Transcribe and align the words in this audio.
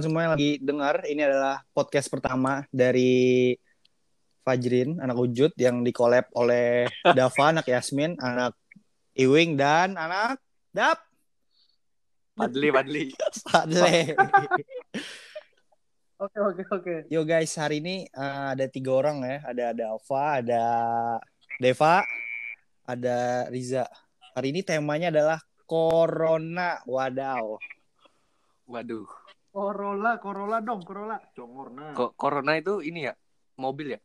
semua 0.00 0.26
yang 0.26 0.32
lagi 0.34 0.58
dengar, 0.60 1.04
ini 1.06 1.22
adalah 1.24 1.62
podcast 1.74 2.08
pertama 2.08 2.64
dari 2.70 3.54
Fajrin, 4.42 4.96
anak 4.98 5.18
Ujut 5.20 5.52
yang 5.60 5.84
dikolab 5.84 6.28
oleh 6.32 6.88
Dava, 7.16 7.44
anak 7.52 7.68
Yasmin, 7.68 8.16
anak 8.16 8.56
Iwing 9.18 9.60
dan 9.60 9.98
anak 10.00 10.40
Dap. 10.72 11.04
Padli, 12.38 12.68
Padli. 12.70 13.04
Padle. 13.44 14.14
Oke 16.18 16.34
oke 16.42 16.62
oke. 16.74 16.94
Yo 17.14 17.22
guys, 17.22 17.54
hari 17.54 17.78
ini 17.78 18.02
uh, 18.10 18.50
ada 18.50 18.66
tiga 18.66 18.90
orang 18.90 19.22
ya. 19.22 19.38
Ada 19.46 19.66
Dava, 19.70 20.42
ada 20.42 20.64
Deva, 21.62 22.02
ada 22.82 23.46
Riza. 23.54 23.86
Hari 24.34 24.50
ini 24.50 24.66
temanya 24.66 25.14
adalah 25.14 25.38
Corona. 25.62 26.82
Wadaw. 26.90 27.62
Waduh. 28.66 29.17
Corolla, 29.58 30.22
Corolla 30.22 30.62
dong, 30.62 30.86
Corolla. 30.86 31.18
Congorna. 31.34 31.90
Kok 31.90 32.14
corona 32.14 32.54
itu 32.54 32.78
ini 32.78 33.10
ya? 33.10 33.14
Mobil 33.58 33.98
ya? 33.98 34.00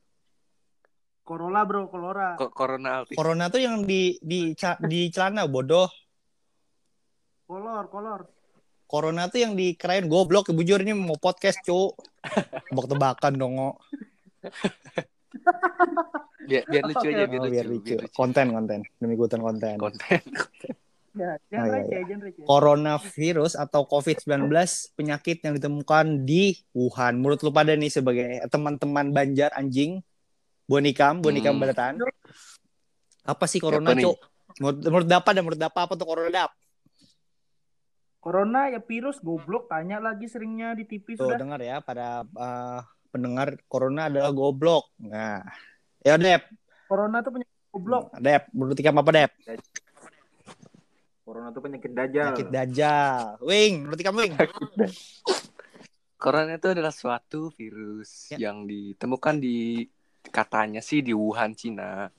Corolla 1.21 1.61
bro, 1.61 1.85
Corolla. 1.93 2.33
Kok 2.41 2.51
corona 2.57 2.89
Altis? 2.97 3.13
Corona 3.13 3.53
tuh 3.53 3.61
yang 3.61 3.85
di 3.85 4.17
di 4.17 4.57
di 4.89 4.99
celana 5.13 5.45
bodoh. 5.45 5.85
Kolor, 7.45 7.85
kolor. 7.93 8.21
Corona 8.89 9.29
tuh 9.29 9.45
yang 9.45 9.53
di 9.53 9.77
keren 9.77 10.09
goblok 10.09 10.49
bujur 10.49 10.81
ini 10.81 10.97
mau 10.97 11.21
podcast 11.21 11.61
cu. 11.61 11.93
Tebak-tebakan 12.73 13.33
dong. 13.37 13.53
Ngo. 13.53 13.69
Biar, 16.49 16.63
biar 16.65 16.83
lucu 16.89 17.07
aja, 17.13 17.25
biar 17.29 17.37
Oh, 17.37 17.45
lucu. 17.45 17.53
biar 17.53 17.65
lucu. 17.69 17.95
Konten 18.09 18.57
konten 18.57 18.81
demi 18.97 19.13
ikutan 19.13 19.37
konten. 19.45 19.77
Konten. 19.77 20.17
Ya, 21.13 21.37
Oh, 21.37 21.69
iya, 21.69 21.77
receh, 21.77 21.99
iya. 22.01 22.15
receh. 22.17 22.41
Coronavirus 22.43 23.53
atau 23.53 23.85
COVID-19 23.85 24.49
penyakit 24.97 25.45
yang 25.45 25.53
ditemukan 25.53 26.25
di 26.25 26.57
Wuhan. 26.73 27.21
Menurut 27.21 27.37
lu 27.39 27.53
pada 27.53 27.77
nih 27.77 27.93
sebagai 27.93 28.41
teman-teman 28.49 29.13
Banjar 29.13 29.53
anjing, 29.53 30.01
Bonikam, 30.65 31.21
Bonikam 31.21 31.53
Hmm. 31.53 31.61
Badatan. 31.61 31.93
Apa 33.23 33.45
sih 33.45 33.61
corona? 33.61 33.93
Cuk? 33.93 34.17
Menurut, 34.57 34.77
menurut 34.81 35.07
Dapa 35.07 35.29
dan 35.31 35.41
menurut 35.45 35.61
Dapa 35.61 35.85
apa 35.85 35.93
tuh 35.93 36.05
corona 36.05 36.29
Dap? 36.33 36.51
Corona 38.17 38.71
ya 38.71 38.79
virus 38.79 39.19
goblok, 39.19 39.67
tanya 39.67 39.99
lagi 39.99 40.25
seringnya 40.25 40.73
di 40.73 40.87
TV 40.87 41.13
Tuh 41.13 41.27
sudah. 41.27 41.37
dengar 41.37 41.59
ya 41.59 41.83
para 41.83 42.23
uh, 42.23 42.79
pendengar 43.11 43.59
corona 43.67 44.07
adalah 44.07 44.31
goblok. 44.31 44.87
Nah, 44.97 45.43
ya 45.99 46.15
Dep, 46.15 46.47
Corona 46.87 47.19
tuh 47.19 47.35
penyakit 47.35 47.59
goblok. 47.69 48.03
Dep, 48.17 48.47
menurut 48.49 48.77
Ikam 48.79 48.97
apa 48.97 49.11
Dep? 49.11 49.31
Corona 51.23 51.49
tuh 51.49 51.63
penyakit 51.63 51.91
dajal. 51.91 52.35
Penyakit 52.35 52.49
dajal. 52.51 53.39
Wing, 53.39 53.87
menurut 53.87 53.99
Ikam 53.99 54.15
Wing. 54.19 54.33
Corona 56.19 56.55
itu 56.55 56.67
adalah 56.67 56.91
suatu 56.91 57.47
virus 57.51 58.31
Ya. 58.31 58.47
yang 58.49 58.63
ditemukan 58.63 59.39
di 59.39 59.87
katanya 60.23 60.79
sih 60.79 60.99
di 60.99 61.11
Wuhan, 61.11 61.51
Cina, 61.53 62.11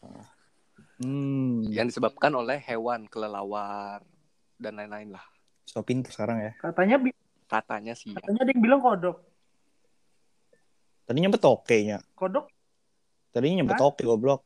Hmm, 0.94 1.66
yang 1.68 1.90
disebabkan 1.90 2.30
oleh 2.32 2.62
hewan 2.62 3.04
kelelawar 3.04 4.00
dan 4.56 4.78
lain-lain 4.78 5.10
lah. 5.10 5.24
so 5.64 5.80
pinter 5.80 6.08
sekarang 6.08 6.38
ya. 6.38 6.52
Katanya 6.56 6.96
bi- 7.00 7.16
Katanya 7.44 7.92
sih. 7.92 8.12
ya. 8.12 8.20
katanya 8.20 8.40
ada 8.44 8.50
yang 8.52 8.62
bilang 8.62 8.80
kodok. 8.80 9.16
Tadinya 11.04 11.28
nyebut 11.28 11.42
oke 11.42 11.76
nya. 11.82 11.98
Kodok 12.14 12.46
Tadinya 13.30 13.60
nyebut 13.60 13.76
Hah? 13.76 13.88
oke 13.88 14.00
goblok. 14.00 14.40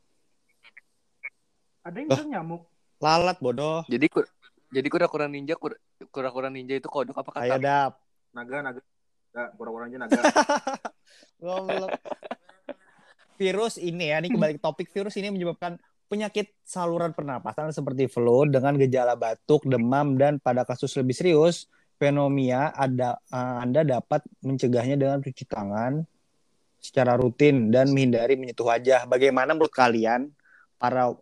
ada 1.79 1.95
yang 1.95 2.07
bilang 2.09 2.29
nyamuk. 2.31 2.61
Lalat 2.99 3.37
bodoh. 3.39 3.83
Jadi 3.87 4.07
jadi 4.69 4.87
kura-kura 4.87 5.25
ninja 5.25 5.57
kur- 5.57 5.81
kura-kura 6.13 6.53
ninja 6.53 6.77
itu 6.77 6.85
kodok 6.85 7.17
apa 7.17 7.29
kata? 7.33 7.55
Dap. 7.57 7.93
Naga, 8.33 8.57
naga. 8.61 8.81
Naga, 9.33 9.43
pura-pura 9.57 9.89
aja 9.89 9.97
naga. 9.97 10.21
Goblok. 11.41 11.91
virus 13.39 13.79
ini 13.79 14.11
ya, 14.11 14.19
ini 14.19 14.27
kembali 14.35 14.59
ke 14.59 14.61
topik 14.61 14.91
virus 14.91 15.15
ini 15.15 15.31
menyebabkan 15.31 15.79
penyakit 16.11 16.51
saluran 16.67 17.15
pernapasan 17.15 17.71
seperti 17.71 18.11
flu 18.11 18.43
dengan 18.43 18.75
gejala 18.75 19.15
batuk, 19.15 19.63
demam 19.63 20.19
dan 20.19 20.43
pada 20.43 20.67
kasus 20.67 20.91
lebih 20.99 21.15
serius 21.15 21.71
pneumonia 21.95 22.75
ada 22.75 23.15
eh, 23.31 23.57
Anda 23.63 23.87
dapat 23.87 24.27
mencegahnya 24.43 24.99
dengan 24.99 25.23
cuci 25.23 25.47
tangan 25.47 26.03
secara 26.79 27.15
rutin 27.19 27.71
dan 27.71 27.91
menghindari 27.91 28.39
menyentuh 28.39 28.67
wajah. 28.67 29.07
Bagaimana 29.07 29.55
menurut 29.55 29.71
kalian 29.71 30.31
para 30.79 31.15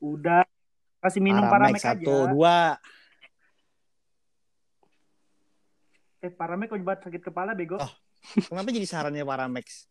Udah 0.00 0.48
kasih 1.00 1.20
minum 1.24 1.44
Paramex 1.48 1.80
paramek 1.80 1.82
aja. 1.82 1.88
satu 1.96 2.14
dua 2.36 2.56
Eh 6.20 6.28
paramek 6.28 6.68
kok 6.68 6.84
buat 6.84 7.00
sakit 7.00 7.32
kepala 7.32 7.56
bego. 7.56 7.80
Oh. 7.80 7.92
Kenapa 8.20 8.68
jadi 8.68 8.84
sarannya 8.84 9.24
Paramex? 9.24 9.88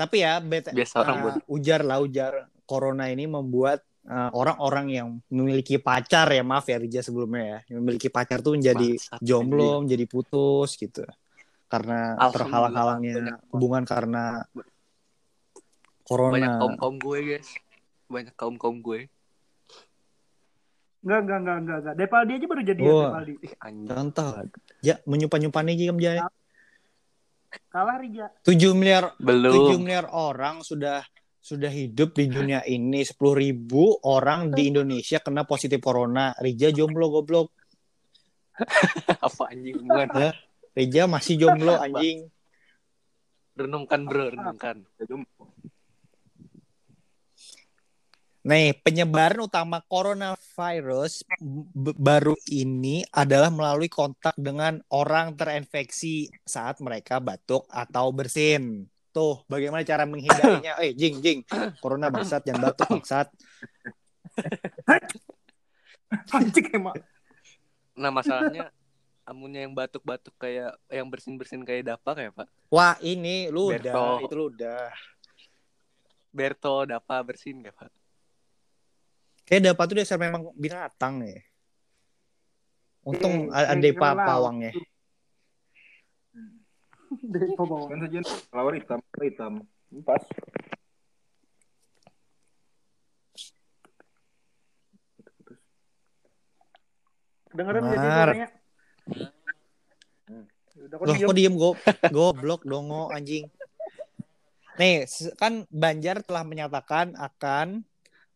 Tapi 0.00 0.24
ya, 0.24 0.40
bet- 0.40 0.72
Biasa 0.72 1.04
orang 1.04 1.16
uh, 1.16 1.22
buat 1.22 1.36
ujar 1.44 1.84
lah 1.84 2.00
ujar 2.00 2.48
corona 2.64 3.12
ini 3.12 3.28
membuat 3.28 3.84
uh, 4.08 4.32
orang-orang 4.32 4.86
yang 4.88 5.08
memiliki 5.28 5.76
pacar 5.76 6.32
ya 6.32 6.40
maaf 6.40 6.64
ya 6.72 6.80
Rija 6.80 7.04
sebelumnya 7.04 7.44
ya, 7.44 7.58
yang 7.68 7.84
memiliki 7.84 8.08
pacar 8.08 8.40
tuh 8.40 8.56
menjadi 8.56 8.96
Bangsat, 8.96 9.20
jomblo, 9.20 9.84
menjadi 9.84 10.04
putus 10.08 10.80
gitu. 10.80 11.04
Karena 11.68 12.16
terhalang-halangnya 12.32 13.16
banyak. 13.20 13.38
hubungan 13.52 13.84
karena 13.84 14.24
banyak 14.48 14.72
corona. 16.08 16.56
kaum 16.56 16.74
kaum 16.80 16.96
gue 16.96 17.18
guys 17.28 17.48
banyak 18.08 18.34
kaum 18.40 18.56
kaum 18.56 18.80
gue 18.80 19.12
Enggak, 21.02 21.20
enggak, 21.26 21.38
enggak, 21.38 21.56
enggak, 21.58 21.78
enggak. 21.82 21.94
Depaldi 21.98 22.32
aja 22.38 22.46
baru 22.46 22.62
jadian 22.62 22.86
Wah. 22.86 23.02
Depaldi. 23.10 23.34
Ih, 23.42 23.52
ya 24.86 24.94
menyupan-nyupan 25.02 25.62
nih 25.66 25.90
kamu 25.90 26.00
jadi 26.00 26.22
Kalah 27.68 28.00
Rija. 28.00 28.26
7 28.44 28.72
miliar 28.72 29.12
7 29.20 29.28
belum 29.28 29.84
miliar 29.84 30.08
orang 30.08 30.64
sudah 30.64 31.04
sudah 31.42 31.68
hidup 31.68 32.16
di 32.16 32.30
dunia 32.30 32.64
ini. 32.64 33.04
10 33.04 33.18
ribu 33.34 33.98
orang 34.08 34.54
di 34.54 34.72
Indonesia 34.72 35.20
kena 35.20 35.44
positif 35.44 35.82
corona. 35.82 36.32
Rija 36.40 36.72
jomblo 36.72 37.12
goblok. 37.12 37.52
Apa 39.26 39.52
anjing 39.52 39.84
hubungan? 39.84 40.32
Rija 40.72 41.04
masih 41.10 41.34
jomblo 41.36 41.76
anjing. 41.76 42.30
Renungkan 43.52 44.00
bro 44.08 44.32
renungkan. 44.32 44.80
Ya, 44.96 45.04
jumbo. 45.04 45.52
Nih, 48.42 48.74
penyebaran 48.74 49.46
utama 49.46 49.78
coronavirus 49.86 51.22
baru 51.94 52.34
ini 52.50 53.06
adalah 53.14 53.54
melalui 53.54 53.86
kontak 53.86 54.34
dengan 54.34 54.82
orang 54.90 55.38
terinfeksi 55.38 56.26
saat 56.42 56.82
mereka 56.82 57.22
batuk 57.22 57.70
atau 57.70 58.10
bersin. 58.10 58.90
Tuh, 59.14 59.46
bagaimana 59.46 59.86
cara 59.86 60.02
menghindarinya? 60.10 60.74
Eh, 60.82 60.90
jing, 60.90 61.22
jing. 61.22 61.46
Corona 61.78 62.10
bangsat, 62.10 62.42
jangan 62.42 62.74
batuk 62.74 62.90
bangsat. 62.90 63.30
Anjing 66.34 66.66
emang. 66.74 66.98
nah 67.92 68.08
masalahnya 68.08 68.72
amunnya 69.28 69.68
yang 69.68 69.76
batuk-batuk 69.76 70.32
kayak 70.40 70.72
yang 70.88 71.04
bersin-bersin 71.12 71.60
kayak 71.60 71.92
Dapa 71.92 72.16
kayak 72.16 72.32
Pak 72.32 72.48
Wah, 72.72 72.96
ini 73.04 73.52
lu 73.52 73.68
udah, 73.68 73.78
Berto. 73.78 74.24
itu 74.24 74.34
lu 74.34 74.44
udah. 74.48 74.88
Berto 76.32 76.88
Dapa 76.88 77.20
bersin 77.20 77.60
gak 77.60 77.76
Pak 77.76 78.01
Kayak 79.42 79.74
dapat 79.74 79.84
tuh 79.84 79.96
dasar 79.98 80.18
memang 80.18 80.54
binatang 80.54 81.18
nih. 81.20 81.42
Untung 83.02 83.50
Eh, 83.50 83.66
ada 83.66 83.74
kayak 83.74 83.98
pa 83.98 84.08
kelelawar. 84.14 84.28
pawangnya. 84.28 84.72
Depa 87.20 87.62
bawah. 87.66 87.88
Kan 87.90 87.98
saja 88.06 88.18
kelawar 88.48 88.72
hitam, 88.72 88.98
hitam. 89.20 89.52
Pas. 90.06 90.22
Dengerin 97.52 97.82
jadi 97.84 98.08
suaranya. 98.08 98.48
Udah 100.82 100.96
kok 100.98 101.04
Loh, 101.06 101.14
diem. 101.14 101.28
kok 101.28 101.36
diem 101.36 101.54
go 101.54 101.70
goblok 102.10 102.62
dongo 102.64 103.12
anjing. 103.12 103.44
Nih, 104.80 105.04
kan 105.36 105.68
Banjar 105.68 106.24
telah 106.24 106.48
menyatakan 106.48 107.12
akan 107.12 107.84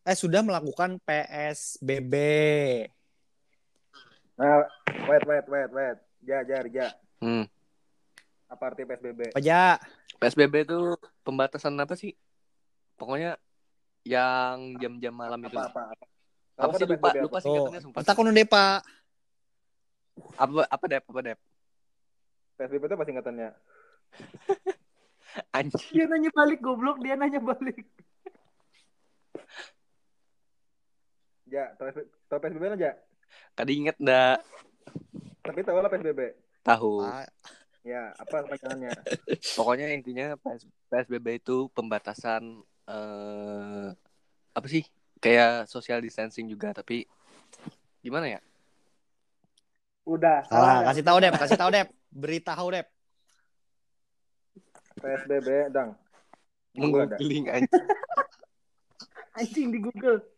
eh 0.07 0.15
sudah 0.15 0.39
melakukan 0.47 1.03
PSBB. 1.03 2.15
Nah, 4.39 4.63
wait, 5.11 5.25
wait, 5.27 5.47
wait, 5.51 5.71
wait. 5.75 5.99
Ja, 6.23 6.47
ja, 6.47 6.63
ja. 6.63 6.89
hmm. 7.19 7.45
Apa 8.47 8.71
arti 8.71 8.87
PSBB? 8.87 9.35
Aja, 9.35 9.83
PSBB 10.23 10.63
itu 10.63 10.95
pembatasan 11.27 11.75
apa 11.83 11.99
sih 11.99 12.15
pokoknya 12.95 13.35
yang 14.07 14.79
jam-jam 14.79 15.11
malam 15.11 15.43
itu 15.43 15.59
Apa, 15.59 15.67
apa, 15.67 15.83
apa? 15.91 16.05
apa 16.57 16.75
sih 16.79 16.87
lupa 16.87 17.11
PSBB 17.11 17.25
lupa 17.27 17.37
apa? 17.37 17.45
sih 17.45 17.51
katanya 17.51 17.81
sumpah 17.83 18.01
Kita 18.07 18.13
kono 18.15 18.31
deh, 18.31 18.47
Pak. 18.47 18.79
apa 20.41 20.65
apa 20.71 20.85
dep 20.89 21.05
apa 21.05 21.21
dep 21.21 21.39
PSBB 22.57 22.83
itu 22.87 22.95
apa 22.95 23.05
singkatannya? 23.05 23.49
anjing 25.59 25.91
Dia 25.93 26.07
nanya 26.09 26.31
balik 26.33 26.61
goblok, 26.63 26.97
dia 27.05 27.19
nanya 27.19 27.43
balik. 27.43 27.83
Ja, 31.47 31.71
tau 31.79 32.39
PSBB 32.43 32.75
lah, 32.75 32.79
Ja? 32.79 32.93
Kada 33.55 33.71
inget 33.71 33.97
ndak 34.03 34.43
Tapi 35.47 35.63
tau 35.63 35.79
lah 35.79 35.91
PSBB. 35.91 36.35
tahu. 36.67 37.03
Ah, 37.07 37.27
Ya, 37.87 38.11
apa 38.19 38.43
kepanjangannya? 38.43 38.91
Pokoknya 39.59 39.87
intinya 39.95 40.35
PS 40.43 40.67
PSBB 40.91 41.39
itu 41.39 41.71
pembatasan 41.71 42.67
eh 42.91 43.89
apa 44.51 44.67
sih? 44.67 44.83
Kayak 45.23 45.71
social 45.71 46.03
distancing 46.03 46.51
juga 46.51 46.75
tapi 46.75 47.07
gimana 48.03 48.27
ya? 48.27 48.41
Udah. 50.03 50.43
Salah, 50.51 50.83
salah. 50.83 50.87
kasih 50.91 51.05
tahu 51.07 51.19
Dep, 51.23 51.35
kasih 51.39 51.59
tahu 51.59 51.71
Dep. 51.71 51.89
Beritahu 52.11 52.67
Dep. 52.75 52.87
PSBB, 54.99 55.49
Dang. 55.71 55.95
Menggoogling 56.75 57.47
aja. 57.47 57.71
Anjing 59.39 59.71
di 59.71 59.79
Google. 59.79 60.36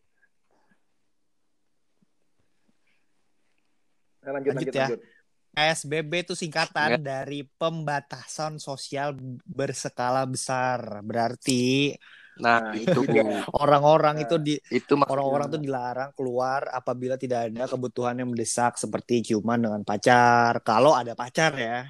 Lanjut, 4.34 4.52
Lanjut 4.54 4.68
lanjut, 4.68 4.74
ya. 4.74 4.88
lanjut. 4.88 5.00
PSBB 5.48 6.12
itu 6.22 6.34
singkatan 6.38 7.02
dari 7.02 7.42
pembatasan 7.42 8.62
sosial 8.62 9.16
berskala 9.42 10.22
besar. 10.28 11.02
Berarti 11.02 11.96
Nah, 12.38 12.70
Nah, 12.70 12.74
itu 12.78 13.02
itu 13.02 13.22
orang-orang 13.58 14.22
Nah. 14.22 14.24
itu 14.24 14.36
di 14.38 14.54
itu 14.70 14.94
orang-orang 14.94 15.50
tuh 15.50 15.60
dilarang 15.60 16.10
keluar 16.14 16.70
apabila 16.70 17.18
tidak 17.18 17.50
ada 17.50 17.66
kebutuhan 17.66 18.14
yang 18.14 18.30
mendesak 18.30 18.78
seperti 18.78 19.26
ciuman 19.26 19.58
dengan 19.58 19.82
pacar. 19.82 20.62
Kalau 20.62 20.94
ada 20.94 21.18
pacar 21.18 21.52
ya. 21.58 21.82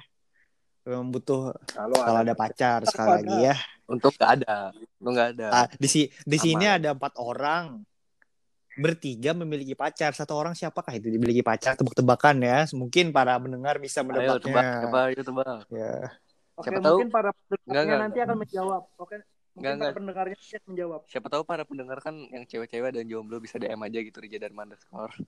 Memang 0.89 1.13
butuh 1.13 1.53
Kalau 1.69 1.93
kalau 2.01 2.19
ada 2.25 2.33
pacar 2.33 2.81
sekali 2.89 3.21
lagi 3.21 3.37
ya. 3.45 3.55
Untuk 3.89 4.13
nggak 4.17 4.31
ada, 4.41 4.73
untuk 5.01 5.11
nggak 5.17 5.29
ada. 5.37 5.47
Ah, 5.53 5.67
di 5.69 5.87
si 5.89 6.09
di 6.25 6.37
sini 6.37 6.65
ada 6.65 6.97
empat 6.97 7.13
orang. 7.21 7.81
Bertiga 8.79 9.31
memiliki 9.33 9.75
pacar. 9.75 10.11
Satu 10.11 10.33
orang 10.33 10.55
siapakah 10.55 10.95
itu 10.95 11.07
dimiliki 11.07 11.43
pacar? 11.43 11.75
Tebak-tebakan 11.75 12.39
ya. 12.39 12.63
Mungkin 12.71 13.11
para 13.11 13.35
pendengar 13.35 13.75
bisa 13.77 13.99
Ayo 13.99 14.07
menebaknya. 14.07 14.39
tebak, 14.39 14.65
tebak, 14.81 15.03
ayo 15.05 15.21
tebak. 15.21 15.47
Ya. 15.69 15.93
Oke, 16.55 16.65
Siapa 16.65 16.79
tahu- 16.79 16.97
mungkin 16.97 17.09
para 17.09 17.29
Enggak, 17.29 17.47
pendengarnya 17.49 17.83
enggak. 17.85 17.99
nanti 18.01 18.19
akan 18.19 18.37
menjawab. 18.37 18.83
Oke. 18.95 19.15
Mungkin 19.19 19.23
Enggak, 19.55 19.59
para 19.59 19.75
enggak. 19.75 19.95
pendengarnya 19.95 20.35
akan 20.37 20.63
menjawab. 20.65 21.01
Siapa 21.05 21.27
tahu 21.27 21.43
para 21.43 21.63
pendengar 21.63 21.97
kan 21.99 22.15
yang 22.25 22.43
cewek-cewek 22.45 22.91
dan 22.91 23.03
jomblo 23.05 23.37
bisa 23.37 23.55
DM 23.55 23.79
aja 23.79 23.99
gitu 23.99 24.17
Rija 24.17 24.39
dan 24.39 24.53
Mandeskor. 24.53 25.11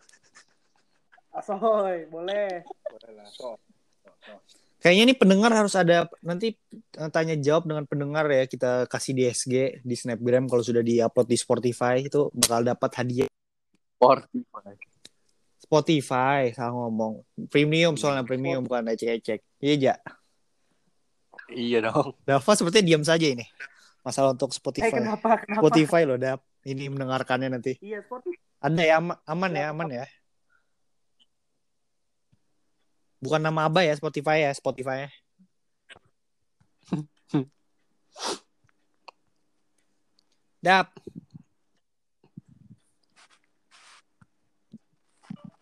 Asoy, 1.31 2.07
boleh. 2.07 2.63
Boleh 2.65 3.11
lah, 3.15 3.27
so. 3.29 3.55
So, 4.03 4.11
so. 4.21 4.33
Kayaknya 4.81 5.03
nih 5.07 5.17
pendengar 5.17 5.51
harus 5.53 5.77
ada 5.77 6.09
nanti 6.19 6.57
eh, 6.73 7.09
tanya 7.09 7.37
jawab 7.37 7.63
dengan 7.63 7.85
pendengar 7.85 8.25
ya 8.27 8.43
kita 8.43 8.89
kasih 8.89 9.13
di 9.13 9.23
SG 9.23 9.53
di 9.79 9.93
Snapgram 9.93 10.49
kalau 10.49 10.59
sudah 10.59 10.81
diupload 10.81 11.29
di 11.29 11.37
Spotify 11.37 12.01
itu 12.01 12.33
bakal 12.33 12.65
dapat 12.65 12.89
hadiah 12.97 13.29
Spotify. 14.01 14.73
Spotify 15.61 16.41
salah 16.51 16.73
ngomong. 16.73 17.21
Premium 17.47 17.93
soalnya 17.93 18.25
premium 18.25 18.65
bukan 18.65 18.89
ecek-ecek 18.89 19.45
iya 19.61 19.75
ja. 19.77 19.93
Iya 21.47 21.77
dong. 21.85 22.17
Dava 22.27 22.51
sepertinya 22.57 22.87
diam 22.89 23.05
saja 23.05 23.29
ini. 23.29 23.45
Masalah 24.01 24.33
untuk 24.33 24.49
Eh, 24.49 24.57
Spotify 24.57 24.89
kenapa? 24.89 25.37
Kenapa? 25.45 25.61
Spotify 25.61 26.01
loh 26.09 26.17
Dap. 26.17 26.41
Ini 26.65 26.89
mendengarkannya 26.89 27.53
nanti. 27.53 27.77
Iya, 27.77 28.01
Spotify. 28.01 28.37
ada 28.61 28.81
ya 28.81 28.97
ama- 28.97 29.21
aman 29.25 29.51
ya 29.53 29.65
aman 29.69 29.89
ya. 29.93 30.05
Bukan 33.21 33.37
nama 33.37 33.69
Abah 33.69 33.85
ya 33.85 33.93
Spotify 33.93 34.49
ya 34.49 34.51
Spotify 34.57 35.05
ya. 35.05 35.09
Dap 40.61 40.93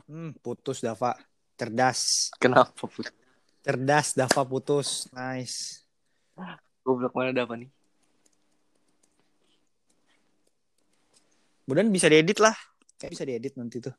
Hmm, 0.09 0.33
putus 0.41 0.81
Dava. 0.81 1.13
Cerdas. 1.53 2.33
Kenapa? 2.41 2.73
Put? 2.73 3.13
Cerdas 3.61 4.17
Dava 4.17 4.41
putus. 4.41 5.05
Nice. 5.13 5.85
Goblok 6.81 7.13
mana 7.13 7.29
ada 7.29 7.45
apa 7.45 7.53
nih? 7.53 7.69
Kemudian 11.69 11.93
bisa 11.93 12.09
diedit 12.09 12.41
lah. 12.41 12.57
Kayak 12.97 13.11
bisa 13.13 13.23
diedit 13.29 13.53
nanti 13.53 13.77
tuh. 13.77 13.93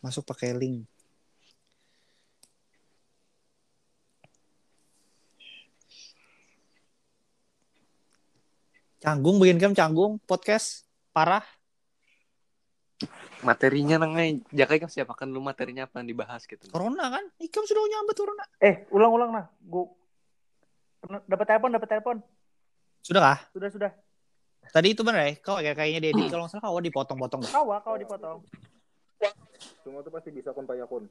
Masuk 0.00 0.24
pakai 0.24 0.56
link. 0.56 0.88
Canggung 9.00 9.40
bikin 9.40 9.56
game 9.56 9.72
canggung 9.72 10.20
podcast 10.28 10.84
parah. 11.16 11.44
Materinya 13.40 13.96
nangai. 13.96 14.44
Jakai 14.52 14.76
kan 14.76 14.92
siapa 14.92 15.16
kan 15.16 15.32
lu 15.32 15.40
materinya 15.40 15.88
apa 15.88 16.04
yang 16.04 16.12
dibahas 16.12 16.44
gitu. 16.44 16.68
Corona 16.68 17.08
kan? 17.08 17.24
Ikam 17.40 17.64
sudah 17.64 17.80
nyambut 17.80 18.12
corona. 18.12 18.44
Eh, 18.60 18.84
ulang-ulang 18.92 19.30
nah. 19.32 19.46
Gua 19.64 19.88
dapat 21.24 21.46
telepon, 21.48 21.70
dapat 21.72 21.88
telepon. 21.88 22.16
Sudah 23.00 23.20
kah? 23.24 23.38
Sudah, 23.56 23.68
sudah. 23.72 23.90
Tadi 24.68 24.92
itu 24.92 25.00
bener 25.00 25.24
ya? 25.24 25.32
Kau 25.40 25.56
kayak 25.56 25.72
kayaknya 25.80 26.00
diedit 26.04 26.28
kalau 26.28 26.44
nggak 26.44 26.52
salah 26.52 26.68
kau 26.68 26.84
dipotong-potong. 26.84 27.40
Kawa, 27.48 27.80
kau 27.80 27.96
dipotong. 27.96 28.44
Semua 29.80 30.00
tuh 30.00 30.10
pasti 30.10 30.30
bisa 30.30 30.50
kun 30.50 30.64
payakun. 30.64 31.04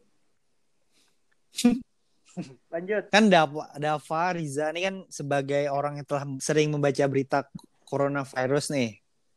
Lanjut. 2.73 3.03
Kan 3.09 3.27
Dava, 3.27 3.73
Dava 3.75 4.23
Riza 4.31 4.69
ini 4.69 4.81
kan 4.81 4.95
sebagai 5.07 5.67
orang 5.67 5.97
yang 5.97 6.07
telah 6.07 6.23
sering 6.37 6.69
membaca 6.69 7.03
berita 7.05 7.39
coronavirus 7.83 8.71
nih. 8.71 8.89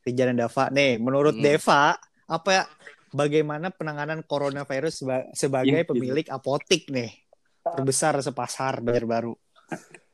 Riza 0.03 0.23
dan 0.27 0.37
Dava 0.37 0.65
nih, 0.69 0.99
menurut 0.99 1.35
Hmm. 1.35 1.43
Deva 1.43 1.95
apa 2.27 2.51
ya 2.51 2.65
bagaimana 3.11 3.69
penanganan 3.69 4.21
coronavirus 4.23 4.95
seba- 4.97 5.29
sebagai 5.33 5.83
Ini- 5.83 5.89
pemilik 5.89 6.27
apotik 6.27 6.89
nih 6.89 7.11
terbesar 7.63 8.19
sepasar 8.19 8.81
Banjarbaru. 8.81 9.33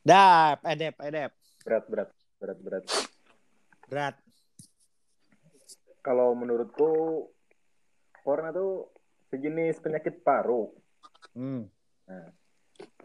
Dap, 0.00 0.60
edep, 0.62 0.94
edep, 1.02 1.32
Berat, 1.64 1.84
berat, 1.86 2.08
berat, 2.38 2.58
berat. 2.60 2.84
berat. 3.84 4.14
Kalau 5.98 6.32
menurutku, 6.32 7.26
corona 8.28 8.52
tuh 8.52 8.92
sejenis 9.32 9.80
penyakit 9.80 10.20
paru. 10.20 10.68
Hmm. 11.32 11.64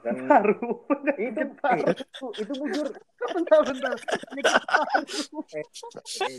Dan 0.04 0.28
Baru. 0.28 0.84
itu, 0.84 1.16
Penyakit 1.16 1.50
paru. 1.58 1.80
eh, 1.82 1.96
itu, 1.96 2.26
itu 2.44 2.54
bujur. 2.60 2.88
Bentar, 3.24 3.60
bentar. 3.64 3.96
Penyakit 3.96 4.64
paru. 4.68 5.40
Eh, 5.56 5.64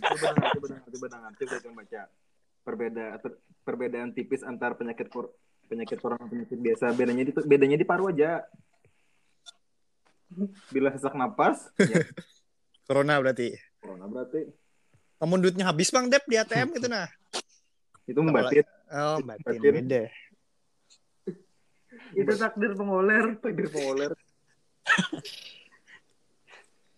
coba 0.04 0.26
dengar, 0.28 0.52
coba 0.52 0.66
dengar, 0.68 0.84
coba 0.84 1.06
dengar. 1.08 1.32
Coba 1.32 1.54
coba 1.58 1.74
baca. 1.80 2.02
Perbeda, 2.60 3.04
per- 3.18 3.40
perbedaan 3.62 4.12
tipis 4.12 4.40
antar 4.40 4.72
penyakit 4.74 5.08
kor 5.08 5.32
penyakit 5.64 5.96
corona 5.96 6.20
dan 6.20 6.44
penyakit 6.44 6.60
biasa. 6.60 6.92
Bedanya 6.92 7.24
di 7.24 7.32
bedanya 7.42 7.76
di 7.76 7.84
paru 7.84 8.12
aja. 8.12 8.44
Bila 10.68 10.90
sesak 10.90 11.14
napas, 11.14 11.72
ya 11.78 12.04
Corona 12.84 13.16
berarti. 13.16 13.54
corona 13.78 14.04
berarti 14.04 14.44
Kamu 15.16 15.38
duitnya 15.38 15.64
habis 15.64 15.88
bang 15.88 16.10
Dep 16.10 16.24
di 16.26 16.36
ATM 16.36 16.74
gitu 16.74 16.84
nah. 16.84 17.08
Itu 18.04 18.20
membatin. 18.20 18.64
Oh, 18.92 19.18
batin 19.20 19.58
Batin. 19.58 19.73
beda. 19.75 20.02
Itu 22.14 22.32
takdir 22.37 22.73
pengoler. 22.75 23.25
Takdir 23.40 23.68
pengoler. 23.68 24.12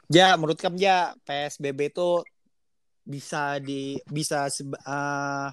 Ja, 0.07 0.39
menurut 0.39 0.55
kamu 0.55 0.79
ja 0.79 1.19
PSBB 1.27 1.91
itu 1.91 2.23
bisa 3.03 3.59
di 3.59 3.99
bisa 4.07 4.47
seba- 4.47 4.79
eh, 4.79 5.51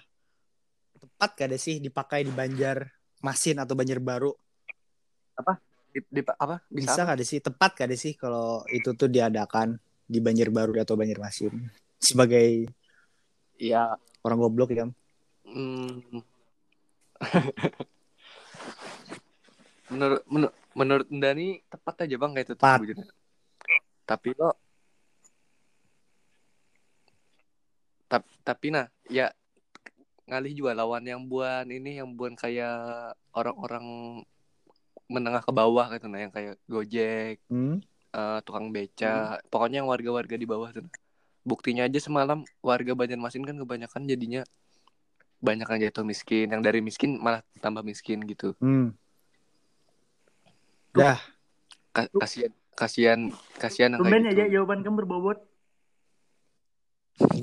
tepat 0.93 1.29
gak 1.33 1.47
ada 1.49 1.57
sih 1.57 1.81
dipakai 1.81 2.21
di 2.21 2.29
Banjar 2.29 2.85
Masin 3.25 3.57
atau 3.57 3.73
Banjar 3.73 3.97
Baru? 3.97 4.29
Di, 5.89 6.05
di- 6.05 6.21
apa? 6.37 6.61
Bisa, 6.69 6.93
Bisa? 6.93 7.01
gak 7.01 7.17
ada 7.17 7.25
sih 7.25 7.41
tepat 7.41 7.71
gak 7.73 7.87
ada 7.89 7.97
sih 7.97 8.13
kalau 8.13 8.61
itu 8.69 8.93
tuh 8.93 9.09
diadakan 9.09 9.73
di 10.05 10.21
Banjar 10.21 10.53
Baru 10.53 10.77
atau 10.77 11.01
Banjar 11.01 11.17
Masin 11.17 11.53
sebagai 11.97 12.69
Iya. 13.57 13.97
orang 14.21 14.37
goblok 14.37 14.69
ya. 14.69 14.85
Hmm. 15.53 16.01
menurut 19.93 20.21
menur- 20.25 20.55
menurut 20.73 21.07
Dani 21.07 21.61
tepat 21.69 22.09
aja 22.09 22.15
bang 22.17 22.31
kayak 22.33 22.45
itu 22.49 22.55
Tepat. 22.57 22.79
Tapi 24.03 24.29
lo 24.33 24.49
tapi, 28.09 28.29
tapi 28.45 28.67
nah 28.69 28.85
ya 29.09 29.29
ngalih 30.29 30.53
juga 30.53 30.71
lawan 30.77 31.01
yang 31.05 31.21
buan 31.25 31.65
ini 31.69 31.97
yang 31.97 32.13
buan 32.13 32.37
kayak 32.37 33.13
orang-orang 33.33 33.85
menengah 35.09 35.41
ke 35.45 35.51
bawah 35.53 35.89
gitu 35.93 36.05
nah 36.09 36.21
yang 36.21 36.33
kayak 36.33 36.57
Gojek, 36.69 37.41
Hmm? 37.49 37.81
eh, 38.13 38.39
tukang 38.45 38.69
beca, 38.69 39.41
pokoknya 39.49 39.81
yang 39.83 39.89
warga-warga 39.89 40.35
di 40.37 40.45
bawah 40.47 40.69
tuh. 40.71 40.85
nah. 40.85 40.93
Buktinya 41.43 41.83
aja 41.89 41.99
semalam 41.99 42.47
warga 42.63 42.95
Banjarmasin 42.95 43.43
kan 43.43 43.57
kebanyakan 43.59 44.07
jadinya 44.07 44.41
banyak 45.43 45.67
yang 45.67 45.81
jatuh 45.91 46.07
miskin, 46.07 46.47
yang 46.47 46.63
dari 46.63 46.79
miskin 46.79 47.19
malah 47.19 47.43
tambah 47.59 47.83
miskin 47.83 48.23
gitu. 48.23 48.55
Hmm. 48.63 48.95
Dah, 50.95 51.19
Ka- 51.91 52.09
kasihan 52.15 52.53
kasihan 52.73 53.19
kasihan 53.59 53.91
yang 53.93 54.01
Tumben 54.01 54.23
kayak 54.23 54.33
aja 54.33 54.43
gitu. 54.47 54.53
jawaban 54.57 54.79
kamu 54.81 54.95
berbobot. 55.03 55.37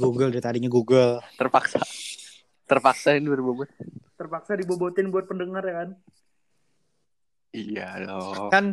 Google 0.00 0.33
dari 0.35 0.42
tadinya 0.42 0.66
Google. 0.66 1.23
terpaksa 1.38 1.78
terpaksa 2.66 3.14
ini 3.14 3.30
berbobot 3.30 3.71
Terpaksa 4.19 4.59
dibobotin 4.59 5.09
buat 5.14 5.26
pendengar 5.30 5.62
ya 5.62 5.75
kan. 5.85 5.90
iya 7.50 7.88
dong 8.02 8.50
Kan 8.50 8.64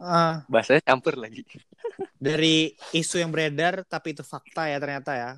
eh, 0.00 0.34
bahasanya 0.48 0.80
campur 0.84 1.16
lagi 1.16 1.44
dari 2.16 2.72
isu 2.92 3.20
yang 3.20 3.30
beredar 3.30 3.84
tapi 3.84 4.12
itu 4.16 4.24
fakta 4.24 4.68
ya 4.68 4.76
ternyata 4.80 5.12
ya. 5.14 5.30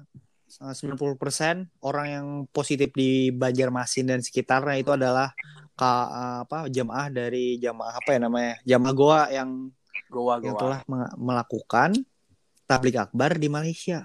Eh, 0.61 0.75
90% 0.76 1.73
orang 1.81 2.07
yang 2.12 2.26
positif 2.52 2.93
di 2.93 3.33
Banjarmasin 3.33 4.05
dan 4.12 4.21
sekitarnya 4.21 4.76
itu 4.76 4.93
adalah 4.93 5.33
ka, 5.73 5.88
eh, 6.12 6.38
apa 6.45 6.69
jamaah 6.69 7.09
dari 7.09 7.57
jamaah 7.57 7.97
apa 7.97 8.11
ya 8.12 8.21
namanya? 8.21 8.55
Jamaah 8.69 8.93
Goa 8.93 9.23
yang 9.33 9.50
goa 10.12 10.37
yang 10.45 10.52
goa 10.52 10.61
telah 10.61 10.81
meng- 10.85 11.17
melakukan 11.17 11.90
tablik 12.69 13.00
akbar 13.00 13.40
di 13.40 13.49
Malaysia. 13.49 14.05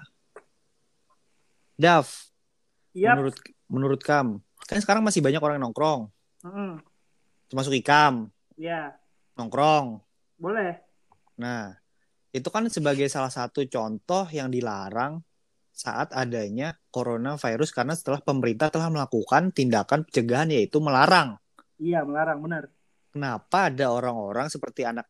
Dav, 1.76 2.08
Yap. 2.96 3.20
menurut 3.20 3.36
menurut 3.68 4.00
Kam, 4.00 4.40
kan 4.64 4.80
sekarang 4.80 5.04
masih 5.04 5.20
banyak 5.20 5.42
orang 5.44 5.60
yang 5.60 5.68
nongkrong, 5.68 6.08
Mm-mm. 6.40 6.80
termasuk 7.52 7.76
Ikam 7.76 8.32
Ya, 8.56 8.96
nongkrong. 9.36 10.00
boleh. 10.40 10.80
Nah, 11.36 11.76
itu 12.32 12.48
kan 12.48 12.64
sebagai 12.72 13.04
salah 13.12 13.28
satu 13.28 13.60
contoh 13.68 14.24
yang 14.32 14.48
dilarang 14.48 15.20
saat 15.76 16.08
adanya 16.16 16.80
coronavirus 16.88 17.68
karena 17.76 17.92
setelah 17.92 18.24
pemerintah 18.24 18.72
telah 18.72 18.88
melakukan 18.88 19.52
tindakan 19.52 20.08
pencegahan 20.08 20.48
yaitu 20.48 20.80
melarang. 20.80 21.36
Iya, 21.76 22.00
melarang 22.08 22.40
benar. 22.40 22.72
Kenapa 23.12 23.68
ada 23.68 23.92
orang-orang 23.92 24.48
seperti 24.48 24.88
anak 24.88 25.04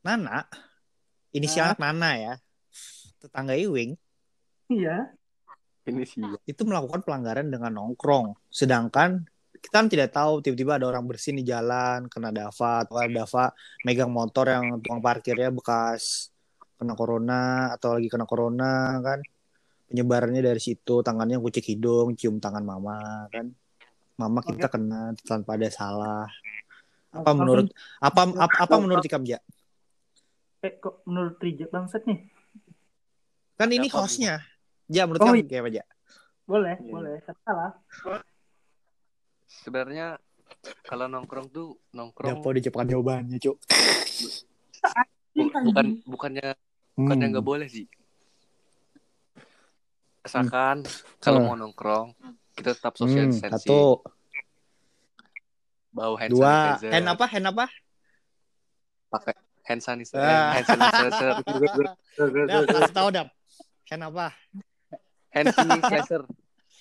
Nana, 0.00 0.48
inisial 1.36 1.68
Ah. 1.68 1.76
anak 1.76 1.80
Nana 1.84 2.10
ya, 2.16 2.34
tetangga 3.20 3.52
Iwing, 3.52 3.92
Iya. 4.72 5.12
ini 5.84 6.08
sih 6.08 6.24
itu 6.48 6.62
melakukan 6.64 7.04
pelanggaran 7.04 7.52
dengan 7.52 7.76
nongkrong. 7.76 8.32
Sedangkan 8.48 9.20
kita 9.60 9.84
kan 9.84 9.88
tidak 9.92 10.16
tahu 10.16 10.40
tiba-tiba 10.40 10.80
ada 10.80 10.88
orang 10.88 11.04
bersin 11.04 11.36
di 11.36 11.44
jalan 11.44 12.08
kena 12.08 12.32
Dava 12.32 12.88
atau 12.88 12.96
ada 12.96 13.12
Dava 13.12 13.52
megang 13.84 14.08
motor 14.08 14.48
yang 14.48 14.80
tukang 14.80 15.04
parkirnya 15.04 15.52
bekas 15.52 16.32
kena 16.80 16.96
corona 16.96 17.76
atau 17.76 18.00
lagi 18.00 18.08
kena 18.08 18.24
corona 18.24 18.96
kan 19.04 19.20
penyebarannya 19.90 20.38
dari 20.40 20.58
situ 20.58 21.02
tangannya 21.02 21.36
kucek 21.36 21.66
hidung 21.66 22.14
cium 22.14 22.38
tangan 22.38 22.62
mama 22.62 23.26
kan 23.28 23.50
mama 24.14 24.38
kita 24.40 24.70
kena 24.70 25.12
tanpa 25.20 25.58
ada 25.58 25.66
salah 25.66 26.30
apa 27.10 27.30
menurut 27.32 27.74
apa 27.98 28.22
apa, 28.30 28.54
apa 28.60 28.74
menurut 28.78 29.02
Ikam 29.02 29.26
Ja? 29.26 29.42
Eh, 30.60 30.78
kok 30.78 31.02
menurut 31.02 31.34
Rija 31.36 31.66
bangsat 31.66 32.06
nih? 32.06 32.30
kan 33.56 33.66
ini 33.66 33.90
hostnya 33.90 34.44
Ja 34.86 35.04
menurut 35.04 35.20
Oh, 35.20 35.26
kamu 35.28 35.36
iya. 35.36 35.46
kayak 35.48 35.60
apa 35.60 35.70
Ja? 35.72 35.84
Boleh, 36.44 36.74
Iya. 36.78 36.90
boleh. 36.90 37.14
Salah. 37.42 37.70
sebenarnya 39.48 40.06
kalau 40.84 41.06
nongkrong 41.06 41.50
tuh 41.50 41.74
nongkrong 41.90 42.38
Dapo 42.38 42.54
dicepatkan 42.54 42.86
jawabannya 42.88 43.38
cuk 43.38 43.56
bu- 45.34 45.50
bukan 45.66 45.86
bukannya 46.06 46.54
bukannya 46.94 47.26
Hmm. 47.26 47.32
nggak 47.34 47.46
boleh 47.46 47.66
sih 47.66 47.86
asalkan 50.20 50.84
kalau 51.18 51.40
Hmm. 51.40 51.46
mau 51.46 51.56
nongkrong 51.56 52.12
kita 52.52 52.76
tetap 52.76 52.94
social 52.94 53.26
Hmm, 53.26 53.32
distancing 53.32 53.56
satu 53.64 54.04
bawa 55.90 56.14
hand 56.20 56.30
dua 56.30 56.44
sanitizer 56.76 56.90
hand 56.92 57.06
apa 57.08 57.24
hand 57.26 57.46
apa 57.48 57.66
pakai 59.08 59.34
hand 59.64 59.80
sanitizer 59.80 60.20
Ah. 60.20 60.52
hand 60.54 60.66
sanitizer 60.66 61.32
Dap, 62.46 62.62
kasih 62.68 62.94
tahu 62.94 63.08
Dap. 63.10 63.28
Hand 63.88 64.02
apa? 64.06 64.26
hand 65.30 65.46
sanitizer 65.50 66.22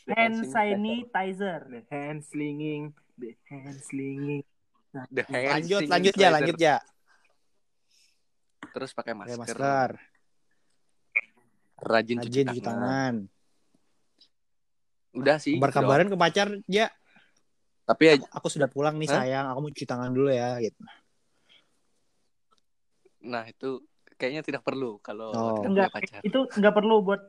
Hand 0.10 0.42
sanitizer. 0.42 1.70
The 1.70 1.86
hand 1.94 2.26
slinging, 2.26 2.98
the 3.14 3.38
hand 3.46 3.78
slinging. 3.78 4.42
The 5.14 5.22
hand 5.22 5.62
Lanjut, 5.62 5.86
lanjut 5.86 6.16
ya, 6.18 6.30
lanjut 6.34 6.58
ya. 6.58 6.82
terus 8.74 8.90
pakai 8.90 9.14
Pakai 9.14 9.38
masker, 9.38 9.54
masker, 9.54 9.90
rajin, 11.82 12.18
rajin 12.18 12.18
cuci, 12.22 12.40
cuci 12.46 12.62
tangan. 12.62 13.14
tangan. 13.16 13.16
udah 15.12 15.38
sih. 15.38 15.58
Kabar-kabaran 15.58 16.08
ke 16.08 16.16
pacar, 16.16 16.48
ya. 16.66 16.88
tapi 17.84 18.04
ya 18.06 18.14
Aku 18.32 18.46
sudah 18.46 18.68
pulang 18.68 18.96
nih 18.96 19.10
Hah? 19.10 19.26
sayang, 19.26 19.46
aku 19.48 19.60
mau 19.60 19.72
cuci 19.72 19.84
tangan 19.84 20.10
dulu 20.10 20.30
ya, 20.30 20.60
gitu. 20.60 20.78
nah 23.20 23.44
itu 23.44 23.84
kayaknya 24.16 24.42
tidak 24.42 24.62
perlu 24.62 24.96
kalau 25.00 25.32
Oh. 25.32 25.60
tidak 25.60 25.68
Enggak. 25.68 25.90
punya 25.92 25.96
pacar 26.08 26.20
Itu 26.24 26.40
nggak 26.50 26.74
perlu 26.74 26.96
buat 27.02 27.22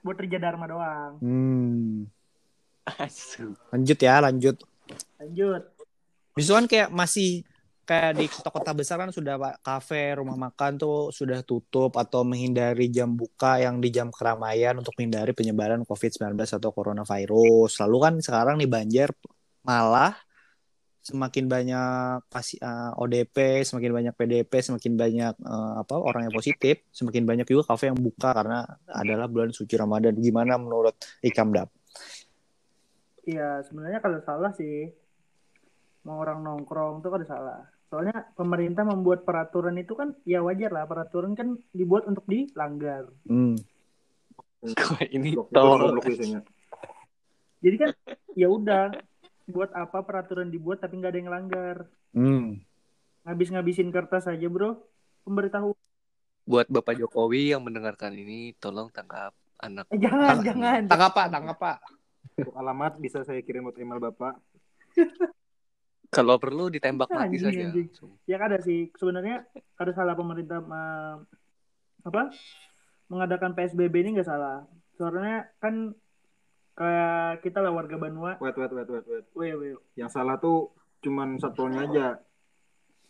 buat 0.00 0.16
Rija 0.16 0.36
Dharma 0.36 0.68
doang. 0.68 1.12
Hmm. 1.20 2.04
Asu. 3.00 3.56
Lanjut 3.72 3.96
ya, 3.96 4.20
lanjut. 4.20 4.56
Lanjut. 5.16 5.62
Misalkan 6.36 6.68
kayak 6.68 6.92
masih 6.92 7.44
kayak 7.84 8.12
di 8.16 8.26
kota-kota 8.26 8.72
besar 8.72 8.96
kan 8.96 9.12
sudah 9.12 9.36
kafe, 9.60 10.16
rumah 10.16 10.34
makan 10.34 10.80
tuh 10.80 11.12
sudah 11.12 11.44
tutup 11.44 11.94
atau 12.00 12.24
menghindari 12.24 12.88
jam 12.88 13.12
buka 13.12 13.60
yang 13.60 13.78
di 13.78 13.92
jam 13.92 14.08
keramaian 14.08 14.74
untuk 14.80 14.96
menghindari 14.96 15.36
penyebaran 15.36 15.84
COVID-19 15.84 16.34
atau 16.34 16.70
coronavirus. 16.72 17.84
Lalu 17.84 17.96
kan 18.00 18.14
sekarang 18.24 18.54
nih 18.58 18.70
Banjar 18.72 19.10
malah 19.64 20.16
semakin 21.04 21.44
banyak 21.44 22.24
pasi, 22.32 22.56
eh, 22.56 22.92
ODP, 22.96 23.60
semakin 23.60 23.92
banyak 23.92 24.14
PDP, 24.16 24.52
semakin 24.64 24.92
banyak 24.96 25.34
eh, 25.36 25.72
apa 25.84 25.94
orang 26.00 26.32
yang 26.32 26.34
positif, 26.34 26.88
semakin 26.88 27.28
banyak 27.28 27.44
juga 27.44 27.76
kafe 27.76 27.92
yang 27.92 28.00
buka 28.00 28.32
karena 28.32 28.64
adalah 28.88 29.28
bulan 29.28 29.52
suci 29.52 29.76
Ramadan. 29.76 30.16
Gimana 30.16 30.56
menurut 30.56 30.96
Ikam 31.20 31.52
Dap? 31.52 31.68
Iya, 33.24 33.60
sebenarnya 33.68 34.00
kalau 34.00 34.20
salah 34.24 34.52
sih 34.56 34.88
mau 36.04 36.20
orang 36.20 36.44
nongkrong 36.44 37.00
tuh 37.04 37.12
kan 37.12 37.22
salah. 37.28 37.73
Soalnya 37.88 38.26
pemerintah 38.34 38.82
membuat 38.82 39.22
peraturan 39.22 39.76
itu 39.76 39.94
kan 39.94 40.16
ya 40.24 40.40
wajar 40.40 40.72
lah, 40.72 40.84
peraturan 40.88 41.36
kan 41.36 41.54
dibuat 41.70 42.08
untuk 42.08 42.24
dilanggar. 42.26 43.06
Hmm. 43.28 43.54
Ini 45.12 45.36
tolong. 45.52 46.00
Jadi 47.60 47.76
kan 47.76 47.90
ya 48.32 48.48
udah 48.48 48.92
buat 49.44 49.70
apa 49.76 50.00
peraturan 50.00 50.48
dibuat 50.48 50.80
tapi 50.80 50.96
nggak 50.96 51.12
ada 51.12 51.20
yang 51.20 51.32
langgar. 51.32 51.76
Hmm. 52.16 52.64
Ngabis-ngabisin 53.24 53.88
kertas 53.88 54.28
aja, 54.28 54.46
Bro. 54.48 54.80
Pemberitahu. 55.24 55.72
buat 56.44 56.68
Bapak 56.68 57.00
Jokowi 57.00 57.56
yang 57.56 57.64
mendengarkan 57.64 58.12
ini 58.12 58.52
tolong 58.60 58.92
tangkap 58.92 59.32
anak 59.56 59.88
Eh, 59.88 59.96
jangan, 59.96 60.28
Tang- 60.28 60.44
jangan. 60.44 60.80
Tangkap 60.92 61.12
Pak, 61.16 61.26
tangkap 61.32 61.56
Pak. 61.56 61.76
Untuk 62.36 62.52
alamat 62.52 62.92
bisa 63.00 63.24
saya 63.24 63.40
kirim 63.40 63.64
buat 63.64 63.80
email 63.80 63.96
Bapak. 63.96 64.36
kalau 66.14 66.38
perlu 66.38 66.70
ditembak 66.70 67.10
mati 67.10 67.36
Anjing, 67.36 67.42
saja 67.42 67.64
anjing. 67.74 67.88
Ya 68.24 68.38
ada 68.38 68.58
sih 68.62 68.88
sebenarnya 68.94 69.44
ada 69.74 69.92
salah 69.92 70.14
pemerintah 70.14 70.62
ma- 70.62 71.20
apa 72.04 72.30
mengadakan 73.10 73.52
PSBB 73.58 73.94
ini 74.06 74.10
nggak 74.16 74.28
salah. 74.30 74.64
Soalnya 74.94 75.50
kan 75.58 75.92
kayak 76.78 77.42
kita 77.42 77.58
lah 77.60 77.74
warga 77.74 77.98
Banua. 77.98 78.38
Wait, 78.38 78.56
wait, 78.56 78.72
wait, 78.72 78.88
wait, 78.88 79.06
wait. 79.06 79.26
Weh, 79.34 79.52
weh. 79.54 79.74
Yang 79.98 80.10
salah 80.14 80.38
tuh 80.38 80.70
cuman 81.02 81.36
satpolnya 81.42 81.90
aja. 81.90 82.06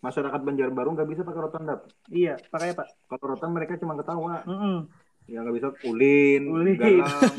Masyarakat 0.04 0.40
Banjarbaru 0.44 1.00
nggak 1.00 1.08
bisa 1.08 1.22
pakai 1.24 1.40
rotan 1.40 1.64
dap. 1.64 1.88
Iya, 2.12 2.36
pakai 2.52 2.76
Pak. 2.76 3.08
Kalau 3.08 3.24
rotan 3.36 3.50
mereka 3.56 3.80
cuma 3.80 3.96
ketawa. 3.96 4.44
Mm-mm. 4.44 4.84
Ya 5.24 5.40
nggak 5.40 5.56
bisa 5.56 5.68
ulin, 5.88 6.42
Ulin. 6.52 6.76
galang. 6.76 7.36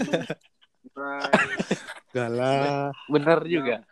Galah. 2.15 2.95
benar 3.11 3.43
juga 3.43 3.83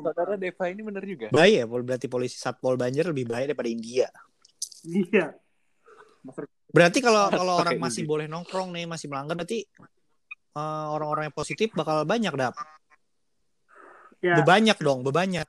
saudara 0.00 0.34
Deva 0.34 0.64
ini 0.66 0.80
benar 0.80 1.02
juga 1.02 1.26
Baik 1.28 1.54
ya, 1.54 1.64
berarti 1.64 2.06
polisi 2.06 2.36
Satpol 2.36 2.74
Banjar 2.74 3.08
lebih 3.08 3.24
baik 3.24 3.52
daripada 3.52 3.68
India. 3.68 4.06
Iya. 4.82 5.34
Berarti 6.68 6.98
kalau 7.00 7.28
kalau 7.38 7.54
orang 7.58 7.76
masih 7.76 8.04
India. 8.04 8.12
boleh 8.12 8.26
nongkrong 8.26 8.68
nih, 8.70 8.84
masih 8.84 9.06
melanggar 9.08 9.34
berarti 9.34 9.64
eh, 10.54 10.86
orang-orang 10.88 11.28
yang 11.28 11.36
positif 11.36 11.72
bakal 11.72 12.02
banyak 12.02 12.32
dap. 12.32 12.54
Ya, 14.18 14.42
Bebanyak 14.42 14.78
dong, 14.78 15.02
bebanyak. 15.02 15.46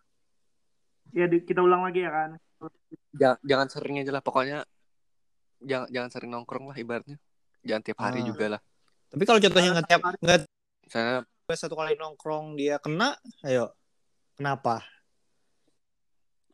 ya 1.10 1.25
di- 1.25 1.41
kita 1.41 1.58
ulang 1.60 1.82
lagi 1.82 2.06
ya 2.06 2.12
kan. 2.13 2.29
jangan, 3.12 3.39
jangan 3.41 3.68
sering 3.68 3.98
aja 3.98 4.12
lah 4.12 4.22
pokoknya 4.22 4.62
jangan 5.60 5.88
jangan 5.89 6.10
sering 6.13 6.29
nongkrong 6.29 6.70
lah 6.70 6.77
ibaratnya 6.77 7.18
jangan 7.65 7.82
tiap 7.82 7.98
hari 7.98 8.22
Ah. 8.22 8.27
juga 8.29 8.46
lah 8.46 8.62
Tapi 9.10 9.24
kalau 9.25 9.41
contohnya 9.41 9.70
nggak 9.74 9.88
tiap 9.89 10.01
nggak 10.22 10.39
misalnya 10.86 11.25
satu 11.50 11.74
kali 11.74 11.98
nongkrong 11.98 12.53
dia 12.53 12.77
kena, 12.77 13.18
ayo. 13.41 13.74
Kenapa? 14.39 14.79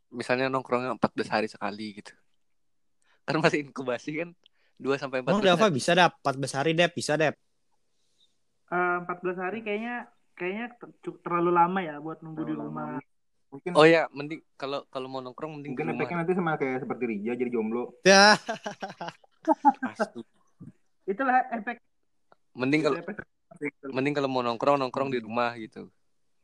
misalnya 0.09 0.47
nongkrongnya 0.47 0.95
14 0.95 1.27
hari 1.27 1.45
sekali 1.45 1.99
gitu 1.99 2.15
kan 3.21 3.35
masih 3.35 3.67
inkubasi 3.67 4.15
kan 4.15 4.29
2 4.79 4.95
sampai 4.95 5.19
14 5.19 5.27
Emang 5.27 5.43
Dava 5.43 5.67
hari. 5.67 5.75
bisa 5.75 5.91
dap 5.91 6.15
14 6.19 6.55
hari 6.55 6.71
dep, 6.71 6.91
bisa 6.91 7.13
dep. 7.15 7.35
Eh, 8.65 8.95
14 9.03 9.35
hari 9.35 9.59
kayaknya 9.59 10.07
kayaknya 10.33 10.71
terlalu 11.19 11.51
lama 11.51 11.79
ya 11.79 11.95
buat 11.99 12.19
nunggu 12.19 12.41
di 12.41 12.49
Terlalu 12.49 12.63
rumah. 12.63 12.85
Mungkin 13.51 13.71
Oh 13.71 13.83
ya, 13.83 14.07
mending 14.09 14.39
kalau 14.55 14.87
kalau 14.87 15.07
mau 15.07 15.19
nongkrong 15.19 15.59
mending 15.59 15.75
mungkin 15.75 15.85
di 15.85 15.91
efeknya 15.95 16.17
nanti 16.23 16.33
sama 16.35 16.55
kayak 16.55 16.79
seperti 16.83 17.03
Rija 17.07 17.31
jadi 17.35 17.51
jomblo. 17.51 17.83
Ya. 18.03 18.35
Itulah 21.05 21.39
efek 21.51 21.77
Mending 22.51 22.81
kalau 22.83 22.97
Efek- 22.99 23.23
mending 23.89 24.13
kalau 24.15 24.27
mau 24.27 24.41
nongkrong 24.41 24.75
nongkrong 24.75 25.11
di 25.11 25.19
rumah 25.19 25.55
gitu. 25.55 25.87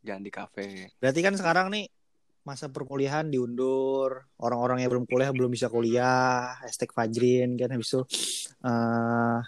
Jangan 0.02 0.24
di 0.26 0.32
kafe. 0.34 0.68
berarti 0.98 1.20
kan 1.22 1.34
sekarang 1.38 1.68
nih 1.70 1.86
masa 2.42 2.74
perkuliahan 2.74 3.30
diundur, 3.30 4.26
orang-orang 4.42 4.82
yang 4.82 4.90
belum 4.90 5.06
kuliah 5.06 5.30
belum 5.30 5.54
bisa 5.54 5.70
kuliah, 5.70 6.58
hashtag 6.66 6.90
Fajrin 6.90 7.54
kan 7.54 7.70
habis 7.70 7.94
itu 7.94 8.02
eh 8.66 9.40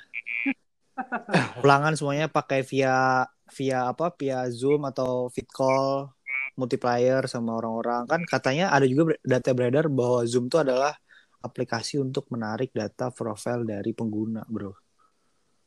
ulangan 1.65 1.97
semuanya 1.97 2.29
pakai 2.29 2.61
via 2.61 3.25
via 3.49 3.89
apa 3.89 4.13
via 4.13 4.45
Zoom 4.53 4.85
atau 4.85 5.29
fit 5.33 5.49
call 5.49 6.09
multiplier 6.53 7.25
sama 7.25 7.57
orang-orang 7.57 8.05
kan 8.05 8.21
katanya 8.29 8.69
ada 8.69 8.85
juga 8.85 9.17
data 9.25 9.49
beredar 9.57 9.89
bahwa 9.89 10.21
Zoom 10.29 10.45
itu 10.49 10.61
adalah 10.61 10.93
aplikasi 11.41 11.97
untuk 11.97 12.29
menarik 12.29 12.69
data 12.71 13.09
profil 13.09 13.65
dari 13.65 13.89
pengguna 13.91 14.45
bro 14.45 14.73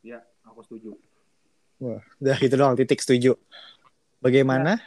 Ya, 0.05 0.23
aku 0.47 0.63
setuju. 0.63 0.95
udah 2.23 2.37
gitu 2.39 2.55
doang 2.55 2.79
titik 2.79 3.03
setuju 3.03 3.35
bagaimana 4.23 4.81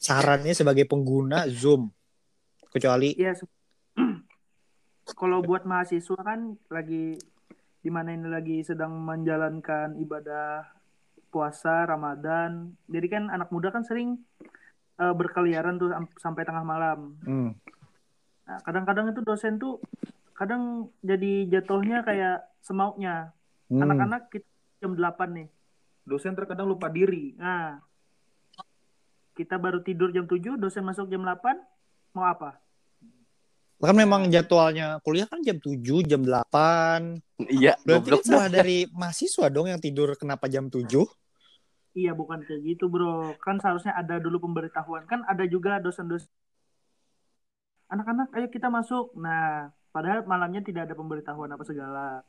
sarannya 0.00 0.56
sebagai 0.56 0.88
pengguna 0.88 1.44
Zoom 1.50 1.92
kecuali 2.70 3.12
ya 3.18 3.36
kalau 5.20 5.42
buat 5.42 5.66
mahasiswa 5.66 6.20
kan 6.20 6.54
lagi 6.70 7.18
di 7.80 7.88
mana 7.88 8.12
ini 8.12 8.28
lagi 8.28 8.60
sedang 8.60 8.92
menjalankan 9.00 9.96
ibadah 9.96 10.68
puasa 11.32 11.86
Ramadan. 11.88 12.74
Jadi 12.90 13.06
kan 13.08 13.32
anak 13.32 13.48
muda 13.48 13.72
kan 13.72 13.86
sering 13.86 14.20
eh, 15.00 15.14
berkeliaran 15.16 15.80
tuh 15.80 15.94
am- 15.94 16.12
sampai 16.20 16.44
tengah 16.44 16.66
malam. 16.66 17.16
Hmm. 17.24 17.56
Nah, 18.44 18.58
kadang-kadang 18.66 19.14
itu 19.14 19.22
dosen 19.24 19.56
tuh 19.56 19.80
kadang 20.34 20.92
jadi 21.00 21.48
jatuhnya 21.48 22.04
kayak 22.04 22.44
semaunya. 22.60 23.32
Hmm. 23.70 23.80
Anak-anak 23.80 24.28
kita 24.28 24.48
jam 24.82 24.92
8 24.98 25.38
nih. 25.40 25.48
Dosen 26.04 26.36
terkadang 26.36 26.68
lupa 26.68 26.90
diri. 26.90 27.32
Nah, 27.38 27.80
kita 29.40 29.56
baru 29.56 29.80
tidur 29.80 30.12
jam 30.12 30.28
7, 30.28 30.60
dosen 30.60 30.84
masuk 30.84 31.08
jam 31.08 31.24
8, 31.24 31.56
mau 32.12 32.28
apa? 32.28 32.60
kan 33.80 33.96
memang 33.96 34.28
jadwalnya 34.28 35.00
kuliah 35.00 35.24
kan 35.24 35.40
jam 35.40 35.56
7, 35.56 36.04
jam 36.04 36.20
8. 36.20 37.16
Iya, 37.48 37.80
Berarti 37.80 38.12
kan 38.12 38.20
salah 38.20 38.52
dari 38.52 38.84
mahasiswa 38.92 39.48
dong 39.48 39.72
yang 39.72 39.80
tidur 39.80 40.12
kenapa 40.20 40.52
jam 40.52 40.68
7? 40.68 40.84
Iya, 41.96 42.12
bukan 42.12 42.44
kayak 42.44 42.60
gitu, 42.60 42.92
bro. 42.92 43.34
Kan 43.40 43.56
seharusnya 43.56 43.96
ada 43.96 44.20
dulu 44.20 44.36
pemberitahuan. 44.44 45.08
Kan 45.08 45.24
ada 45.24 45.48
juga 45.48 45.80
dosen-dosen. 45.80 46.28
Anak-anak, 47.88 48.36
ayo 48.36 48.46
kita 48.52 48.68
masuk. 48.68 49.16
Nah, 49.16 49.72
padahal 49.90 50.28
malamnya 50.28 50.60
tidak 50.60 50.86
ada 50.86 50.94
pemberitahuan 50.94 51.48
apa 51.50 51.64
segala. 51.64 52.22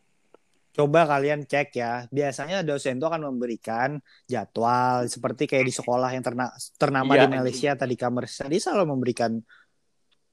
Coba 0.71 1.03
kalian 1.03 1.43
cek 1.43 1.75
ya. 1.75 2.07
Biasanya 2.07 2.63
dosen 2.63 2.95
itu 2.95 3.03
akan 3.03 3.27
memberikan 3.27 3.99
jadwal 4.23 5.03
seperti 5.05 5.43
kayak 5.43 5.67
di 5.67 5.73
sekolah 5.73 6.09
yang 6.09 6.23
terna- 6.23 6.55
ternama 6.79 7.11
Iya, 7.11 7.27
di 7.27 7.35
Malaysia 7.35 7.71
tadi 7.75 7.95
Kamers. 7.95 8.39
Tadi 8.39 8.55
selalu 8.55 8.95
memberikan 8.95 9.35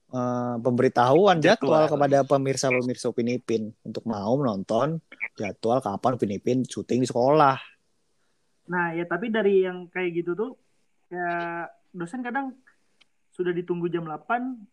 eh, 0.09 0.54
pemberitahuan 0.57 1.37
jadwal, 1.37 1.85
Jadwal. 1.85 1.92
kepada 1.92 2.18
pemirsa-pemirsa 2.25 3.12
Upin 3.12 3.28
Ipin 3.28 3.68
untuk 3.85 4.09
mau 4.09 4.40
menonton 4.40 5.04
jadwal 5.37 5.85
kapan 5.85 6.16
Upin 6.16 6.33
Ipin 6.33 6.59
syuting 6.64 7.04
di 7.04 7.09
sekolah. 7.09 7.61
Nah, 8.68 8.97
ya 8.97 9.04
tapi 9.04 9.28
dari 9.28 9.68
yang 9.68 9.85
kayak 9.88 10.16
gitu 10.16 10.33
tuh, 10.33 10.57
ya 11.09 11.64
dosen 11.90 12.25
kadang 12.25 12.57
sudah 13.33 13.52
ditunggu 13.52 13.88
jam 13.88 14.04
8, 14.04 14.25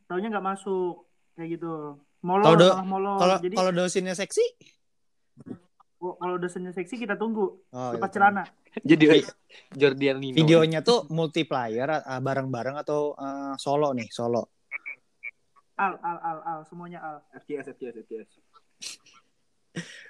taunya 0.07 0.31
nggak 0.31 0.45
masuk. 0.45 1.03
Kayak 1.35 1.59
gitu. 1.59 1.99
Molor, 2.23 2.45
Kalau 2.47 2.57
do- 2.57 2.75
molor. 2.87 3.17
Kalau 3.19 3.35
Jadi 3.37 3.55
kalau 3.55 3.71
dosennya 3.75 4.15
seksi? 4.15 4.45
Kalau 6.13 6.35
dosennya 6.37 6.69
seksi 6.69 7.01
kita 7.01 7.17
tunggu. 7.17 7.57
Oh, 7.73 7.91
Lepas 7.97 8.13
gitu. 8.13 8.21
celana. 8.21 8.43
Jadi 8.85 9.05
Jordian 9.73 10.21
Nino. 10.21 10.37
Videonya 10.37 10.85
tuh 10.85 11.09
multiplayer 11.09 11.89
eh, 11.89 12.21
bareng-bareng 12.21 12.77
atau 12.85 13.17
eh, 13.17 13.53
solo 13.57 13.89
nih, 13.97 14.05
solo. 14.13 14.53
Al, 15.81 15.97
al, 15.99 16.17
al, 16.21 16.39
al. 16.45 16.59
Semuanya 16.69 16.99
al. 17.01 17.17
FCS, 17.41 17.73
FCS, 17.75 17.95
FCS. 18.05 18.29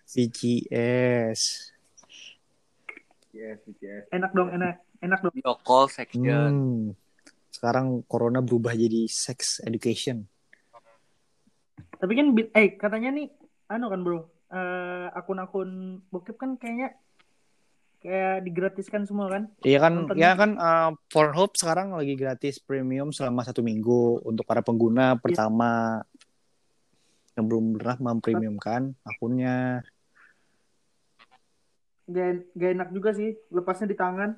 VGS. 0.05 1.41
Yes, 3.33 3.59
FCS. 3.63 4.03
Enak 4.11 4.31
dong, 4.35 4.49
enak. 4.51 4.83
Enak 4.99 5.19
dong. 5.23 5.33
Video 5.33 5.55
call 5.63 5.87
section. 5.87 6.51
Hmm. 6.51 6.83
Sekarang 7.49 8.03
corona 8.05 8.43
berubah 8.43 8.75
jadi 8.75 9.07
sex 9.07 9.63
education. 9.63 10.27
Tapi 11.95 12.11
kan, 12.11 12.27
eh 12.53 12.75
katanya 12.75 13.09
nih, 13.15 13.27
anu 13.71 13.87
kan 13.87 14.03
bro, 14.03 14.27
eh, 14.55 15.07
akun-akun 15.11 15.99
bokep 16.07 16.39
kan 16.39 16.55
kayaknya 16.55 16.95
kayak 17.99 18.45
digratiskan 18.45 19.03
semua 19.09 19.27
kan? 19.27 19.43
Iya 19.65 19.81
kan, 19.81 19.93
Nonton 20.05 20.15
ya 20.15 20.31
kan 20.37 20.51
uh, 20.61 20.89
Pornhub 21.09 21.57
sekarang 21.57 21.97
lagi 21.97 22.13
gratis 22.13 22.61
premium 22.61 23.09
selama 23.09 23.41
satu 23.41 23.65
minggu 23.65 24.21
untuk 24.23 24.45
para 24.45 24.61
pengguna 24.61 25.17
pertama 25.17 26.05
yang 27.33 27.45
belum 27.49 27.65
pernah 27.81 27.97
mempremiumkan 28.13 28.93
akunnya. 29.03 29.81
Gak, 32.05 32.53
gak 32.53 32.71
enak 32.77 32.89
juga 32.93 33.17
sih, 33.17 33.33
lepasnya 33.49 33.89
di 33.89 33.97
tangan, 33.97 34.37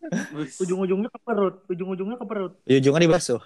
ujung-ujungnya 0.64 1.12
ke 1.12 1.20
perut, 1.20 1.60
ujung-ujungnya 1.68 2.16
ke 2.16 2.26
perut. 2.26 2.52
Ya, 2.64 2.80
ujungnya 2.80 3.04
dibasuh. 3.04 3.40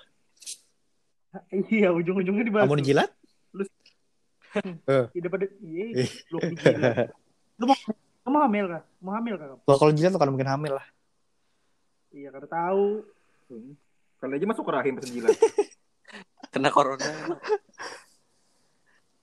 Iya, 1.51 1.91
ujung-ujungnya 1.91 2.47
dibasuh. 2.47 2.71
Kamu 2.71 2.79
dijilat? 2.79 3.11
Tidak 4.87 5.31
pada, 5.35 5.47
iya, 5.63 6.07
belum 6.31 6.41
dijilat. 6.55 7.11
Lu 7.59 7.65
mau, 7.67 7.79
lu 7.95 8.29
mau 8.31 8.41
hamil 8.47 8.65
kah? 8.71 8.83
Mau 9.03 9.13
hamil 9.15 9.35
kah? 9.37 9.47
kamu? 9.51 9.61
Kalau 9.67 9.79
kalau 9.79 9.93
jilat 9.93 10.15
kan 10.15 10.31
mungkin 10.31 10.51
hamil 10.51 10.73
lah. 10.79 10.87
Iya, 12.15 12.29
karena 12.31 12.49
tahu. 12.49 12.87
Hmm. 13.51 13.73
Kali 14.23 14.33
aja 14.39 14.47
masuk 14.47 14.65
ke 14.65 14.73
rahim 14.73 14.95
pas 14.97 15.09
jilat. 15.11 15.35
Kena 16.55 16.71
corona. 16.71 17.11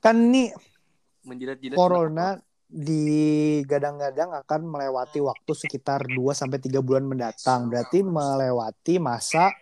Kan 0.03 0.33
nih 0.33 0.51
Menjilat-jilat. 1.21 1.77
corona 1.77 2.35
digadang-gadang 2.71 4.31
akan 4.31 4.61
melewati 4.63 5.19
waktu 5.19 5.51
sekitar 5.53 6.07
2 6.07 6.17
sampai 6.35 6.59
3 6.59 6.81
bulan 6.83 7.05
mendatang. 7.07 7.71
Berarti 7.71 8.03
melewati 8.03 8.99
masa 8.99 9.53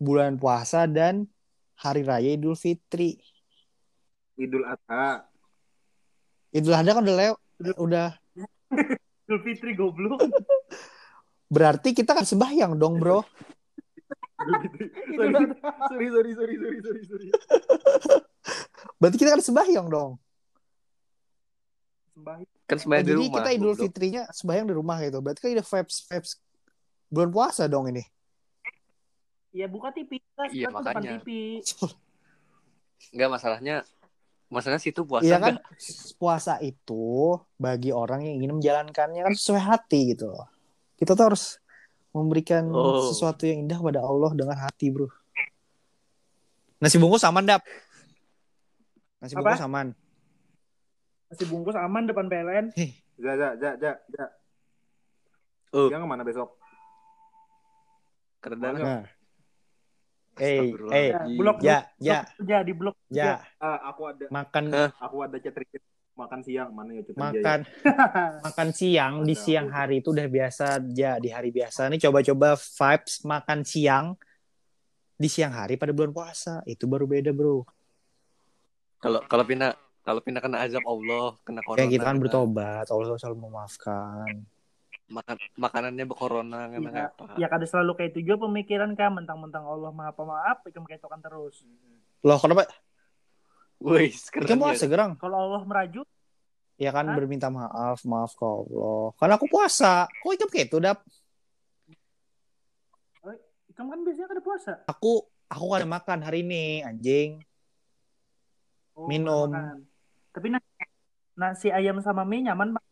bulan 0.00 0.36
puasa 0.38 0.88
dan 0.88 1.28
hari 1.76 2.06
raya 2.06 2.32
Idul 2.36 2.56
Fitri. 2.56 3.18
Idul 4.34 4.64
Adha. 4.66 5.24
Idul 6.50 6.74
Adha 6.74 6.90
kan 6.94 7.02
udah 7.02 7.16
lew 7.16 7.34
udah 7.78 8.08
Idul 9.26 9.40
Fitri 9.42 9.72
goblok. 9.74 10.20
berarti 11.54 11.94
kita 11.94 12.18
kan 12.18 12.26
sembahyang 12.26 12.74
dong, 12.74 12.98
Bro. 12.98 13.22
sorry, 14.44 14.68
sorry, 15.14 16.08
sorry, 16.10 16.32
sorry, 16.34 16.54
sorry, 16.58 16.78
sorry, 16.82 17.02
sorry. 17.06 17.28
Berarti 19.00 19.16
kita 19.16 19.32
kan 19.32 19.40
sembahyang 19.40 19.86
dong. 19.88 20.10
Sembahyang. 22.12 22.50
Kan 22.64 22.76
sebenarnya 22.76 23.04
di 23.04 23.10
Jadi 23.10 23.20
rumah. 23.22 23.34
kita 23.38 23.48
Idul 23.52 23.64
goblok. 23.70 23.82
Fitrinya 23.86 24.22
sembahyang 24.28 24.66
di 24.66 24.74
rumah 24.74 24.96
gitu. 25.00 25.18
Berarti 25.20 25.38
kan 25.40 25.50
ada 25.54 25.64
vibes 25.64 25.96
vibes 26.04 26.30
bulan 27.08 27.30
puasa 27.30 27.62
dong 27.64 27.86
ini. 27.88 28.02
Ya 29.54 29.70
buka 29.70 29.94
TV, 29.94 30.18
kita 30.18 30.42
Iya, 30.50 30.66
depan 30.68 30.82
makanya. 30.82 31.10
TV. 31.22 31.28
Enggak 33.14 33.30
masalahnya. 33.30 33.76
Masalahnya 34.52 34.82
situ 34.82 35.02
puasa 35.02 35.24
Iya 35.24 35.40
kan 35.40 35.54
puasa 36.20 36.60
itu 36.60 37.36
bagi 37.56 37.90
orang 37.90 38.22
yang 38.22 38.34
ingin 38.42 38.52
menjalankannya 38.60 39.24
kan 39.26 39.34
sesuai 39.34 39.62
hati 39.62 40.14
gitu 40.14 40.30
loh. 40.30 40.46
Kita 40.94 41.16
tuh 41.18 41.32
harus 41.32 41.58
memberikan 42.14 42.62
Oh. 42.70 43.10
sesuatu 43.10 43.42
yang 43.42 43.66
indah 43.66 43.82
pada 43.82 43.98
Allah 44.04 44.30
dengan 44.36 44.54
hati, 44.54 44.94
Bro. 44.94 45.10
Nasi 46.78 47.00
bungkus 47.00 47.26
aman, 47.26 47.42
Dap. 47.42 47.64
Nasi 49.18 49.34
Apa? 49.34 49.42
bungkus 49.42 49.64
aman. 49.64 49.86
Masih 51.32 51.46
bungkus 51.50 51.74
aman 51.74 52.04
depan 52.06 52.30
PLN. 52.30 52.70
Ja, 53.18 53.32
ja, 53.34 53.48
ja, 53.58 53.70
ja, 53.80 53.92
ja. 53.98 54.26
Oh. 55.74 55.90
Yang 55.90 56.04
ke 56.04 56.08
mana 56.08 56.22
besok? 56.22 56.54
Karena 58.38 58.70
Nah. 58.70 59.02
Eh, 60.34 60.74
eh, 60.90 61.14
Ya, 61.14 61.22
blok, 61.38 61.56
ya, 61.62 61.78
blok, 61.78 61.84
ya, 62.02 62.18
Ya, 62.42 62.58
di 62.66 62.72
blok. 62.74 62.96
ya, 63.06 63.38
Ah, 63.62 63.78
aku 63.94 64.02
ada, 64.10 64.26
makan. 64.34 64.64
Aku 64.98 65.16
ada 65.22 65.36
chat 65.38 65.54
makan 66.14 66.40
siang 66.42 66.70
mana 66.74 66.90
ya 66.94 67.02
chat 67.06 67.14
makan. 67.18 67.60
Makan 68.46 68.68
siang 68.70 69.14
di 69.26 69.34
siang 69.34 69.70
hari 69.70 69.98
itu 70.02 70.10
udah 70.10 70.28
biasa 70.30 70.78
ya 70.94 71.18
di 71.22 71.30
hari 71.30 71.50
biasa. 71.54 71.86
Nih 71.90 72.02
coba-coba 72.02 72.58
vibes 72.58 73.22
makan 73.24 73.60
siang 73.64 74.06
di 75.14 75.28
siang 75.30 75.54
hari 75.54 75.78
pada 75.78 75.94
bulan 75.94 76.10
puasa. 76.14 76.60
Itu 76.66 76.84
baru 76.90 77.06
beda 77.06 77.30
bro. 77.34 77.62
Kalau 79.00 79.20
kalau 79.26 79.44
pindah 79.46 79.74
kalau 80.04 80.20
pindah 80.20 80.42
kena 80.44 80.60
azab 80.66 80.84
Allah, 80.84 81.34
kena 81.46 81.60
corona. 81.64 81.78
kayak 81.82 81.90
kita 81.94 82.04
kan 82.04 82.16
kena- 82.16 82.22
bertobat. 82.22 82.86
Allah 82.90 83.16
selalu 83.16 83.38
memaafkan 83.48 84.44
makan 85.04 85.36
makanannya 85.54 86.04
berkorona 86.04 86.66
kan 86.66 86.80
Iya, 86.80 87.12
apa. 87.12 87.36
ya 87.36 87.46
kada 87.46 87.64
selalu 87.64 87.92
kayak 87.94 88.10
itu 88.12 88.20
juga 88.24 88.48
pemikiran 88.48 88.96
kan 88.96 89.12
mentang-mentang 89.12 89.60
Allah 89.62 89.92
maha 89.92 90.10
pemaaf 90.10 90.64
ikam 90.64 90.82
kayak 90.82 90.98
tokan 90.98 91.20
terus 91.20 91.60
Loh, 92.24 92.40
kenapa? 92.40 92.64
Wih, 93.78 94.16
Kamu 94.32 94.48
ya. 94.64 94.72
puasa 94.72 94.86
gerang? 94.86 95.12
kalau 95.18 95.36
Allah 95.44 95.62
meraju 95.62 96.02
Ya 96.74 96.90
kan 96.90 97.06
Hah? 97.06 97.14
berminta 97.14 97.46
maaf, 97.46 98.02
maaf 98.02 98.32
ke 98.32 98.42
Allah. 98.42 99.14
Karena 99.14 99.38
aku 99.38 99.46
puasa. 99.46 100.10
Kok 100.10 100.32
ikam 100.34 100.48
kayak 100.48 100.66
itu, 100.66 100.78
Dap? 100.78 100.98
ikam 103.68 103.86
kan 103.86 103.98
biasanya 104.00 104.26
kada 104.26 104.42
puasa 104.42 104.72
Aku 104.84 105.22
aku 105.46 105.64
kada 105.68 105.82
makan 105.84 106.18
hari 106.20 106.42
ini, 106.42 106.80
anjing. 106.80 107.42
Oh, 108.94 109.06
Minum. 109.06 109.50
makan. 109.50 109.86
tapi 110.30 110.46
nasi, 110.48 110.70
nasi 111.34 111.68
ayam 111.68 111.98
sama 111.98 112.22
mie 112.22 112.42
nyaman 112.42 112.74
Bang. 112.74 112.84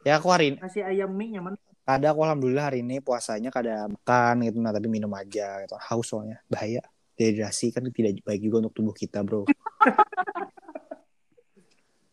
Ya 0.00 0.16
aku 0.16 0.32
hari 0.32 0.54
ini, 0.54 0.56
nasi 0.60 0.80
ayam 0.80 1.12
mie 1.12 1.36
nyaman 1.36 1.54
kada 1.90 2.14
aku 2.14 2.22
alhamdulillah 2.22 2.70
hari 2.70 2.86
ini 2.86 3.02
puasanya 3.02 3.50
kada 3.50 3.90
makan 3.90 4.46
gitu 4.46 4.62
nah 4.62 4.70
tapi 4.70 4.86
minum 4.86 5.10
aja 5.10 5.66
gitu. 5.66 5.74
Haus 5.74 6.06
soalnya, 6.06 6.38
bahaya. 6.46 6.86
Dehidrasi 7.18 7.74
kan 7.74 7.84
tidak 7.92 8.22
baik 8.24 8.40
juga 8.40 8.64
untuk 8.64 8.74
tubuh 8.78 8.94
kita, 8.96 9.20
Bro. 9.26 9.44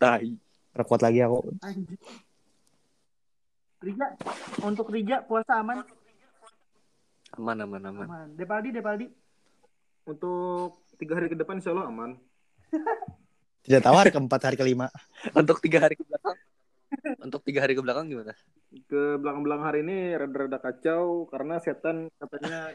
Tai. 0.01 0.29
Perkuat 0.73 1.01
lagi 1.01 1.25
aku. 1.25 1.57
Anjing. 1.63 1.97
Rija 3.77 4.07
untuk 4.65 4.89
Rija 4.89 5.21
puasa 5.21 5.61
aman 5.61 5.85
Aman 7.37 7.61
aman 7.61 7.81
aman. 7.85 8.07
aman 8.09 8.27
Depaldi 8.33 8.73
Depaldi 8.73 9.05
Untuk 10.09 10.81
tiga 10.97 11.21
hari 11.21 11.29
ke 11.29 11.37
depan 11.37 11.61
insya 11.61 11.77
Allah 11.77 11.85
aman. 11.85 12.17
Tidak 13.61 13.83
tahu 13.83 13.95
hari 13.99 14.09
keempat, 14.09 14.39
hari 14.49 14.57
kelima. 14.57 14.89
Untuk 15.39 15.61
tiga 15.61 15.83
hari 15.83 15.93
ke 15.93 16.03
belakang. 16.07 16.37
Untuk 17.19 17.43
tiga 17.43 17.61
hari 17.61 17.73
ke 17.73 17.81
belakang 17.81 18.07
gimana? 18.07 18.31
Ke 18.87 19.15
belakang-belakang 19.15 19.65
hari 19.65 19.79
ini 19.81 19.97
rada-rada 20.13 20.57
kacau 20.57 21.27
karena 21.27 21.59
setan 21.59 22.07
katanya 22.15 22.71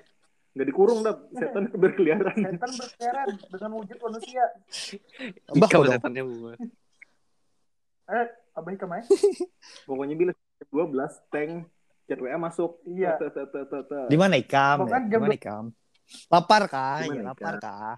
nggak 0.53 0.67
dikurung 0.69 1.01
dah, 1.01 1.17
setan 1.33 1.73
berkeliaran. 1.83 2.37
setan 2.37 2.71
berkeliaran 2.71 3.29
dengan 3.49 3.71
wujud 3.73 3.99
manusia 3.99 4.45
Bah, 5.49 5.65
Ikam 5.65 5.81
dong. 5.83 5.95
setannya 5.97 6.23
buat. 6.23 6.59
eh 8.05 8.27
abai 8.53 8.77
ke 8.77 8.85
mana 8.85 9.07
Pokoknya 9.85 10.13
bila 10.13 10.33
12 10.69 11.33
tank 11.33 11.65
chat 12.05 12.19
WA 12.19 12.37
masuk. 12.37 12.85
Iya. 12.85 13.17
Di 14.07 14.17
mana 14.17 14.37
ikam? 14.37 14.85
Ya? 14.85 15.01
Di 15.01 15.17
mana 15.17 15.33
ikam? 15.33 15.65
Lapar 16.29 16.69
kah? 16.69 17.01
Ya, 17.01 17.09
mana 17.09 17.33
lapar 17.33 17.57
ikam? 17.57 17.65
kah? 17.65 17.97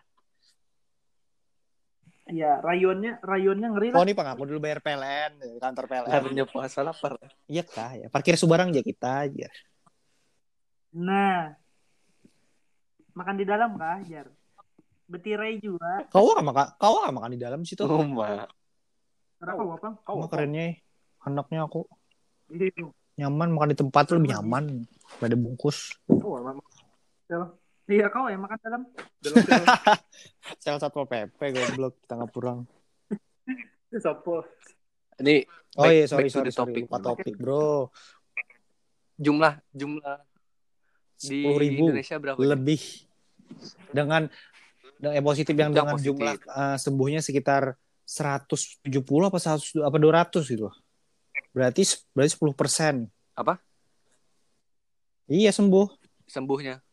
Iya, 2.34 2.58
rayonnya 2.58 3.22
rayonnya 3.22 3.68
ngeri 3.70 3.94
Oh, 3.94 4.02
lah. 4.02 4.06
ini 4.10 4.12
Pak, 4.18 4.26
aku 4.34 4.42
dulu 4.50 4.58
bayar 4.58 4.82
PLN, 4.82 5.38
kantor 5.62 5.84
PLN. 5.86 6.10
Harinya 6.10 6.44
puasa 6.50 6.82
lapar. 6.82 7.14
Iya 7.46 7.62
kah? 7.62 7.94
Ya, 7.94 8.10
parkir 8.10 8.34
Subarang 8.34 8.74
aja 8.74 8.82
kita 8.82 9.30
aja. 9.30 9.46
Nah, 10.98 11.54
makan 13.14 13.38
di 13.38 13.46
dalam 13.46 13.78
kah, 13.78 14.02
Jar? 14.02 14.26
Betirai 15.06 15.62
juga. 15.62 16.02
Kau 16.10 16.34
nggak 16.34 16.42
makan? 16.42 16.66
Kau 16.74 17.06
nggak 17.06 17.14
makan 17.14 17.30
di 17.30 17.40
dalam 17.40 17.60
situ? 17.62 17.86
Oh, 17.86 18.02
mak. 18.02 18.50
Kenapa 19.38 19.62
apa? 19.62 19.88
Kau 20.02 20.18
Emang 20.18 20.30
kerennya 20.32 20.66
anaknya 21.22 21.70
aku 21.70 21.86
Iya. 22.50 22.90
nyaman 23.14 23.54
makan 23.54 23.68
di 23.72 23.78
tempat 23.78 24.02
tuh 24.10 24.18
lebih 24.18 24.34
nyaman 24.34 24.90
pada 25.22 25.38
bungkus. 25.38 25.94
Oh, 26.10 26.34
emang 26.42 26.58
Iya, 27.84 28.08
kau 28.08 28.32
yang 28.32 28.40
makan 28.40 28.58
dalam. 28.60 28.82
Sel 30.56 30.76
satpol 30.80 31.04
pp 31.04 31.36
goblok 31.52 32.00
tengah 32.04 32.28
purang. 32.28 32.64
sapo. 33.94 34.42
Ini 35.20 35.44
Oh 35.74 35.86
iya 35.86 36.06
sorry 36.06 36.30
sorry 36.30 36.50
topic. 36.50 36.86
lupa 36.86 36.98
topik 36.98 37.34
bro. 37.34 37.90
jumlah 39.14 39.58
jumlah 39.70 40.18
di 41.14 41.38
Sepuluh 41.42 41.58
ribu 41.58 41.84
Indonesia 41.90 42.16
berapa? 42.18 42.38
lebih 42.38 42.82
dengan 43.90 44.26
dengan 44.98 45.22
positif 45.22 45.54
yang 45.54 45.70
Yang 45.70 45.74
dengan 45.74 45.94
positif. 45.94 46.06
jumlah 46.10 46.34
eh, 46.38 46.76
sembuhnya 46.78 47.20
sekitar 47.20 47.62
170 48.04 48.86
apa 49.24 49.38
100 49.38 49.82
apa 49.82 49.96
200 49.98 50.46
gitu. 50.46 50.68
Berarti 51.50 51.82
berarti 52.10 52.30
10 52.34 52.54
persen. 52.54 52.94
Apa? 53.34 53.58
Iya 55.26 55.50
sembuh. 55.50 55.86
Sembuhnya. 56.26 56.83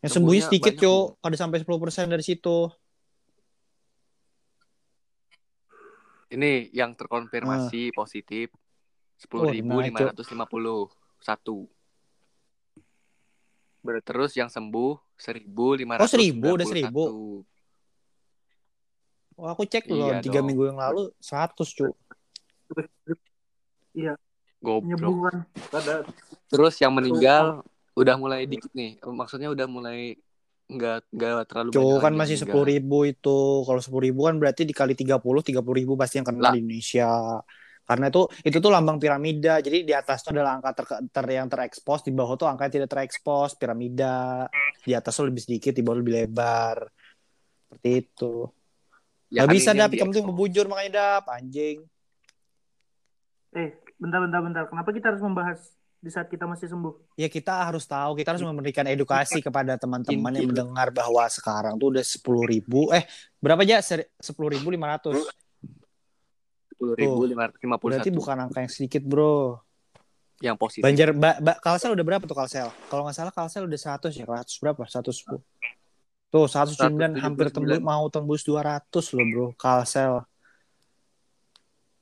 Yang 0.00 0.12
Sembuhnya 0.16 0.42
sedikit 0.48 0.74
cok. 0.80 1.20
Ada 1.20 1.36
sampai 1.36 1.58
10 1.60 1.82
persen 1.82 2.08
dari 2.08 2.24
situ. 2.24 2.68
Ini 6.30 6.70
yang 6.70 6.94
terkonfirmasi 6.94 7.90
positif 7.90 8.54
Oh, 9.20 9.20
sepuluh 9.20 9.52
ribu 9.52 9.76
nah, 9.76 9.84
lima 9.84 9.98
ratus 10.08 10.32
lima 10.32 10.48
puluh 10.48 10.88
satu. 11.20 11.68
Terus 14.00 14.32
yang 14.32 14.48
sembuh 14.48 14.96
seribu 15.12 15.76
lima 15.76 16.00
Oh, 16.00 16.08
ratus. 16.08 16.16
1000, 16.16 16.56
udah 16.56 16.64
1000. 16.64 17.44
Oh, 19.36 19.48
aku 19.48 19.68
cek 19.68 19.84
loh 19.92 20.08
Iya 20.08 20.24
tiga 20.24 20.40
dong. 20.40 20.48
minggu 20.48 20.72
yang 20.72 20.80
lalu 20.80 21.12
100 21.20 21.52
cuk. 21.76 21.92
Goblok. 24.60 24.88
Penyembuhan. 24.88 25.36
Ada 25.68 26.08
Terus 26.48 26.74
yang 26.80 26.92
meninggal 26.96 27.60
udah 27.96 28.14
mulai 28.18 28.46
dikit 28.46 28.70
nih. 28.74 29.00
Maksudnya 29.02 29.48
udah 29.50 29.66
mulai 29.66 30.14
nggak 30.70 31.10
nggak 31.10 31.46
terlalu 31.50 31.70
banyak 31.74 31.98
kan 31.98 32.14
masih 32.14 32.36
sepuluh 32.38 32.66
ribu 32.70 33.02
itu. 33.08 33.66
Kalau 33.66 33.80
sepuluh 33.82 34.04
ribu 34.10 34.30
kan 34.30 34.38
berarti 34.38 34.62
dikali 34.62 34.94
30 34.94 35.42
30 35.42 35.74
ribu 35.74 35.98
pasti 35.98 36.22
yang 36.22 36.26
kena 36.26 36.50
Lah. 36.50 36.52
di 36.54 36.62
Indonesia. 36.62 37.42
Karena 37.90 38.06
itu 38.06 38.22
itu 38.46 38.58
tuh 38.62 38.70
lambang 38.70 39.02
piramida. 39.02 39.58
Jadi 39.58 39.82
di 39.82 39.90
atas 39.90 40.22
tuh 40.22 40.30
adalah 40.30 40.62
angka 40.62 40.70
ter, 40.78 40.86
ter- 41.10 41.34
yang 41.34 41.50
terekspos, 41.50 42.06
di 42.06 42.14
bawah 42.14 42.38
tuh 42.38 42.46
angka 42.46 42.70
yang 42.70 42.74
tidak 42.78 42.90
terekspos, 42.94 43.58
piramida. 43.58 44.46
Di 44.86 44.94
atas 44.94 45.10
tuh 45.18 45.26
lebih 45.26 45.42
sedikit, 45.42 45.74
di 45.74 45.82
bawah 45.82 45.98
lebih 45.98 46.22
lebar. 46.22 46.86
Seperti 47.66 47.90
itu. 47.98 48.46
Ya 49.30 49.46
Gak 49.46 49.58
bisa 49.58 49.70
dap, 49.74 49.90
kamu 49.90 50.10
tuh 50.10 50.26
membujur 50.26 50.70
makanya 50.70 50.90
dap, 51.18 51.34
anjing. 51.34 51.82
Eh, 53.58 53.74
bentar, 53.98 54.22
bentar, 54.22 54.38
bentar. 54.42 54.62
Kenapa 54.70 54.90
kita 54.94 55.10
harus 55.10 55.22
membahas 55.22 55.58
di 56.00 56.08
saat 56.08 56.32
kita 56.32 56.48
masih 56.48 56.72
sembuh? 56.72 57.12
Ya 57.20 57.28
kita 57.28 57.68
harus 57.68 57.84
tahu, 57.84 58.16
kita 58.16 58.32
harus 58.32 58.40
memberikan 58.40 58.88
edukasi 58.88 59.44
kepada 59.44 59.76
teman-teman 59.76 60.32
yang 60.32 60.48
Inti. 60.48 60.56
mendengar 60.56 60.88
bahwa 60.88 61.20
sekarang 61.28 61.76
tuh 61.76 61.92
udah 61.92 62.04
sepuluh 62.04 62.48
ribu, 62.48 62.88
eh 62.96 63.04
berapa 63.36 63.60
aja? 63.60 63.84
Sepuluh 64.16 64.56
ribu 64.56 64.72
lima 64.72 64.96
ratus. 64.96 65.28
sepuluh 66.72 66.96
ribu 66.96 67.28
lima 67.28 67.52
ratus 67.52 67.60
lima 67.60 67.76
puluh 67.76 68.00
Berarti 68.00 68.08
bukan 68.08 68.36
angka 68.48 68.64
yang 68.64 68.72
sedikit 68.72 69.04
bro. 69.04 69.60
yang 70.40 70.56
positif. 70.56 70.80
Banjar, 70.80 71.12
ba, 71.12 71.36
ba, 71.36 71.52
Kalsel 71.60 71.92
udah 71.92 72.00
berapa 72.00 72.24
tuh 72.24 72.32
Kalsel? 72.32 72.72
Kalau 72.88 73.04
nggak 73.04 73.12
salah 73.12 73.28
Kalsel 73.28 73.68
udah 73.68 73.76
100 73.76 74.16
ya, 74.16 74.24
100 74.24 74.56
berapa? 74.64 74.88
110. 74.88 75.36
Tuh 76.32 76.46
109 76.48 77.20
hampir 77.20 77.52
179. 77.52 77.52
tembus 77.52 77.80
mau 77.84 78.08
tembus 78.08 78.40
200 78.48 78.88
loh 79.12 79.26
bro, 79.28 79.46
Kalsel. 79.60 80.24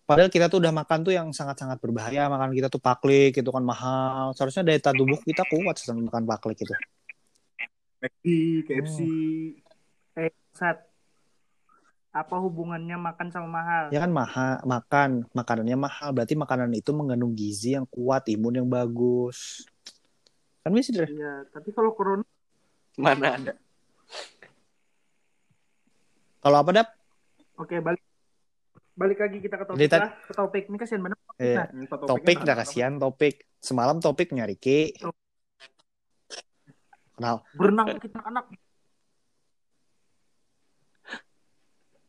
Padahal 0.09 0.33
kita 0.33 0.49
tuh 0.49 0.65
udah 0.65 0.73
makan 0.73 1.05
tuh 1.05 1.13
yang 1.13 1.29
sangat-sangat 1.37 1.77
berbahaya, 1.85 2.33
makan 2.33 2.57
kita 2.57 2.73
tuh 2.73 2.81
paklik 2.81 3.37
itu 3.37 3.51
kan 3.53 3.61
mahal. 3.61 4.33
Seharusnya 4.33 4.65
daya 4.65 4.81
tahan 4.81 4.97
tubuh 5.05 5.21
kita 5.21 5.45
kuat 5.45 5.77
setelah 5.77 6.09
makan 6.09 6.25
paklik 6.25 6.65
itu. 6.65 6.73
McD, 8.01 8.25
KFC. 8.65 8.99
Eh, 10.17 10.33
saat 10.57 10.89
apa 12.09 12.37
hubungannya 12.41 12.97
makan 12.97 13.29
sama 13.29 13.61
mahal? 13.61 13.85
Ya 13.93 14.01
kan 14.01 14.09
mahal, 14.09 14.65
makan 14.65 15.11
makanannya 15.37 15.77
mahal, 15.77 16.09
berarti 16.17 16.41
makanan 16.41 16.73
itu 16.73 16.89
mengandung 16.97 17.37
gizi 17.37 17.77
yang 17.77 17.85
kuat, 17.85 18.33
imun 18.33 18.65
yang 18.65 18.69
bagus. 18.73 19.69
Kan 20.65 20.73
bisa? 20.73 21.05
Iya, 21.05 21.45
tapi 21.53 21.69
kalau 21.77 21.93
corona 21.93 22.25
Mana 22.97 23.37
ada? 23.37 23.53
Kalau 26.41 26.57
apa 26.65 26.71
dap? 26.73 26.89
Oke, 27.61 27.77
balik 27.79 28.08
balik 28.99 29.19
lagi 29.23 29.39
kita 29.39 29.55
ke 29.55 29.65
topik 29.71 29.81
Jadi, 29.87 29.95
lah. 30.03 30.11
Ke 30.27 30.33
topik 30.35 30.65
ini 30.67 30.77
kasihan 30.77 31.03
banget. 31.07 31.19
Eh, 31.39 31.55
Nah, 31.55 31.67
topik 31.87 32.11
Topiknya 32.11 32.49
dah 32.51 32.57
kasihan 32.59 32.95
topik. 32.99 33.35
Semalam 33.63 34.03
topik 34.03 34.35
nyari 34.35 34.59
Ki. 34.59 34.91
Kenal. 37.15 37.43
berenang 37.55 37.99
kita 37.99 38.19
anak. 38.23 38.47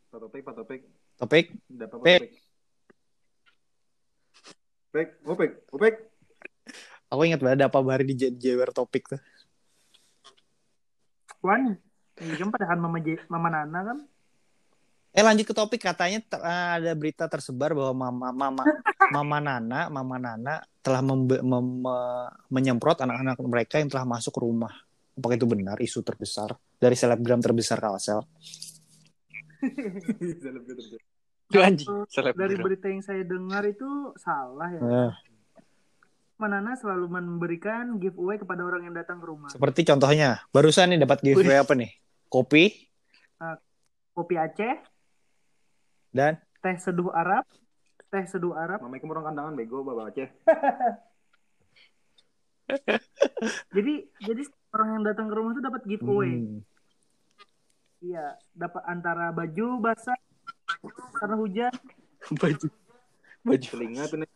Pak 0.09 0.19
Topik, 0.21 0.41
Pak 0.41 0.55
Topik. 0.57 0.81
Topik 1.21 1.45
Udah 1.69 1.85
apa, 1.85 1.95
Pak 1.97 2.05
Pik. 2.05 2.17
Topik? 2.17 2.31
Pik, 4.89 5.09
Opik, 5.21 5.51
Opik. 5.69 5.95
Aku 7.13 7.21
ingat 7.25 7.41
banget 7.41 7.61
ada 7.61 7.69
apa 7.69 7.77
hari 7.85 8.09
di 8.09 8.17
J- 8.17 8.33
Jewer 8.33 8.69
topik 8.73 9.05
tuh. 9.05 9.21
Wan, 11.45 11.77
iya 12.21 12.45
padahal 12.49 12.77
mama 12.81 12.97
J, 13.01 13.21
mama 13.29 13.53
Nana 13.53 13.79
kan. 13.85 13.97
Eh 15.09 15.25
lanjut 15.25 15.41
ke 15.41 15.55
topik 15.57 15.81
katanya 15.81 16.21
ter- 16.21 16.43
eh, 16.45 16.69
ada 16.77 16.91
berita 16.93 17.25
tersebar 17.25 17.73
bahwa 17.73 18.09
mama 18.09 18.29
mama 18.29 18.63
mama 19.09 19.37
Nana 19.41 19.89
mama 19.89 20.15
Nana 20.21 20.61
telah 20.85 21.01
membe- 21.01 21.41
mem- 21.41 21.81
me- 21.81 22.29
menyemprot 22.53 23.01
anak-anak 23.01 23.41
mereka 23.41 23.81
yang 23.81 23.89
telah 23.89 24.05
masuk 24.05 24.37
ke 24.37 24.41
rumah. 24.45 24.69
Apakah 25.17 25.35
itu 25.35 25.49
benar 25.49 25.81
isu 25.81 26.05
terbesar 26.05 26.53
dari 26.77 26.93
selebgram 26.93 27.41
terbesar 27.41 27.81
Kalsel? 27.81 28.21
Anjing, 31.49 31.89
dari 32.37 32.55
berita 32.61 32.85
yang 32.93 33.01
saya 33.01 33.25
dengar 33.25 33.65
itu 33.65 34.13
salah 34.21 34.69
ya. 34.69 34.81
Eh, 34.85 35.11
Manana 36.37 36.77
selalu 36.77 37.09
memberikan 37.09 37.97
giveaway 37.99 38.37
kepada 38.39 38.63
orang 38.63 38.87
yang 38.87 38.95
datang 38.95 39.19
ke 39.19 39.25
rumah. 39.27 39.49
seperti 39.51 39.83
contohnya, 39.83 40.39
barusan 40.53 40.93
nih 40.93 41.01
dapat 41.03 41.19
giveaway 41.25 41.57
apa 41.57 41.73
nih? 41.75 41.91
Kopi 42.29 42.87
Kopi 44.13 44.35
Aceh, 44.35 44.75
dan 46.09 46.41
teh 46.59 46.75
seduh 46.79 47.13
Arab, 47.13 47.45
teh 48.09 48.25
seduh 48.27 48.53
Arab. 48.57 48.83
Mamai 48.83 48.99
orang 49.03 49.31
kandangan 49.31 49.53
bego 49.55 49.85
bawa 49.85 50.09
Aceh. 50.11 50.29
Jadi 53.73 53.93
jadi 54.21 54.41
orang 54.77 54.89
yang 54.99 55.03
datang 55.09 55.25
ke 55.25 55.33
rumah 55.33 55.51
itu 55.57 55.61
dapat 55.63 55.81
giveaway. 55.89 56.37
Hmm. 56.37 56.61
Iya, 57.99 58.37
dapat 58.55 58.83
antara 58.85 59.33
baju 59.33 59.81
basah 59.81 60.15
karena 61.19 61.35
hujan. 61.35 61.73
Baju. 62.37 62.67
Baju. 63.43 63.67
Telinga 63.73 64.03
tuh 64.07 64.17
nih. 64.21 64.29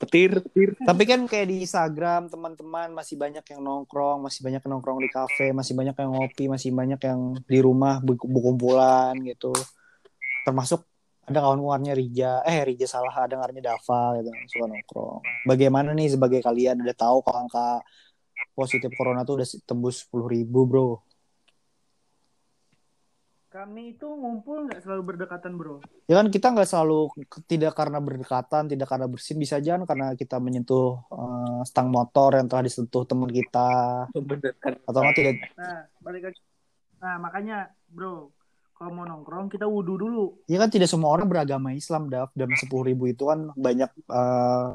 Petir. 0.00 0.32
Tapi 0.80 1.02
kan 1.04 1.28
kayak 1.28 1.46
di 1.52 1.60
Instagram 1.60 2.32
teman-teman 2.32 2.88
masih 2.96 3.20
banyak 3.20 3.44
yang 3.44 3.60
nongkrong, 3.60 4.24
masih 4.24 4.40
banyak 4.40 4.64
yang 4.64 4.72
nongkrong 4.72 4.96
di 5.04 5.10
kafe, 5.12 5.52
masih 5.52 5.76
banyak 5.76 5.92
yang 5.92 6.10
ngopi, 6.16 6.44
masih 6.48 6.72
banyak 6.72 7.00
yang 7.04 7.20
di 7.44 7.58
rumah 7.60 8.00
berkumpulan 8.00 9.12
gitu. 9.20 9.52
Termasuk 10.48 10.88
ada 11.30 11.40
kawan-kawannya 11.46 11.94
Rija, 11.94 12.42
eh 12.42 12.66
Rija 12.66 12.90
salah, 12.90 13.14
ada 13.14 13.38
ngarannya 13.38 13.62
Dava 13.62 14.18
gitu, 14.18 14.30
suka 14.50 14.66
nongkrong. 14.66 15.22
Bagaimana 15.46 15.94
nih 15.94 16.18
sebagai 16.18 16.42
kalian 16.42 16.82
udah 16.82 16.96
tahu 16.98 17.22
kalau 17.22 17.46
angka 17.46 17.80
positif 18.58 18.90
corona 18.98 19.22
tuh 19.22 19.38
udah 19.38 19.48
tembus 19.62 20.10
10.000 20.10 20.26
ribu 20.26 20.60
bro. 20.66 20.90
Kami 23.50 23.98
itu 23.98 24.06
ngumpul 24.06 24.70
nggak 24.70 24.78
selalu 24.78 25.02
berdekatan, 25.02 25.58
Bro. 25.58 25.82
Ya 26.06 26.22
kan 26.22 26.30
kita 26.30 26.54
nggak 26.54 26.70
selalu 26.70 27.10
tidak 27.50 27.74
karena 27.74 27.98
berdekatan, 27.98 28.70
tidak 28.70 28.86
karena 28.86 29.10
bersin, 29.10 29.42
bisa 29.42 29.58
aja 29.58 29.74
kan 29.74 29.90
karena 29.90 30.14
kita 30.14 30.38
menyentuh 30.38 31.02
eh, 31.10 31.60
stang 31.66 31.90
motor 31.90 32.38
yang 32.38 32.46
telah 32.46 32.62
disentuh 32.62 33.02
teman 33.02 33.26
kita 33.26 34.06
Bener 34.14 34.54
kan. 34.54 34.78
atau 34.86 35.02
nggak 35.02 35.16
tidak 35.18 35.34
Nah, 35.58 35.82
balik 35.98 36.30
lagi. 36.30 36.40
Nah, 37.02 37.18
makanya, 37.18 37.74
Bro, 37.90 38.30
kalau 38.80 38.96
mau 38.96 39.04
nongkrong 39.04 39.52
kita 39.52 39.68
wudhu 39.68 40.00
dulu. 40.00 40.40
Ya 40.48 40.56
kan 40.56 40.72
tidak 40.72 40.88
semua 40.88 41.12
orang 41.12 41.28
beragama 41.28 41.76
Islam, 41.76 42.08
Dav. 42.08 42.32
Dan 42.32 42.48
10 42.48 42.64
ribu 42.88 43.12
itu 43.12 43.28
kan 43.28 43.52
banyak 43.52 43.92
eh, 43.92 44.66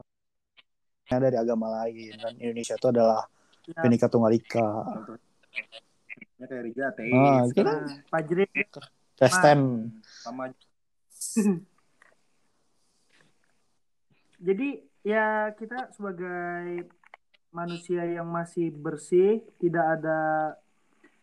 dari 1.10 1.38
agama 1.42 1.74
lain. 1.82 2.14
Dan 2.14 2.38
Indonesia 2.38 2.78
itu 2.78 2.88
adalah 2.94 3.26
Ya, 3.66 3.82
Bhinneka 3.82 4.06
Tunggal 4.14 4.38
Ika. 4.38 4.70
Ya 6.38 6.46
kayak 6.46 6.64
Riga, 6.70 6.94
ateis. 6.94 7.18
Ah, 7.18 7.50
kita 7.50 7.74
nah, 7.82 8.22
Kristen. 9.18 9.90
Sama 10.22 10.54
Jadi 14.46 14.86
ya 15.02 15.50
kita 15.58 15.90
sebagai 15.98 16.86
manusia 17.50 18.06
yang 18.06 18.30
masih 18.30 18.70
bersih, 18.70 19.42
tidak 19.58 19.98
ada 19.98 20.20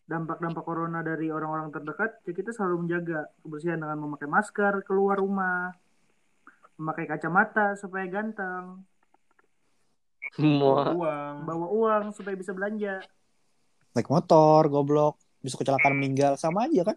dampak-dampak 0.02 0.64
corona 0.66 1.00
dari 1.00 1.30
orang-orang 1.30 1.70
terdekat, 1.70 2.20
ya 2.26 2.32
kita 2.34 2.50
selalu 2.50 2.86
menjaga 2.86 3.30
kebersihan 3.40 3.78
dengan 3.78 3.98
memakai 4.02 4.28
masker 4.28 4.82
keluar 4.82 5.18
rumah, 5.22 5.70
memakai 6.76 7.06
kacamata 7.06 7.78
supaya 7.78 8.04
ganteng, 8.10 8.82
Semua. 10.34 10.90
uang. 10.92 11.34
bawa 11.46 11.66
uang 11.70 12.04
supaya 12.12 12.34
bisa 12.34 12.50
belanja. 12.52 13.00
Naik 13.92 14.08
motor, 14.08 14.72
goblok. 14.72 15.20
Bisa 15.42 15.58
kecelakaan 15.58 15.98
meninggal. 15.98 16.38
Sama 16.40 16.64
aja 16.70 16.94
kan. 16.94 16.96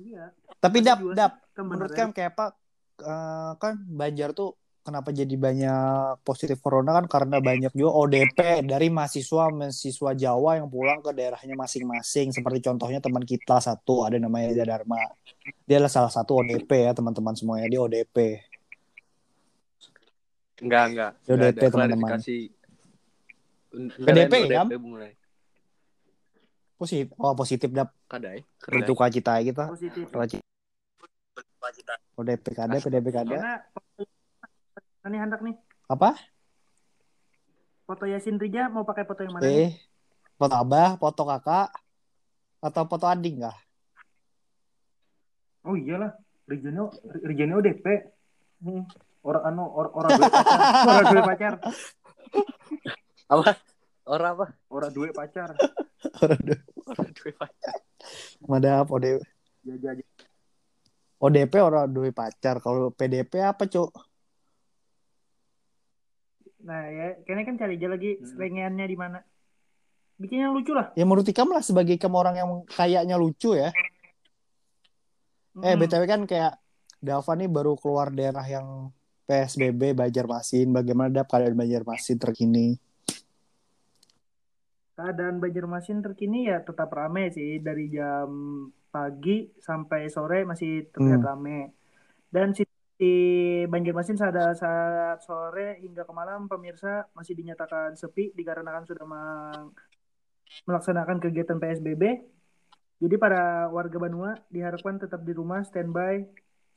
Iya. 0.00 0.32
Tapi 0.62 0.78
Dap, 0.80 0.98
Dap. 1.12 1.32
kan 1.52 1.64
Menurut 1.68 1.92
kan 1.92 2.14
kayak 2.14 2.32
apa? 2.38 2.56
eh, 3.02 3.52
kan 3.58 3.74
Banjar 3.92 4.32
tuh 4.32 4.56
kenapa 4.82 5.14
jadi 5.14 5.30
banyak 5.38 6.22
positif 6.26 6.58
corona 6.58 6.98
kan 6.98 7.06
karena 7.06 7.38
banyak 7.38 7.72
juga 7.72 7.90
ODP 8.02 8.66
dari 8.66 8.90
mahasiswa 8.90 9.48
mahasiswa 9.54 10.10
Jawa 10.18 10.58
yang 10.58 10.68
pulang 10.68 10.98
ke 10.98 11.14
daerahnya 11.14 11.54
masing-masing 11.54 12.34
seperti 12.34 12.66
contohnya 12.66 12.98
teman 12.98 13.22
kita 13.22 13.62
satu 13.62 14.02
ada 14.06 14.18
namanya 14.18 14.50
Eza 14.50 14.66
Dharma 14.66 14.98
dia 15.64 15.78
adalah 15.78 15.90
salah 15.90 16.12
satu 16.12 16.42
ODP 16.42 16.90
ya 16.90 16.92
teman-teman 16.92 17.34
semuanya 17.38 17.66
dia 17.70 17.80
ODP 17.80 18.16
Enggak, 20.62 20.84
enggak. 20.94 21.12
Ya, 21.26 21.32
Enggak 21.34 21.50
DP, 21.50 21.58
ada 21.58 21.70
teman-teman. 21.74 21.98
klarifikasi. 21.98 22.38
Enggak 23.72 24.06
PDP, 24.06 24.34
ada 24.38 24.54
kan? 24.54 24.66
DP 24.70 24.78
mulai. 24.78 25.12
positif 26.82 27.14
oh 27.14 27.34
positif 27.38 27.70
dap 27.70 27.94
Kadai. 28.10 28.42
Kadai. 28.58 28.74
berduka 28.74 29.06
cita 29.06 29.38
kita 29.38 29.70
positif. 29.70 30.06
ODP 32.18 32.44
kada 32.58 32.78
PDP 32.82 33.06
kada 33.14 33.38
Karena 33.38 33.54
ini 35.02 35.16
hendak 35.18 35.40
nih 35.42 35.54
apa 35.86 36.14
foto 37.82 38.06
Yasin 38.06 38.38
Rija 38.38 38.70
mau 38.70 38.86
pakai 38.86 39.02
foto 39.02 39.20
yang 39.22 39.34
mana? 39.34 39.42
eh 39.44 39.74
foto 40.34 40.54
abah 40.54 40.94
foto 40.96 41.22
kakak 41.22 41.68
atau 42.60 42.82
foto 42.86 43.06
adik 43.06 43.42
nggak 43.42 43.56
Oh 45.62 45.78
iyalah, 45.78 46.10
Rijano 46.42 46.90
Rijano 47.22 47.62
ODP. 47.62 47.86
Hmm. 48.66 48.82
Orang 49.22 49.46
anu 49.46 49.62
or- 49.62 49.94
orang 49.94 50.18
duwe 50.18 50.26
pacar. 50.26 50.58
Orang 50.90 51.06
dua 51.06 51.22
pacar. 51.22 51.52
Apa? 53.30 53.50
Orang 54.02 54.30
apa? 54.34 54.46
Orang 54.66 54.90
duwe 54.90 55.10
pacar. 55.14 55.54
Orang 56.18 56.40
duwe 57.14 57.30
pacar. 57.38 57.76
Madap 58.42 58.90
ODP 58.90 59.22
Ya 59.62 59.78
ya 59.78 59.90
ya. 59.94 60.06
ODP 61.22 61.54
orang 61.62 61.86
duwe 61.86 62.10
pacar 62.10 62.58
kalau 62.58 62.90
PDP 62.90 63.38
apa 63.38 63.62
cuk 63.62 63.94
Nah 66.62 66.82
ya, 66.86 67.06
kayaknya 67.22 67.44
kan 67.44 67.56
cari 67.58 67.74
aja 67.74 67.88
lagi 67.88 68.10
Hmm. 68.16 68.26
selengeannya 68.28 68.86
di 68.86 68.96
mana. 68.96 69.18
Bikin 70.16 70.38
yang 70.38 70.54
lucu 70.54 70.70
lah. 70.70 70.94
ya 70.94 71.02
menurut 71.02 71.26
Ikam 71.26 71.50
lah 71.50 71.58
sebagai 71.60 71.98
kamu 71.98 72.14
orang 72.14 72.36
yang 72.38 72.50
kayaknya 72.68 73.18
lucu 73.18 73.58
ya 73.58 73.74
eh 75.58 75.74
Hmm. 75.74 75.80
btw 75.80 76.04
kan 76.06 76.22
kayak 76.24 76.54
Dava 77.02 77.32
nih 77.34 77.50
baru 77.50 77.74
keluar 77.74 78.08
daerah 78.08 78.46
yang 78.46 78.94
PSBB 79.26 79.90
Banjarmasin 79.92 80.70
bagaimana 80.70 81.10
dap 81.10 81.26
keadaan 81.26 81.58
Banjarmasin 81.58 82.16
terkini 82.16 82.78
Keadaan 84.92 85.40
Banjarmasin 85.40 86.04
terkini 86.04 86.46
ya 86.46 86.60
tetap 86.60 86.92
rame 86.92 87.32
sih 87.32 87.58
dari 87.58 87.88
jam 87.88 88.28
pagi 88.88 89.48
sampai 89.58 90.06
sore 90.06 90.44
masih 90.44 90.86
terlihat 90.92 91.18
Hmm. 91.18 91.30
rame. 91.32 91.58
Dan 92.28 92.52
si 92.52 92.62
di 93.02 93.14
Banjarmasin 93.66 94.14
saat, 94.14 94.38
saat 94.54 95.18
sore 95.26 95.82
hingga 95.82 96.06
ke 96.06 96.12
malam 96.14 96.46
pemirsa 96.46 97.10
masih 97.18 97.34
dinyatakan 97.34 97.98
sepi 97.98 98.30
dikarenakan 98.30 98.86
sudah 98.86 99.02
melaksanakan 100.70 101.18
kegiatan 101.18 101.58
PSBB. 101.58 102.22
Jadi 103.02 103.14
para 103.18 103.66
warga 103.74 103.98
Banua 103.98 104.38
diharapkan 104.46 105.02
tetap 105.02 105.26
di 105.26 105.34
rumah 105.34 105.66
standby. 105.66 106.22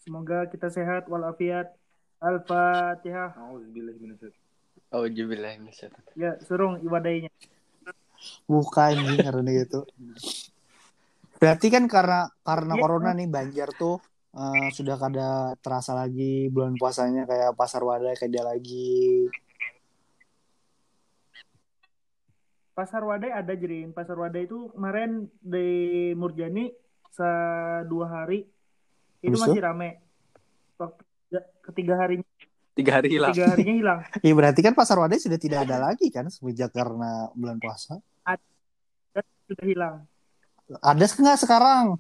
Semoga 0.02 0.50
kita 0.50 0.74
sehat 0.74 1.06
walafiat. 1.06 1.70
Al-Fatihah. 2.18 3.38
Auzubillahi 3.38 4.02
Oh. 4.96 5.06
Ya, 6.18 6.40
surung 6.42 6.82
iwadainya. 6.82 7.30
bukan 8.50 8.96
karena 9.22 9.50
gitu 9.54 9.86
berarti 11.38 11.68
kan 11.68 11.86
karena 11.86 12.32
karena 12.42 12.74
Iya. 12.74 12.82
corona 12.82 13.12
nih 13.12 13.28
Banjar 13.30 13.70
tuh 13.76 14.00
eh, 14.36 14.68
sudah 14.70 14.96
kada 14.96 15.30
terasa 15.60 15.96
lagi 15.96 16.52
bulan 16.52 16.76
puasanya 16.76 17.24
kayak 17.24 17.56
pasar 17.56 17.82
wadah 17.82 18.12
kayak 18.14 18.32
dia 18.32 18.44
lagi 18.44 19.28
Pasar 22.76 23.08
Wadai 23.08 23.32
ada 23.32 23.56
Jerin. 23.56 23.96
Pasar 23.96 24.20
Wadai 24.20 24.52
itu 24.52 24.68
kemarin 24.76 25.32
di 25.40 26.12
Murjani 26.12 26.76
se 27.08 27.30
dua 27.88 28.12
hari 28.12 28.44
itu 29.24 29.32
Habis 29.32 29.48
masih 29.48 29.62
rame. 29.64 29.90
Waktu 30.76 31.02
ketiga- 31.72 31.96
harinya 31.96 32.28
Tiga 32.76 32.92
hari 33.00 33.08
hilang. 33.16 33.32
tiga 33.32 33.48
harinya 33.56 33.76
hilang. 33.80 34.00
Iya 34.28 34.34
berarti 34.36 34.60
kan 34.60 34.76
pasar 34.76 35.00
wadah 35.00 35.16
sudah 35.16 35.40
tidak 35.40 35.64
ada 35.64 35.80
lagi 35.80 36.12
kan 36.12 36.28
semenjak 36.28 36.76
karena 36.76 37.32
bulan 37.32 37.56
puasa. 37.64 37.96
Sudah 39.48 39.64
hilang. 39.64 39.96
Ada 40.84 41.06
nggak 41.08 41.40
sekarang? 41.40 41.96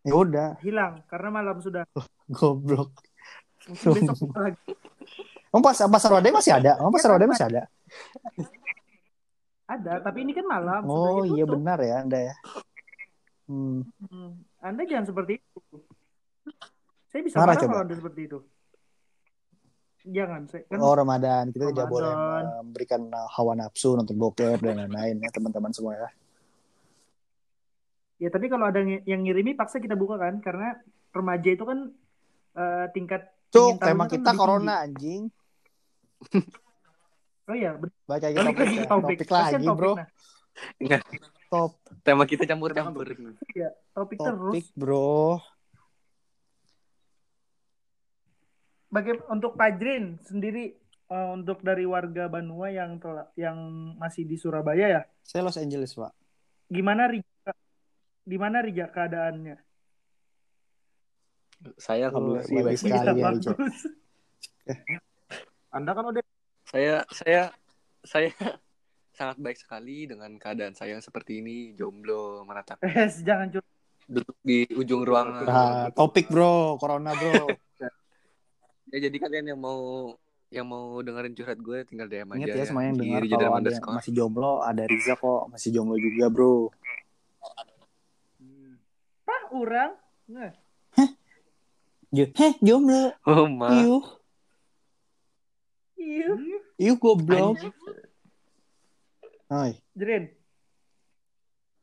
Ya 0.00 0.14
udah, 0.16 0.48
Hilang 0.64 1.04
karena 1.08 1.28
malam 1.28 1.60
sudah. 1.60 1.84
goblok. 2.32 2.96
Besok 3.68 4.32
lagi. 4.32 4.72
Emang 5.50 5.62
pas 5.66 5.76
pasar 5.76 6.10
wadah 6.16 6.30
masih 6.32 6.52
ada? 6.56 6.78
Emang 6.80 6.94
pasar 6.94 7.10
wadah 7.12 7.28
masih 7.28 7.46
ada? 7.52 7.62
Ada, 9.68 10.02
tapi 10.02 10.24
ini 10.24 10.32
kan 10.32 10.46
malam. 10.48 10.82
Oh 10.88 11.22
iya 11.26 11.44
benar 11.44 11.78
ya 11.84 12.00
anda 12.00 12.18
ya. 12.18 12.34
Hmm. 13.50 13.82
Hmm, 14.06 14.38
Anda 14.62 14.86
jangan 14.86 15.10
seperti 15.10 15.42
itu. 15.42 15.58
Saya 17.10 17.26
bisa 17.26 17.42
Marah 17.42 17.58
marah 17.58 17.66
kalau 17.66 17.82
Anda 17.82 17.94
seperti 17.98 18.20
itu. 18.30 18.38
Jangan, 20.06 20.46
saya 20.48 20.62
kan 20.70 20.78
Oh 20.80 20.94
Ramadan 20.94 21.50
kita 21.50 21.74
tidak 21.74 21.90
boleh 21.90 22.08
Ramadan. 22.14 22.62
memberikan 22.62 23.00
hawa 23.10 23.52
nafsu 23.58 23.98
nonton 23.98 24.16
bokep 24.16 24.62
dan 24.62 24.86
lain-lain 24.86 25.18
ya 25.18 25.28
teman-teman 25.34 25.74
semua 25.74 25.98
ya. 25.98 26.08
Ya 28.20 28.28
tapi 28.28 28.52
kalau 28.52 28.68
ada 28.68 28.84
yang 28.84 29.00
yang 29.08 29.20
ngirimi 29.24 29.56
paksa 29.56 29.80
kita 29.80 29.96
buka 29.96 30.20
kan 30.20 30.44
karena 30.44 30.76
remaja 31.10 31.48
itu 31.48 31.64
kan 31.64 31.88
eh, 32.54 32.86
tingkat 32.92 33.32
Cuk, 33.50 33.80
tema 33.80 34.04
kan 34.06 34.12
kita 34.14 34.20
lebih 34.20 34.26
tinggi. 34.30 34.38
corona 34.38 34.74
anjing. 34.84 35.22
Oh 37.50 37.56
iya. 37.56 37.74
Baca 38.06 38.26
lagi 38.28 38.36
balik 38.36 38.56
lagi 38.60 38.76
topik. 38.86 39.16
Topik 39.24 39.30
lagi, 39.32 39.64
topik, 39.66 39.74
bro. 39.74 39.92
nah. 39.98 40.08
Enggak, 40.78 41.02
Top 41.50 41.72
tema 42.06 42.22
kita 42.28 42.46
campur-campur. 42.46 43.10
Iya, 43.56 43.74
topik, 43.90 44.22
terus. 44.22 44.52
topik, 44.54 44.66
bro. 44.78 45.40
Baga- 48.90 49.26
untuk 49.30 49.54
Pajrin 49.54 50.18
sendiri 50.22 50.74
eh, 51.10 51.28
untuk 51.34 51.62
dari 51.62 51.86
warga 51.86 52.26
Banua 52.26 52.70
yang 52.70 52.98
telah, 52.98 53.30
yang 53.38 53.56
masih 53.98 54.26
di 54.26 54.34
Surabaya 54.34 54.86
ya, 54.86 55.02
Saya 55.22 55.46
Los 55.46 55.58
Angeles, 55.58 55.94
Pak. 55.94 56.10
gimana 56.70 57.10
Rija? 57.10 57.29
Di 58.20 58.36
mana 58.36 58.60
Rija 58.60 58.86
keadaannya? 58.86 59.56
Saya 61.76 62.08
alhamdulillah 62.08 62.44
sih 62.44 62.56
baik 62.56 62.78
sekali 62.78 63.20
ya. 63.20 63.28
Anda 65.70 65.90
kan 65.92 66.04
udah 66.08 66.22
Saya 66.64 67.02
saya 67.10 67.42
saya 68.00 68.30
sangat 69.18 69.36
baik 69.36 69.58
sekali 69.58 70.08
dengan 70.08 70.32
keadaan 70.40 70.72
saya 70.72 70.96
yang 70.96 71.04
seperti 71.04 71.44
ini, 71.44 71.76
jomblo, 71.76 72.46
meratapi 72.46 72.80
Eh, 72.86 73.10
jangan 73.20 73.50
curhat. 73.50 73.68
duduk 74.10 74.36
di 74.42 74.66
ujung 74.72 75.06
ruangan. 75.06 75.44
Nah, 75.46 75.86
topik, 75.92 76.26
bro. 76.26 76.74
Corona, 76.76 77.14
bro. 77.14 77.46
Ya 78.90 78.98
jadi 79.00 79.16
kalian 79.22 79.54
yang 79.54 79.60
mau 79.60 80.10
yang 80.50 80.66
mau 80.66 80.98
dengerin 80.98 81.30
curhat 81.30 81.62
gue 81.62 81.86
tinggal 81.86 82.10
DM 82.10 82.26
aja 82.26 82.38
Ingat 82.42 82.56
ya 82.58 82.64
semua 82.66 82.82
yang 82.82 82.98
di 82.98 83.06
dengar 83.06 83.22
kalau 83.22 83.38
ada 83.38 83.50
underscore. 83.62 83.94
masih 83.94 84.10
jomblo, 84.10 84.52
ada 84.66 84.82
Riza 84.82 85.14
kok 85.14 85.46
masih 85.46 85.68
jomblo 85.70 85.94
juga, 85.94 86.26
bro. 86.26 86.74
Orang? 89.50 89.90
Nah, 90.26 90.50
Jo- 92.10 92.34
Heh, 92.34 92.52
jomblo. 92.58 93.14
Oh 93.22 93.46
ma. 93.46 93.70
Iuh, 93.70 94.02
iya. 95.94 96.26
iuh 96.76 96.96
goblok. 96.96 97.54
Anjing. 97.54 97.74
Hai. 99.46 99.78
Jrin. 99.94 100.26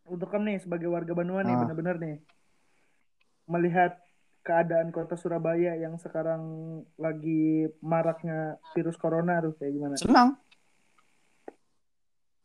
Untuk 0.03 0.27
kamu 0.27 0.43
nih 0.47 0.59
sebagai 0.59 0.87
warga 0.87 1.11
Banua 1.11 1.43
nih 1.43 1.51
Ah. 1.51 1.59
benar-benar 1.63 1.95
nih 1.97 2.17
melihat 3.45 3.99
keadaan 4.41 4.91
kota 4.91 5.15
Surabaya 5.15 5.75
yang 5.75 5.95
sekarang 5.95 6.43
lagi 6.95 7.67
maraknya 7.79 8.55
virus 8.71 8.95
corona 8.95 9.39
tuh 9.39 9.55
kayak 9.55 9.71
gimana? 9.73 9.95
Senang 9.95 10.29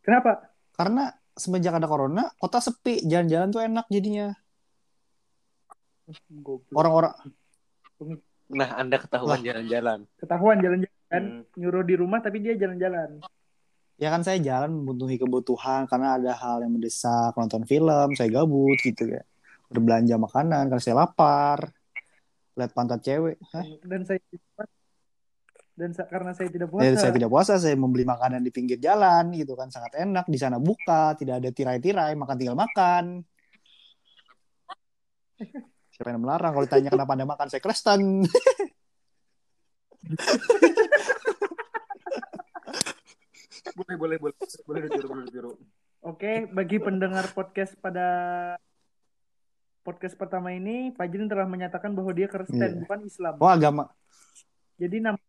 Kenapa? 0.03 0.51
karena 0.73 1.15
semenjak 1.33 1.79
ada 1.79 1.87
corona, 1.87 2.27
kota 2.37 2.59
sepi, 2.59 3.07
jalan-jalan 3.07 3.49
tuh 3.49 3.63
enak 3.63 3.87
jadinya. 3.87 4.35
Orang-orang 6.73 7.15
Nah, 8.53 8.69
Anda 8.77 9.01
ketahuan 9.01 9.41
jalan-jalan. 9.41 10.05
Ketahuan 10.21 10.61
jalan-jalan 10.61 10.93
Hmm. 11.13 11.45
nyuruh 11.57 11.85
di 11.85 11.95
rumah 11.97 12.21
tapi 12.21 12.41
dia 12.41 12.57
jalan-jalan. 12.57 13.21
ya 13.97 14.11
kan 14.11 14.25
saya 14.27 14.43
jalan 14.43 14.83
memenuhi 14.83 15.15
kebutuhan 15.15 15.87
karena 15.87 16.19
ada 16.19 16.33
hal 16.35 16.59
yang 16.65 16.75
mendesak, 16.75 17.33
nonton 17.39 17.63
film, 17.63 18.11
saya 18.19 18.29
gabut 18.29 18.75
gitu 18.83 19.07
ya. 19.07 19.23
Berbelanja 19.71 20.19
makanan 20.19 20.69
karena 20.69 20.83
saya 20.83 20.97
lapar. 21.07 21.71
Lihat 22.59 22.73
pantat 22.75 23.01
cewek. 23.01 23.39
Hah? 23.55 23.63
Dan 23.87 24.03
saya 24.03 24.19
dan 25.73 25.91
sa- 25.97 26.05
karena 26.05 26.37
saya 26.37 26.53
tidak 26.53 26.69
Ya, 26.69 26.93
puasa. 26.93 27.01
saya 27.01 27.13
tidak 27.17 27.31
puasa, 27.33 27.53
saya 27.57 27.73
membeli 27.79 28.05
makanan 28.05 28.45
di 28.45 28.53
pinggir 28.53 28.77
jalan 28.77 29.33
gitu 29.33 29.57
kan 29.57 29.73
sangat 29.73 29.97
enak 30.05 30.29
di 30.29 30.37
sana 30.37 30.61
buka, 30.61 31.17
tidak 31.17 31.41
ada 31.41 31.49
tirai-tirai, 31.49 32.13
makan 32.13 32.37
tinggal 32.37 32.59
makan. 32.59 33.25
Siapa 35.93 36.09
yang 36.09 36.25
melarang 36.25 36.57
kalau 36.57 36.65
ditanya 36.65 36.89
kenapa 36.89 37.13
Anda 37.13 37.29
makan, 37.29 37.53
saya 37.53 37.61
Kristen. 37.61 38.25
boleh 43.73 43.97
boleh 43.97 44.17
boleh 44.21 44.35
boleh 44.67 44.81
ditiru 44.89 45.07
boleh 45.09 45.25
ditiru. 45.29 45.53
Oke, 46.03 46.51
bagi 46.51 46.83
pendengar 46.83 47.31
podcast 47.31 47.79
pada 47.79 48.07
podcast 49.87 50.19
pertama 50.19 50.51
ini, 50.51 50.91
Fajrin 50.97 51.31
telah 51.31 51.47
menyatakan 51.47 51.95
bahwa 51.95 52.11
dia 52.11 52.27
Kristen 52.27 52.59
Iya. 52.59 52.81
bukan 52.83 52.99
Islam. 53.07 53.35
Oh 53.39 53.51
agama. 53.53 53.85
Jadi 54.81 54.99
nama 54.99 55.21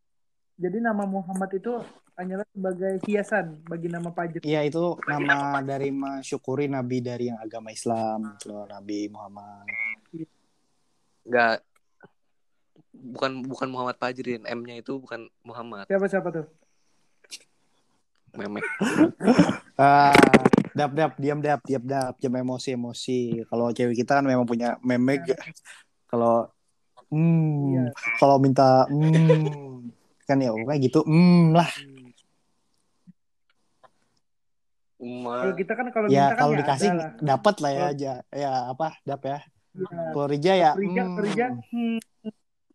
jadi 0.56 0.78
nama 0.80 1.04
Muhammad 1.04 1.52
itu 1.54 1.78
hanyalah 2.14 2.46
sebagai 2.54 2.94
hiasan 3.04 3.60
bagi 3.68 3.92
nama 3.92 4.10
Fajrin. 4.10 4.48
Iya 4.48 4.64
itu 4.64 4.98
nama 5.06 5.60
dari 5.60 5.92
mensyukuri 5.92 6.72
nabi 6.72 7.04
dari 7.04 7.30
yang 7.30 7.38
agama 7.38 7.70
Islam, 7.70 8.34
gitu 8.40 8.54
loh, 8.54 8.66
Nabi 8.66 9.12
Muhammad. 9.12 9.68
Enggak 11.24 11.64
bukan 12.94 13.32
bukan 13.44 13.68
Muhammad 13.70 13.98
Fajrin, 13.98 14.46
M-nya 14.46 14.80
itu 14.80 14.96
bukan 15.02 15.28
Muhammad. 15.42 15.90
Siapa 15.90 16.06
siapa 16.06 16.30
tuh? 16.30 16.46
Memek. 18.34 18.66
Ah, 19.78 20.14
dap 20.78 20.92
dap 20.98 21.12
diam 21.22 21.38
dap 21.38 21.62
diam 21.66 21.84
dap 21.86 22.18
jam 22.18 22.34
emosi 22.34 22.74
emosi. 22.74 23.20
Kalau 23.46 23.70
cewek 23.70 23.94
kita 23.98 24.18
kan 24.22 24.26
memang 24.26 24.46
punya 24.50 24.78
memek. 24.82 25.38
Kalau 26.10 26.50
hmm, 27.14 27.74
Iya. 27.74 27.86
kalau 28.18 28.38
minta 28.42 28.90
hmm, 28.90 29.90
kan 30.26 30.38
ya 30.42 30.50
kayak 30.54 30.82
gitu 30.82 31.06
hmm 31.06 31.54
lah. 31.54 31.70
Kalau 35.04 35.54
kita 35.60 35.74
kan 35.76 35.86
kalau 35.92 36.08
Ya 36.08 36.32
minta 36.32 36.34
kan 36.34 36.42
kalau 36.42 36.54
ya 36.56 36.60
dikasih 36.64 36.90
dapat 37.22 37.56
lah 37.62 37.72
ya 37.72 37.86
aja. 37.94 38.14
Ya 38.34 38.54
apa 38.72 38.98
dap 39.06 39.22
ya. 39.26 39.46
Iya. 39.74 40.14
Kalau 40.14 40.28
Rija 40.30 40.54
ya 40.54 40.72
Rija, 40.78 41.04
hmm, 41.10 41.18
Rija, 41.18 41.48
hmm, 41.74 41.98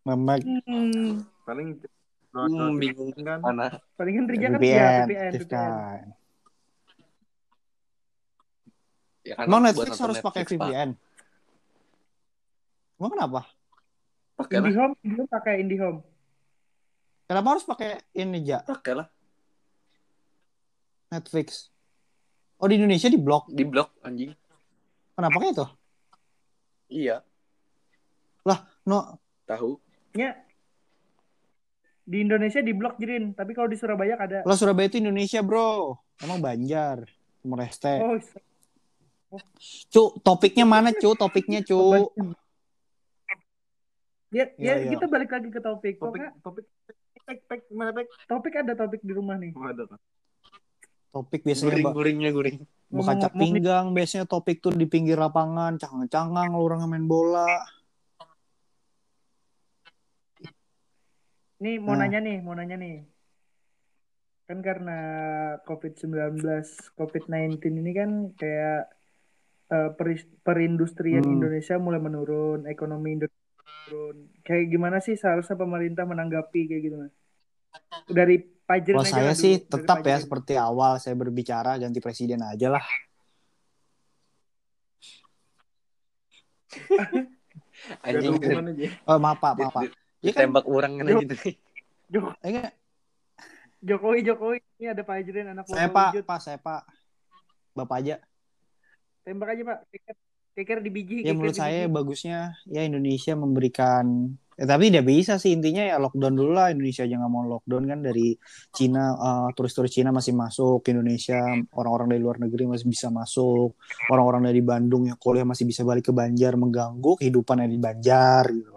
memek 0.03 0.41
hmm. 0.43 1.23
Paling 1.47 1.69
Hmm, 2.29 2.77
bingung 2.77 3.09
kan. 3.25 3.41
mana. 3.41 3.73
Palingan 3.97 4.29
Rija 4.29 4.53
kan 4.53 4.61
VPN, 4.61 4.69
ya 4.69 4.85
VPN, 4.85 5.31
aktif 5.33 5.41
VPN. 5.41 5.49
kan. 5.49 6.05
Ya 9.25 9.33
kan 9.33 9.45
Emang 9.49 9.61
Netflix 9.65 9.97
harus 9.97 10.21
pakai. 10.21 10.43
VPN? 10.45 10.89
Emang 13.01 13.11
kenapa? 13.17 13.41
Pakai 14.37 14.61
IndiHome, 14.61 14.93
IndiHome 15.01 15.29
pakai 15.33 15.53
IndiHome. 15.65 15.99
Kenapa 17.25 17.47
harus 17.57 17.65
pakai 17.65 17.97
ini 18.13 18.45
ja 18.45 18.61
pakai 18.61 18.93
lah. 18.93 19.07
Netflix? 21.09 21.73
Oh 22.61 22.69
di 22.69 22.77
Indonesia 22.77 23.09
di 23.09 23.17
blok. 23.17 23.49
Di 23.49 23.65
blok 23.65 23.89
anjing. 24.05 24.37
Kenapa 25.17 25.37
kayak 25.41 25.53
itu? 25.57 25.65
Iya, 26.89 27.21
No, 28.89 29.21
tahu. 29.45 29.77
Ya. 30.17 30.33
Di 32.09 32.25
Indonesia 32.25 32.57
di 32.65 32.73
blok 32.73 32.97
Jirin, 32.97 33.37
tapi 33.37 33.53
kalau 33.53 33.69
di 33.69 33.77
Surabaya 33.77 34.17
ada. 34.17 34.41
Kalau 34.41 34.57
Surabaya 34.57 34.89
itu 34.89 34.97
Indonesia, 34.97 35.45
bro. 35.45 35.93
Emang 36.17 36.41
Banjar. 36.41 37.05
Timur 37.45 37.61
Leste. 37.61 38.01
Oh, 38.01 38.17
Cu, 39.93 40.03
topiknya 40.25 40.65
mana, 40.65 40.89
Cu? 40.89 41.13
Topiknya, 41.13 41.61
Cu. 41.61 42.09
ya, 44.33 44.49
Iya, 44.57 44.73
ya 44.73 44.73
iya. 44.81 44.89
kita 44.89 45.05
balik 45.05 45.29
lagi 45.29 45.53
ke 45.53 45.61
topik. 45.61 46.01
Topik 46.01 46.01
Pokoknya 46.01 46.29
topik 46.41 46.65
pek 47.29 47.61
mana 47.69 47.93
pek? 47.93 48.09
topik 48.25 48.53
ada 48.57 48.73
topik 48.73 49.05
di 49.05 49.13
rumah 49.13 49.37
nih. 49.37 49.53
Oh, 49.53 49.69
ada 49.69 49.85
kan. 49.85 50.01
Topik 51.09 51.41
biasanya 51.41 51.73
Guring, 51.73 51.85
ba- 51.85 51.93
guringnya 51.93 52.29
guring. 52.29 52.57
buka 52.87 53.01
Ngomong- 53.11 53.21
cak 53.21 53.31
ngomong- 53.33 53.41
pinggang. 53.53 53.85
Biasanya 53.93 54.25
topik 54.25 54.57
tuh 54.59 54.73
di 54.73 54.85
pinggir 54.85 55.17
lapangan. 55.17 55.77
Cangang-cangang 55.77 56.53
orang 56.53 56.85
main 56.85 57.05
bola. 57.05 57.49
Nih 61.59 61.75
mau 61.77 61.93
Nah. 61.93 62.07
nanya 62.07 62.19
nih, 62.23 62.37
mau 62.39 62.55
nanya 62.55 62.79
nih. 62.79 63.03
Kan 64.47 64.63
karena 64.63 64.97
COVID-19, 65.65 66.41
COVID-19 66.95 67.57
ini 67.75 67.91
kan 67.91 68.09
kayak 68.33 68.95
eh, 69.69 69.93
peris- 69.93 70.25
perindustrian 70.41 71.21
Hmm. 71.21 71.37
Indonesia 71.37 71.77
mulai 71.77 72.01
menurun, 72.01 72.65
ekonomi 72.65 73.13
Indonesia 73.13 73.37
menurun. 73.61 74.17
Kayak 74.41 74.65
gimana 74.65 74.97
sih 74.97 75.13
seharusnya 75.13 75.53
pemerintah 75.53 76.09
menanggapi 76.09 76.65
kayak 76.65 76.81
gitu? 76.81 76.95
Mas? 76.97 77.13
Dari 78.09 78.49
Pajrin 78.69 79.01
Kalau 79.01 79.09
aja 79.09 79.17
saya 79.17 79.33
sih 79.33 79.57
dulu, 79.57 79.65
dari 79.65 79.81
tetap 79.81 79.97
ya 80.05 80.17
seperti 80.21 80.53
awal 80.53 81.01
saya 81.01 81.17
berbicara 81.17 81.81
ganti 81.81 81.97
presiden 81.97 82.45
aja 82.45 82.77
lah. 82.77 82.85
Anjing. 88.05 88.37
Oh 89.09 89.17
maaf 89.17 89.41
pak, 89.41 89.57
maaf 89.57 89.73
pak. 89.73 89.89
Ya 90.21 90.37
kan, 90.37 90.53
tembak 90.53 90.69
orang 90.69 91.01
kan 91.01 91.17
enggak. 92.45 92.77
Jokowi, 93.79 94.21
Jokowi, 94.21 94.61
ini 94.77 94.91
ada 94.91 95.01
Pajrin 95.01 95.55
anak 95.55 95.65
saya 95.65 95.89
pak, 95.89 96.13
Wujud. 96.13 96.23
pak 96.29 96.39
saya 96.43 96.61
pak. 96.61 96.85
Bapak 97.73 98.05
aja. 98.05 98.15
Tembak 99.23 99.55
aja 99.55 99.63
Pak. 99.65 99.79
Keker, 99.89 100.15
keker 100.57 100.79
di 100.83 100.89
biji. 100.91 101.17
Ya 101.23 101.31
keker 101.31 101.37
menurut 101.39 101.57
saya 101.57 101.87
biji. 101.87 101.95
bagusnya 101.95 102.39
ya 102.67 102.81
Indonesia 102.83 103.33
memberikan 103.33 104.35
Ya, 104.59 104.67
tapi 104.67 104.91
tidak 104.91 105.07
bisa 105.07 105.39
sih 105.39 105.55
intinya 105.55 105.87
ya 105.87 105.95
lockdown 106.03 106.35
dulu 106.35 106.51
lah. 106.51 106.67
Indonesia 106.75 107.07
aja 107.07 107.15
nggak 107.15 107.31
mau 107.31 107.47
lockdown 107.47 107.83
kan 107.87 107.99
dari 108.03 108.35
Cina 108.75 109.15
eh, 109.15 109.47
turis-turis 109.55 109.87
Cina 109.87 110.11
masih 110.11 110.35
masuk 110.35 110.83
ke 110.83 110.91
Indonesia 110.91 111.39
orang-orang 111.79 112.11
dari 112.11 112.19
luar 112.19 112.43
negeri 112.43 112.67
masih 112.67 112.91
bisa 112.91 113.07
masuk 113.07 113.79
orang-orang 114.11 114.51
dari 114.51 114.59
Bandung 114.59 115.07
yang 115.07 115.15
kuliah 115.15 115.47
masih 115.47 115.63
bisa 115.63 115.87
balik 115.87 116.11
ke 116.11 116.13
Banjar 116.13 116.59
mengganggu 116.59 117.23
kehidupan 117.23 117.63
yang 117.63 117.71
di 117.71 117.79
Banjar 117.79 118.43
gitu. 118.51 118.71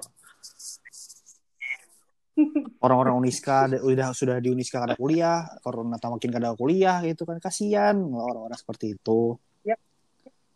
Orang-orang 2.79 3.19
Uniska 3.19 3.67
udah 3.83 4.15
sudah 4.15 4.39
di 4.39 4.55
Uniska 4.55 4.79
kada 4.79 4.95
kuliah 4.95 5.51
corona 5.67 5.99
tak 5.99 6.15
makin 6.15 6.31
kada 6.31 6.55
kuliah 6.55 7.03
gitu 7.03 7.27
kan. 7.27 7.43
Kasihan 7.43 7.99
orang-orang 7.99 8.55
seperti 8.55 8.95
itu. 8.95 9.35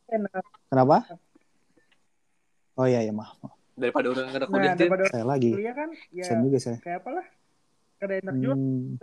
Enak. 0.07 0.71
kenapa? 0.71 1.19
Oh 2.79 2.87
iya 2.87 3.03
ya 3.03 3.11
maaf. 3.11 3.56
Daripada 3.77 4.07
orang 4.09 4.25
nggak 4.33 4.41
ada 4.41 4.49
Nah, 4.49 4.53
kuliah 4.57 4.73
Jen. 4.73 4.81
daripada 4.81 5.05
saya 5.13 5.25
lagi 5.29 5.51
kuliah 5.53 5.75
kan 5.77 5.89
ya 6.09 6.25
saya 6.25 6.39
juga 6.41 6.59
saya 6.59 6.79
kayak 6.81 6.99
apalah. 7.05 7.27
Kada 7.97 8.15
enak 8.21 8.35
juga. 8.37 8.55
Hmm. 8.57 8.97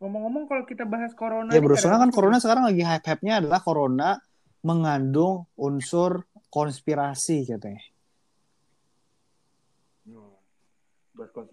Ngomong-ngomong 0.00 0.44
kalau 0.48 0.64
kita 0.64 0.88
bahas 0.88 1.12
corona 1.12 1.52
Ya 1.52 1.60
soalnya 1.76 2.08
kan 2.08 2.12
corona 2.12 2.40
sekarang 2.40 2.64
lagi 2.64 2.80
hype-hype-nya 2.80 3.44
adalah 3.44 3.60
corona 3.60 4.16
mengandung 4.64 5.44
unsur 5.56 6.24
konspirasi 6.48 7.44
katanya. 7.44 7.84
Oh. 10.08 10.40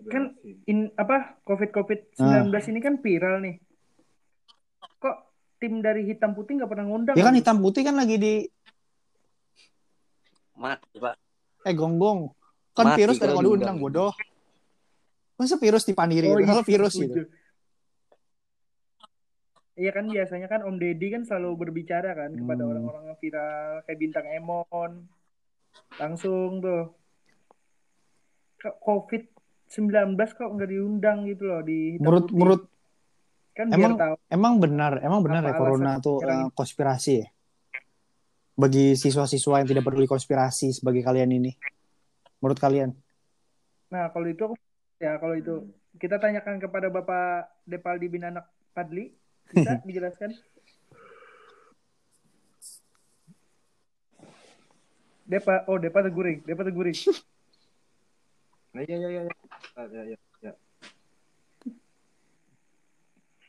Kan 0.08 0.40
in 0.64 0.96
apa 0.96 1.36
covid 1.44 1.76
covid 1.76 2.00
19 2.16 2.56
Ah. 2.56 2.64
ini 2.72 2.80
kan 2.80 2.96
viral 3.04 3.44
nih 3.44 3.60
kok 4.98 5.18
tim 5.60 5.84
dari 5.84 6.08
hitam 6.08 6.32
putih 6.32 6.56
nggak 6.56 6.72
pernah 6.72 6.88
ngundang 6.88 7.16
Ya 7.20 7.28
kan 7.28 7.36
hitam 7.36 7.60
putih 7.60 7.84
kan 7.84 8.00
lagi 8.00 8.16
di 8.16 8.34
Mati, 10.58 10.98
Pak. 10.98 11.16
eh 11.64 11.74
gonggong. 11.74 12.32
Kan 12.72 12.86
Mati 12.88 13.00
virus 13.00 13.18
kalau 13.18 13.38
kalau 13.38 13.46
diundang 13.48 13.78
bodoh. 13.78 14.12
Masa 15.36 15.56
virus 15.56 15.84
dipaniri 15.84 16.28
Oh, 16.28 16.38
iya, 16.38 16.48
Kalau 16.48 16.64
virus 16.64 16.94
gitu. 16.96 17.30
Iya 19.76 19.94
kan 19.94 20.10
biasanya 20.10 20.48
kan 20.48 20.66
Om 20.66 20.76
Deddy 20.76 21.08
kan 21.12 21.22
selalu 21.22 21.54
berbicara 21.60 22.12
kan 22.12 22.34
kepada 22.34 22.66
Hmm. 22.66 22.72
orang-orang 22.72 23.04
yang 23.08 23.20
viral 23.20 23.54
kayak 23.86 24.00
bintang 24.00 24.26
Emon 24.28 25.06
langsung 25.96 26.58
tuh 26.58 26.98
Kok 28.58 28.76
covid 28.82 29.30
19 29.70 30.18
kok 30.34 30.50
nggak 30.50 30.66
diundang 30.68 31.30
gitu 31.30 31.46
loh 31.46 31.62
di 31.62 32.02
Menurut 32.02 32.26
menurut 32.32 32.62
kan 33.54 33.70
emang- 33.70 33.94
biar 33.94 34.02
tahu 34.02 34.16
emang 34.28 34.54
benar, 34.58 34.92
emang 35.00 35.22
benar 35.22 35.42
Apa 35.44 35.48
ya 35.48 35.58
corona 35.60 35.92
tuh 36.00 36.18
eh, 36.20 36.50
konspirasi 36.52 37.14
ya? 37.16 37.28
Bagi 38.58 38.98
siswa-siswa 38.98 39.62
yang 39.62 39.70
tidak 39.70 39.86
peduli 39.86 40.10
konspirasi 40.10 40.74
sebagai 40.74 41.06
kalian 41.06 41.30
ini. 41.30 41.54
Menurut 42.42 42.58
kalian? 42.58 42.92
nah 43.88 44.12
kalau 44.12 44.28
itu 44.28 44.44
aku 44.44 44.56
ya 45.00 45.16
kalau 45.16 45.36
itu 45.40 45.64
kita 45.96 46.20
tanyakan 46.20 46.60
kepada 46.60 46.92
Bapak 46.92 47.48
Depaldi 47.64 48.12
bin 48.12 48.28
anak 48.28 48.52
Padli 48.76 49.16
bisa 49.48 49.80
dijelaskan 49.88 50.36
Depa, 55.28 55.68
oh 55.68 55.76
Depa 55.76 56.00
teguring, 56.08 56.40
Depa 56.48 56.64
teguring. 56.64 56.96
Nah, 58.72 58.80
iya, 58.88 58.96
iya, 58.96 59.10
iya. 59.12 59.22
iya. 59.28 59.36
Ah, 59.76 59.86
iya, 59.92 60.04
iya, 60.16 60.18
iya. 60.40 60.54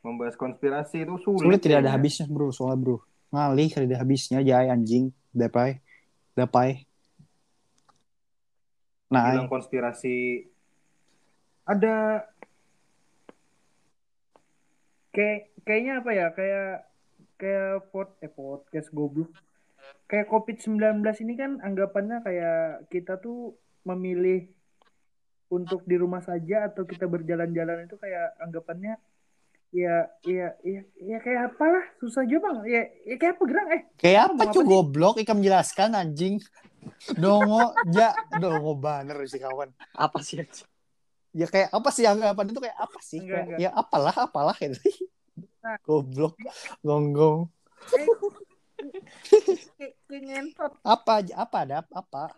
Membahas 0.02 0.34
konspirasi 0.34 1.06
itu 1.06 1.14
sulit. 1.22 1.46
Sulit 1.46 1.60
tidak 1.62 1.86
ada 1.86 1.94
kayaknya. 1.94 2.02
habisnya 2.02 2.26
bro, 2.26 2.50
soalnya 2.50 2.82
bro. 2.82 2.98
Ngalih 3.28 3.70
ada 3.76 3.96
habisnya, 4.00 4.40
jay 4.40 4.68
anjing, 4.72 5.12
dapai, 5.34 5.78
dapai. 6.32 6.88
Nah, 9.08 9.32
Bilang 9.32 9.48
konspirasi 9.48 10.44
ada 11.64 12.24
Kayak 15.18 15.50
kayaknya 15.66 15.92
apa 15.98 16.10
ya? 16.14 16.26
Kayak 16.30 16.70
kayak 17.42 17.90
pod 17.90 18.08
eh 18.22 18.30
podcast 18.30 18.88
goblok. 18.94 19.34
Kayak 20.06 20.30
COVID-19 20.30 21.02
ini 21.26 21.34
kan 21.34 21.58
anggapannya 21.58 22.22
kayak 22.22 22.86
kita 22.92 23.18
tuh 23.18 23.58
memilih 23.82 24.46
untuk 25.48 25.82
di 25.88 25.96
rumah 25.96 26.20
saja 26.20 26.68
atau 26.68 26.84
kita 26.84 27.08
berjalan-jalan 27.08 27.88
itu 27.88 27.96
kayak 27.96 28.36
anggapannya 28.38 29.00
ya 29.68 30.08
ya 30.24 30.48
ya 30.64 30.80
ya 30.96 31.16
kayak 31.20 31.52
apalah 31.52 31.84
susah 32.00 32.24
juga 32.24 32.48
bang 32.48 32.58
ya, 32.64 32.82
ya 33.04 33.14
kayak 33.20 33.32
apa 33.36 33.44
gerang 33.44 33.68
eh 33.76 33.82
Kayak 34.00 34.22
apa 34.32 34.32
Ngomong 34.32 34.54
cuy 34.54 34.64
apa 34.64 34.70
goblok 34.72 35.14
Ika 35.20 35.32
menjelaskan 35.36 35.90
anjing. 35.92 36.34
Dongo 37.20 37.76
ja 37.92 38.16
dongo 38.40 38.72
banner 38.80 39.18
sih 39.28 39.40
kawan. 39.42 39.68
Apa 39.92 40.24
sih? 40.24 40.40
Ya 41.36 41.44
kayak 41.44 41.68
apa 41.68 41.88
sih 41.92 42.08
anggapan 42.08 42.48
itu 42.48 42.60
kayak 42.64 42.78
apa 42.80 42.98
sih? 43.04 43.20
Enggak, 43.20 43.34
Kayak, 43.36 43.44
enggak. 43.44 43.58
Ya 43.60 43.70
apalah 43.76 44.14
apalah 44.16 44.56
gitu. 44.56 44.78
Nah. 45.60 45.76
Goblok 45.84 46.34
gonggong. 46.80 47.50
kayak 49.76 49.94
kayak 50.06 50.22
ngentot 50.22 50.72
Apa 50.86 51.20
aja 51.20 51.34
apa 51.44 51.56
ada 51.66 51.76
apa? 51.92 52.30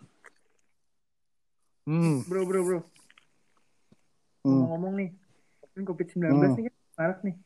Hmm. 1.91 2.23
bro 2.29 2.45
bro 2.47 2.61
bro 2.63 2.81
hmm. 2.81 4.47
ngomong-ngomong 4.47 4.95
nih 5.01 5.11
kan 5.75 5.83
COVID-19 5.83 6.23
Hmm. 6.23 6.55
nih 6.55 6.65
kan 6.71 6.75
marak 7.01 7.25
nih 7.25 7.37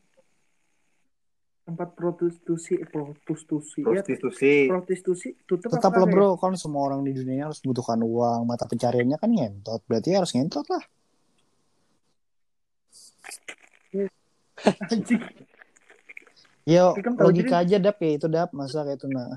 tempat 1.64 1.96
prostitusi 1.96 2.76
eh, 2.76 2.88
prostitusi 2.90 3.80
ya 3.80 4.02
prostitusi. 4.02 4.68
prostitusi 4.68 5.28
tutup 5.48 5.72
Tetap 5.72 5.96
apa 5.96 6.04
lah 6.04 6.08
bro, 6.10 6.28
kan 6.36 6.52
semua 6.60 6.92
orang 6.92 7.00
di 7.06 7.16
dunia 7.16 7.48
harus 7.48 7.64
membutuhkan 7.64 8.04
uang, 8.04 8.44
mata 8.44 8.68
pencariannya 8.68 9.16
kan 9.16 9.32
ngentot. 9.32 9.80
Berarti 9.88 10.12
harus 10.12 10.28
ngentot 10.36 10.68
lah. 10.68 10.84
ya? 13.96 14.06
Ya 16.64 16.96
Ikam 16.96 17.16
tahu 17.16 17.28
logika 17.28 17.60
aja 17.60 17.76
dap 17.76 18.00
ya 18.00 18.10
itu 18.16 18.26
dap 18.28 18.48
masa 18.56 18.88
kayak 18.88 18.96
itu 18.96 19.06
nah. 19.12 19.36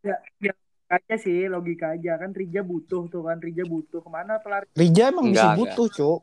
ya 0.00 0.16
ya 0.40 0.52
aja 0.88 1.16
sih 1.20 1.44
logika 1.52 1.92
aja 1.92 2.16
kan 2.16 2.32
Rija 2.32 2.64
butuh 2.64 3.12
tuh 3.12 3.28
kan 3.28 3.36
Rija 3.36 3.68
butuh 3.68 4.00
ke 4.00 4.08
mana 4.08 4.40
pelari 4.40 4.64
Rija 4.72 5.12
emang 5.12 5.28
bisa 5.28 5.52
Enggak, 5.52 5.56
butuh, 5.60 5.86
Cuk. 5.92 6.20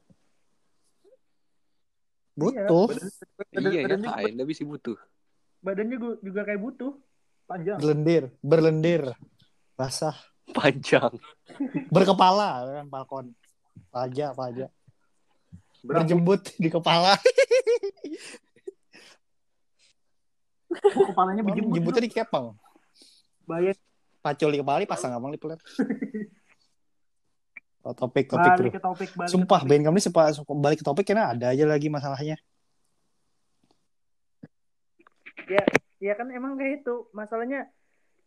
Butuh. 2.36 2.88
Iya, 3.56 3.88
ya, 3.88 3.98
kain. 3.98 4.34
Tapi 4.36 4.52
sih 4.54 4.68
butuh. 4.68 5.00
badannya 5.66 5.98
gua- 5.98 6.20
juga 6.22 6.46
kayak 6.46 6.62
butuh 6.62 6.94
Panjang. 7.46 7.78
Berlendir, 7.78 8.24
berlendir. 8.42 9.04
Basah. 9.78 10.14
Panjang. 10.50 11.14
Berkepala 11.94 12.66
kan 12.82 12.86
Falcon. 12.90 13.26
Paja, 13.90 14.34
paja. 14.34 14.66
Berambut. 15.82 16.02
Berjembut 16.02 16.42
di 16.58 16.70
kepala. 16.70 17.14
kepalanya 20.76 21.42
berjembut 21.46 21.72
Jembutnya 21.72 22.04
di 22.04 22.12
kepang. 22.12 22.58
bayar 23.46 23.78
Pacul 24.20 24.50
di 24.50 24.60
kepala 24.60 24.82
pasang 24.90 25.14
abang 25.14 25.30
di 25.30 25.38
pelet. 25.38 25.62
Topik, 27.86 28.26
topik 28.26 28.50
bro. 28.58 28.58
balik 28.58 28.74
ke 28.74 28.82
topik 28.82 29.10
balik 29.14 29.30
ke 29.30 29.34
Sumpah, 29.38 29.62
topik. 29.62 29.70
band 29.70 29.84
kami 29.86 30.00
sepa, 30.02 30.34
balik 30.58 30.82
ke 30.82 30.86
topik 30.86 31.06
karena 31.06 31.38
ada 31.38 31.54
aja 31.54 31.66
lagi 31.70 31.88
masalahnya. 31.94 32.38
ya 35.46 35.62
ya 36.02 36.14
kan 36.18 36.34
emang 36.34 36.58
kayak 36.58 36.82
itu 36.82 37.06
masalahnya 37.14 37.70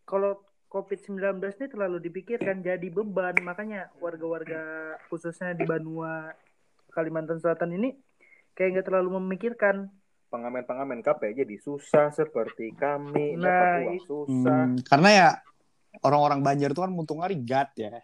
kalau 0.06 0.38
COVID-19 0.68 1.40
ini 1.40 1.66
terlalu 1.66 1.98
dipikirkan 1.98 2.60
jadi 2.60 2.88
beban 2.92 3.34
makanya 3.42 3.88
warga-warga 3.98 4.94
khususnya 5.08 5.56
di 5.56 5.64
Banua 5.64 6.30
Kalimantan 6.92 7.40
Selatan 7.40 7.74
ini 7.74 7.96
kayak 8.54 8.78
nggak 8.78 8.86
terlalu 8.86 9.18
memikirkan 9.18 9.90
Pengamen-pengamen 10.28 11.00
KP 11.00 11.40
jadi 11.40 11.56
susah 11.56 12.12
seperti 12.12 12.76
kami. 12.76 13.40
Nah, 13.40 13.48
dapat 13.48 13.80
uang 13.80 14.00
susah. 14.04 14.60
Hmm, 14.68 14.76
karena 14.84 15.08
ya 15.08 15.28
orang-orang 16.04 16.44
Banjar 16.44 16.76
itu 16.76 16.84
kan 16.84 16.92
muntungnya 16.92 17.32
rigat 17.32 17.72
ya. 17.80 17.96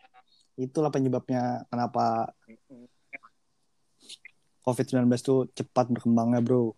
Itulah 0.55 0.89
penyebabnya 0.89 1.67
kenapa 1.67 2.31
COVID-19 4.63 5.11
tuh 5.19 5.51
cepat 5.51 5.91
berkembangnya, 5.91 6.41
bro. 6.41 6.73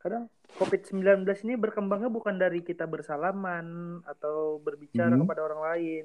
kadang 0.00 0.32
COVID-19 0.56 1.04
ini 1.44 1.60
berkembangnya 1.60 2.08
bukan 2.08 2.32
dari 2.34 2.64
kita 2.64 2.88
bersalaman 2.88 3.66
atau 4.02 4.56
berbicara 4.56 5.12
Mhm. 5.12 5.20
kepada 5.22 5.40
orang 5.44 5.60
lain 5.60 6.04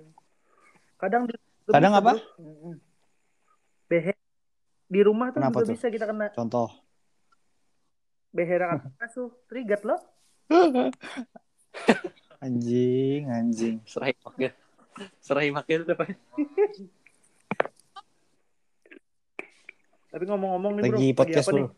kadang 0.99 1.23
di, 1.23 1.33
Kadang 1.65 1.95
apa? 1.95 2.19
Behe 3.87 4.11
di 4.85 4.99
rumah 4.99 5.31
tuh 5.31 5.39
Kenapa 5.39 5.63
juga 5.63 5.65
tuh? 5.65 5.73
bisa 5.79 5.87
kita 5.87 6.05
kena 6.05 6.27
Contoh. 6.35 6.67
beherak 8.29 8.83
atas 8.83 9.15
asuh 9.15 9.31
trigat 9.47 9.79
loh 9.81 10.03
Anjing, 12.43 13.31
anjing. 13.31 13.75
Serai 13.87 14.13
pakai. 14.15 14.51
Serai 15.19 15.51
pakai 15.51 15.73
itu 15.83 15.91
apa? 15.91 16.05
tapi 20.15 20.31
ngomong-ngomong 20.31 20.79
nih 20.79 20.83
bro 20.87 20.95
Lagi 20.95 21.09
podcast, 21.11 21.43
apa 21.43 21.51
bro. 21.51 21.59
nih? 21.59 21.69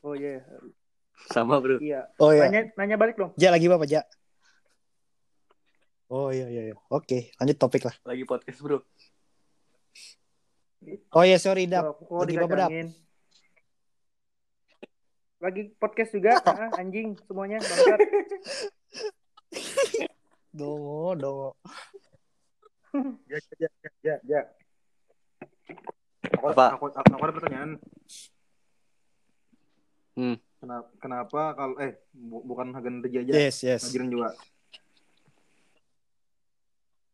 oh 0.00 0.14
iya 0.16 0.40
Sama 1.28 1.60
bro. 1.60 1.76
Iya. 1.76 2.08
Oh 2.16 2.32
iya. 2.32 2.48
Nanya 2.48 2.62
nanya 2.80 2.96
balik 2.96 3.20
dong. 3.20 3.36
Ja 3.36 3.52
lagi 3.52 3.68
apa, 3.68 3.84
Ja? 3.84 4.00
Oh 6.08 6.32
iya 6.32 6.48
iya 6.48 6.72
iya. 6.72 6.74
Oke, 6.88 7.36
lanjut 7.36 7.56
topik 7.60 7.84
lah. 7.84 7.92
Lagi 8.08 8.24
podcast 8.24 8.64
bro. 8.64 8.80
Oh 11.12 11.20
iya, 11.26 11.36
sorry, 11.36 11.68
Dap. 11.68 12.00
Kok 12.00 12.24
Lagi 12.24 12.40
apa, 12.40 12.54
Dap? 12.56 12.70
Lagi 15.38 15.70
podcast 15.78 16.10
juga, 16.10 16.42
ah, 16.50 16.70
anjing 16.74 17.14
semuanya 17.24 17.62
bangsat. 17.62 18.00
Dongo, 20.58 21.14
dongo. 21.14 21.50
Ya, 23.28 23.36
ya, 23.60 23.68
ya, 23.68 23.90
ya, 24.00 24.16
ya. 24.24 24.40
Aku, 26.40 26.46
Apa? 26.50 26.72
aku, 26.72 26.86
aku, 26.88 27.08
aku 27.14 27.22
ada 27.22 27.34
pertanyaan. 27.36 27.70
Hmm. 30.16 30.36
Kenapa, 30.58 30.88
kenapa 30.98 31.40
kalau 31.52 31.76
eh 31.78 32.00
bu- 32.10 32.42
bukan 32.42 32.72
Hagen 32.72 33.04
Reja 33.04 33.20
aja, 33.22 33.32
Yes, 33.36 33.60
yes. 33.60 33.84
Najirin 33.86 34.08
juga. 34.08 34.32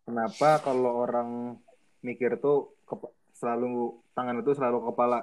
Kenapa 0.06 0.62
kalau 0.62 1.04
orang 1.04 1.58
mikir 2.00 2.38
tuh 2.38 2.78
kep- 2.86 3.12
selalu 3.34 3.98
tangan 4.14 4.40
itu 4.40 4.54
selalu 4.54 4.78
ke 4.78 4.86
kepala? 4.94 5.18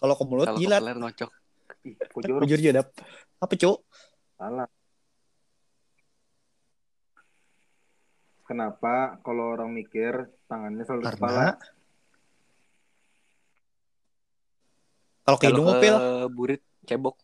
Kalau 0.00 0.14
ke 0.16 0.24
mulut 0.24 0.46
Kalau 0.48 0.56
ke 0.56 0.60
jilat. 0.64 0.80
peler 0.80 0.96
ngocok. 0.96 1.30
Jorok 2.24 2.48
Jujur 2.48 2.58
aja, 2.60 2.70
Dap. 2.80 2.88
Apa, 3.40 3.54
Cuk? 3.56 3.78
salah. 4.40 4.68
Kenapa 8.48 9.20
kalau 9.22 9.54
orang 9.54 9.70
mikir 9.70 10.26
tangannya 10.50 10.82
selalu 10.82 11.02
ke 11.06 11.10
kepala? 11.14 11.30
Karena 11.30 11.48
kalau 15.22 15.36
ke 15.38 15.44
Kalau 15.46 15.52
hidung 15.54 15.66
ke 15.68 15.70
ngupil. 15.70 15.96
burit 16.34 16.62
cebok. 16.88 17.16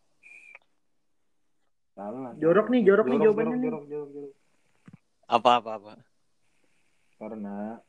Salah. 1.97 2.31
Jorok 2.37 2.69
nih, 2.69 2.81
jorok 2.85 3.05
nih 3.09 3.19
jawabannya 3.25 3.57
nih. 3.57 3.67
jorok, 3.67 3.83
jorok, 3.89 4.09
jorok. 4.13 4.33
Apa 5.27 5.49
apa 5.59 5.69
apa. 5.81 5.93
Karena 7.17 7.81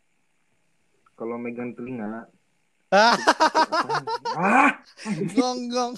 kalau 1.14 1.36
megang 1.39 1.76
telinga, 1.76 2.26
Ah, 2.89 3.12
ah, 4.32 4.72
gong 5.36 5.68
gong. 5.68 5.93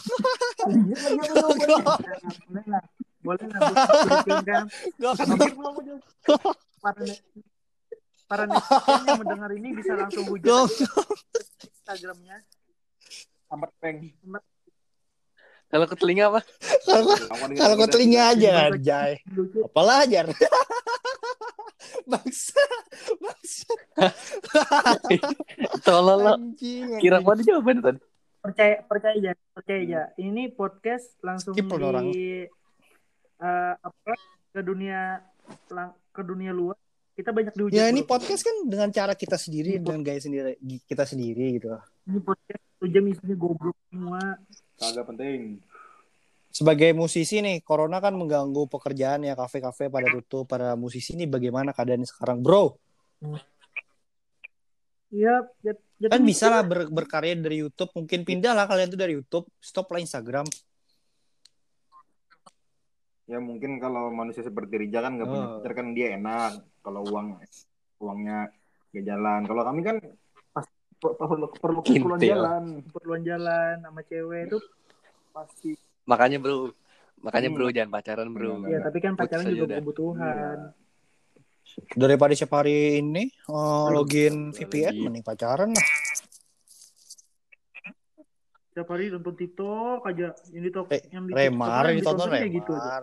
Boleh 2.51 2.65
lah. 2.67 2.83
Boleh 3.23 3.47
lah. 3.47 3.61
Diperhitungkan. 3.63 4.63
Gong. 4.99 5.17
Para 8.27 8.43
yang 8.47 9.23
mendengar 9.23 9.51
ini 9.55 9.71
bisa 9.71 9.95
langsung 9.95 10.27
hujat. 10.27 10.51
Instagramnya. 11.63 12.43
sambat 13.47 13.71
peng. 13.79 14.11
Kalau 15.71 15.87
ke 15.87 15.95
telinga 15.95 16.35
apa? 16.35 16.43
Kalau 17.55 17.75
ke 17.79 17.87
telinga 17.87 18.35
aja. 18.35 18.75
Jai. 18.83 19.23
Apalah 19.63 20.03
ajar. 20.03 20.27
Bangsa. 22.11 22.63
Bangsa. 23.17 23.71
Tolol 25.87 26.19
lo. 26.19 26.33
Kira 26.99 27.19
anjing. 27.19 27.25
mana 27.25 27.41
jawabannya 27.41 27.83
tadi? 27.85 28.01
percaya 28.41 28.81
percaya 28.83 29.13
aja 29.13 29.33
percaya 29.53 29.79
aja 29.85 30.03
ini 30.17 30.49
podcast 30.49 31.13
langsung 31.21 31.53
Skip 31.53 31.69
di 31.69 31.77
orang. 31.77 32.09
eh, 32.09 32.49
apa 33.77 34.13
ke 34.49 34.61
dunia 34.65 35.21
lang- 35.69 35.93
ke 36.09 36.25
dunia 36.25 36.49
luar 36.49 36.73
kita 37.13 37.37
banyak 37.37 37.53
dihujat 37.53 37.77
Ya 37.77 37.93
ini 37.93 38.01
podcast 38.01 38.41
kan 38.41 38.65
dengan 38.65 38.89
cara 38.89 39.13
kita 39.13 39.37
sendiri 39.37 39.77
Ini 39.77 39.85
dengan 39.85 40.01
gaya 40.01 40.25
sendiri 40.25 40.57
kita 40.89 41.05
sendiri 41.05 41.61
gitu. 41.61 41.69
ini 42.09 42.17
podcast 42.17 42.65
satu 42.65 42.87
jam 42.89 43.05
isinya 43.07 43.37
goblok 43.37 43.77
semua 43.93 44.21
Kagak 44.81 45.05
penting. 45.05 45.61
Sebagai 46.51 46.91
musisi 46.93 47.39
nih, 47.39 47.63
corona 47.63 48.03
kan 48.03 48.11
mengganggu 48.19 48.67
pekerjaan 48.67 49.23
ya 49.23 49.39
kafe-kafe 49.39 49.87
pada 49.87 50.11
tutup. 50.11 50.51
Para 50.51 50.75
musisi 50.75 51.15
nih 51.15 51.31
bagaimana 51.31 51.71
keadaannya 51.71 52.11
sekarang, 52.11 52.43
bro? 52.43 52.75
Iya, 55.11 55.47
jatuh 55.63 56.11
Kan 56.11 56.23
bisa 56.23 56.51
lah 56.51 56.63
ber- 56.67 56.91
berkarya 56.91 57.39
dari 57.39 57.63
YouTube. 57.63 57.95
Mungkin 57.95 58.27
pindah 58.27 58.55
lah 58.55 58.67
kalian 58.67 58.91
tuh 58.91 58.99
dari 58.99 59.15
YouTube, 59.15 59.47
stop 59.59 59.91
lah 59.91 60.03
Instagram. 60.03 60.47
Ya 63.27 63.39
mungkin 63.39 63.79
kalau 63.79 64.11
manusia 64.11 64.43
seperti 64.43 64.75
Rija 64.75 65.07
kan 65.07 65.15
nggak 65.15 65.29
punya 65.31 65.47
Oh. 65.47 65.51
pacar 65.63 65.73
kan 65.79 65.87
dia 65.95 66.19
enak. 66.19 66.67
Kalau 66.83 67.07
uang 67.07 67.39
uangnya 68.03 68.51
gak 68.91 69.05
jalan. 69.07 69.41
Kalau 69.47 69.63
kami 69.63 69.81
kan 69.87 69.97
pas 70.51 70.67
per- 70.99 71.15
perlu 71.15 71.47
perlu 71.47 71.79
keperluan 71.79 72.19
jalan. 72.19 72.63
keperluan 72.91 73.23
jalan 73.23 73.75
sama 73.87 74.01
cewek 74.03 74.51
itu 74.51 74.59
pasti 75.31 75.71
Makanya 76.07 76.39
bro. 76.41 76.73
Makanya 77.21 77.49
Hmm. 77.53 77.57
bro 77.61 77.67
jangan 77.69 77.91
pacaran 77.93 78.29
bro. 78.33 78.53
Enggak, 78.61 78.71
ya 78.73 78.79
tapi 78.81 78.99
kan 79.01 79.13
Putus 79.13 79.23
pacaran 79.29 79.45
aja 79.45 79.53
juga 79.53 79.65
udah. 79.67 79.79
kebutuhan 79.83 80.59
Daripada 81.95 82.33
setiap 82.35 82.53
hari 82.59 82.99
ini 82.99 83.31
eh, 83.31 83.89
login 83.95 84.51
VPN, 84.51 84.91
lagi. 84.91 85.01
mending 85.07 85.25
pacaran 85.25 85.71
lah. 85.71 85.89
tiap 88.71 88.87
hari 88.87 89.11
nonton 89.11 89.35
TikTok 89.35 90.07
aja 90.07 90.31
yang 90.55 90.63
di 90.63 90.71
Re- 90.71 91.07
yang 91.11 91.25
di 91.27 91.33
Remar 91.35 91.91
yang 91.91 91.99
ditonton 92.01 92.31
kayak 92.31 92.53
gitu 92.55 92.71
aja. 92.71 93.03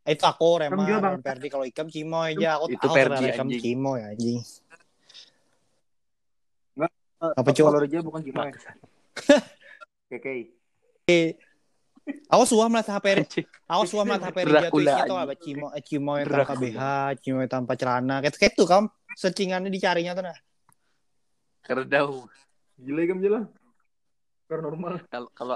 Eh, 0.00 0.12
itu 0.18 0.24
aku 0.26 0.48
juga, 0.58 0.66
Remar, 0.66 0.86
Bang. 0.98 1.14
dan 1.14 1.22
Perdi 1.22 1.48
kalau 1.48 1.64
Ikam 1.64 1.86
Cimoy 1.86 2.34
aja. 2.34 2.58
Aku 2.58 2.66
Itu 2.72 2.82
tahu 2.82 2.94
Perdi, 2.98 3.24
Ikam. 3.30 3.48
Cimoy 3.50 4.00
anjing. 4.02 4.40
Eh, 6.80 7.32
Apa, 7.36 7.50
Cok? 7.52 7.66
Kalau 7.68 7.80
Rija 7.84 7.98
bukan 8.02 8.20
Cimoy. 8.26 8.50
Keke. 10.10 10.59
Aku 12.32 12.42
suah 12.42 12.66
melihat 12.66 12.98
HP. 12.98 13.06
Aku 13.66 13.84
suah 13.86 14.02
melihat 14.02 14.30
HP 14.30 14.38
Rija 14.42 14.66
tuh 14.66 14.80
isinya 14.82 14.98
anjing. 14.98 15.18
apa 15.22 15.34
Cimo 15.38 15.66
eh, 15.70 15.82
Cimoy 15.84 16.20
tanpa 16.24 16.34
Dracula. 16.42 16.58
BH, 16.58 16.82
Cimoy 17.22 17.46
tanpa 17.46 17.72
celana. 17.78 18.16
Kayak 18.18 18.34
kayak 18.34 18.54
tuh 18.58 18.66
kam 18.66 18.84
searchingannya 19.14 19.70
dicarinya 19.70 20.12
tuh 20.14 20.24
nah. 20.26 20.38
Keredau. 21.62 22.26
Gila 22.76 23.02
kan 23.06 23.16
gila. 23.20 23.40
Paranormal. 24.48 24.94
Kalau 25.06 25.28
kalau 25.30 25.54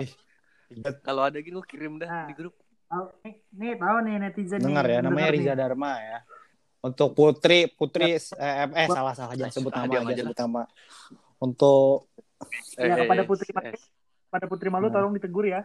kalau 1.02 1.22
ada 1.26 1.38
gitu 1.40 1.58
gua 1.58 1.66
kirim 1.66 1.98
dah 1.98 2.06
Nah. 2.06 2.26
di 2.30 2.34
grup. 2.36 2.54
Nih, 3.26 3.34
nih 3.50 3.74
tahu 3.74 3.96
nih 4.06 4.14
netizen 4.22 4.60
Dengar 4.62 4.86
ya, 4.86 5.02
namanya 5.02 5.34
Riza. 5.34 5.54
Dharma 5.58 5.98
ya. 5.98 6.18
Untuk 6.78 7.16
Putri, 7.16 7.66
Putri 7.66 8.14
eh, 8.14 8.64
eh 8.70 8.86
salah 8.86 9.16
salah 9.16 9.34
jangan 9.34 9.50
sebut 9.50 9.72
Ah, 9.74 9.82
nama, 9.82 9.90
jangan 9.90 10.12
aja 10.14 10.22
sebut 10.22 10.38
nama. 10.38 10.62
Untuk 11.42 12.12
Ya, 12.76 12.94
Eh, 12.94 13.08
kepada 13.08 13.22
eh, 13.24 13.26
Putri 13.26 13.48
eh, 13.50 13.74
Kepada 14.34 14.50
Putri 14.50 14.66
Malu 14.66 14.90
Nah. 14.90 14.98
tolong 14.98 15.14
ditegur 15.14 15.46
ya. 15.46 15.62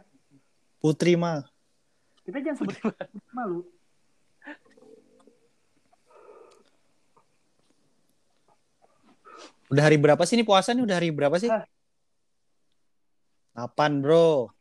Putri 0.77 1.17
mah 1.17 1.41
Kita 2.21 2.37
jangan 2.37 2.61
sebut 2.61 2.77
Putri 2.77 3.09
Malu. 3.33 3.65
udah 9.73 9.83
hari 9.89 9.97
berapa 9.97 10.21
sih 10.21 10.37
ini 10.37 10.45
puasa 10.45 10.77
nih? 10.77 10.85
Udah 10.85 11.01
hari 11.01 11.09
berapa 11.09 11.33
sih? 11.41 11.49
Ah. 11.49 11.65
8, 13.57 14.05
Bro. 14.05 14.53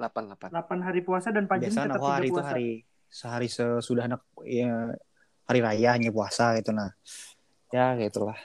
8 0.00 0.32
8. 0.32 0.48
8 0.48 0.80
hari 0.88 1.04
puasa 1.04 1.28
dan 1.28 1.44
pagi 1.44 1.68
Biasa 1.68 1.84
tetap 1.84 2.00
tiga 2.00 2.16
hari 2.16 2.28
itu 2.32 2.40
hari 2.40 2.68
sehari 3.12 3.48
sesudah 3.52 4.08
anak 4.08 4.24
ya, 4.44 4.96
hari 5.44 5.60
raya 5.60 6.00
hanya 6.00 6.08
puasa 6.08 6.56
gitu 6.56 6.72
nah. 6.72 6.96
Ya, 7.76 7.92
kayak 7.92 8.08
itulah. 8.08 8.38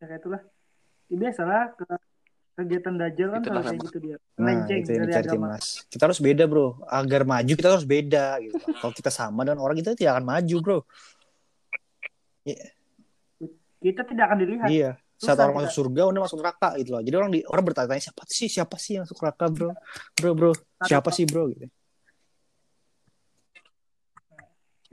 Ya 0.00 0.04
kayak 0.04 0.20
itulah. 0.20 0.44
Ya, 1.14 1.16
biasalah 1.22 1.62
ke 1.78 1.86
kegiatan 2.54 2.94
dajjal 2.94 3.28
kan 3.34 3.40
selalu 3.42 3.62
kayak 3.66 3.80
gitu 3.86 3.98
dia. 4.02 4.16
Nah, 4.18 4.42
Melenceng 4.42 4.78
itu 4.82 4.90
yang 4.94 5.06
dari 5.06 5.14
agama. 5.14 5.30
timnas. 5.54 5.66
Kita 5.86 6.02
harus 6.10 6.18
beda, 6.18 6.44
bro. 6.50 6.66
Agar 6.90 7.22
maju 7.22 7.52
kita 7.54 7.68
harus 7.70 7.86
beda 7.86 8.26
gitu. 8.42 8.54
Kalau 8.58 8.92
kita 8.94 9.10
sama 9.10 9.46
dengan 9.46 9.58
orang 9.62 9.76
kita 9.78 9.94
tidak 9.94 10.18
akan 10.18 10.26
maju, 10.26 10.56
bro. 10.62 10.78
Kita 13.78 14.02
tidak 14.06 14.24
akan 14.26 14.38
dilihat. 14.42 14.68
Iya. 14.70 14.90
Susah 15.14 15.38
Saat 15.38 15.46
orang 15.46 15.54
kita. 15.54 15.62
masuk 15.70 15.74
surga, 15.78 16.02
udah 16.10 16.22
masuk 16.26 16.38
neraka 16.42 16.68
gitu 16.82 16.90
loh. 16.90 17.02
Jadi 17.06 17.14
orang 17.14 17.30
di 17.30 17.40
orang 17.46 17.64
bertanya 17.64 18.02
siapa 18.02 18.22
sih 18.26 18.48
siapa 18.50 18.76
sih 18.82 18.98
yang 18.98 19.02
masuk 19.06 19.18
neraka, 19.22 19.44
bro? 19.46 19.70
Bro, 20.18 20.30
bro, 20.34 20.50
siapa 20.82 21.08
sih, 21.14 21.24
bro? 21.26 21.42
Gitu. 21.54 21.66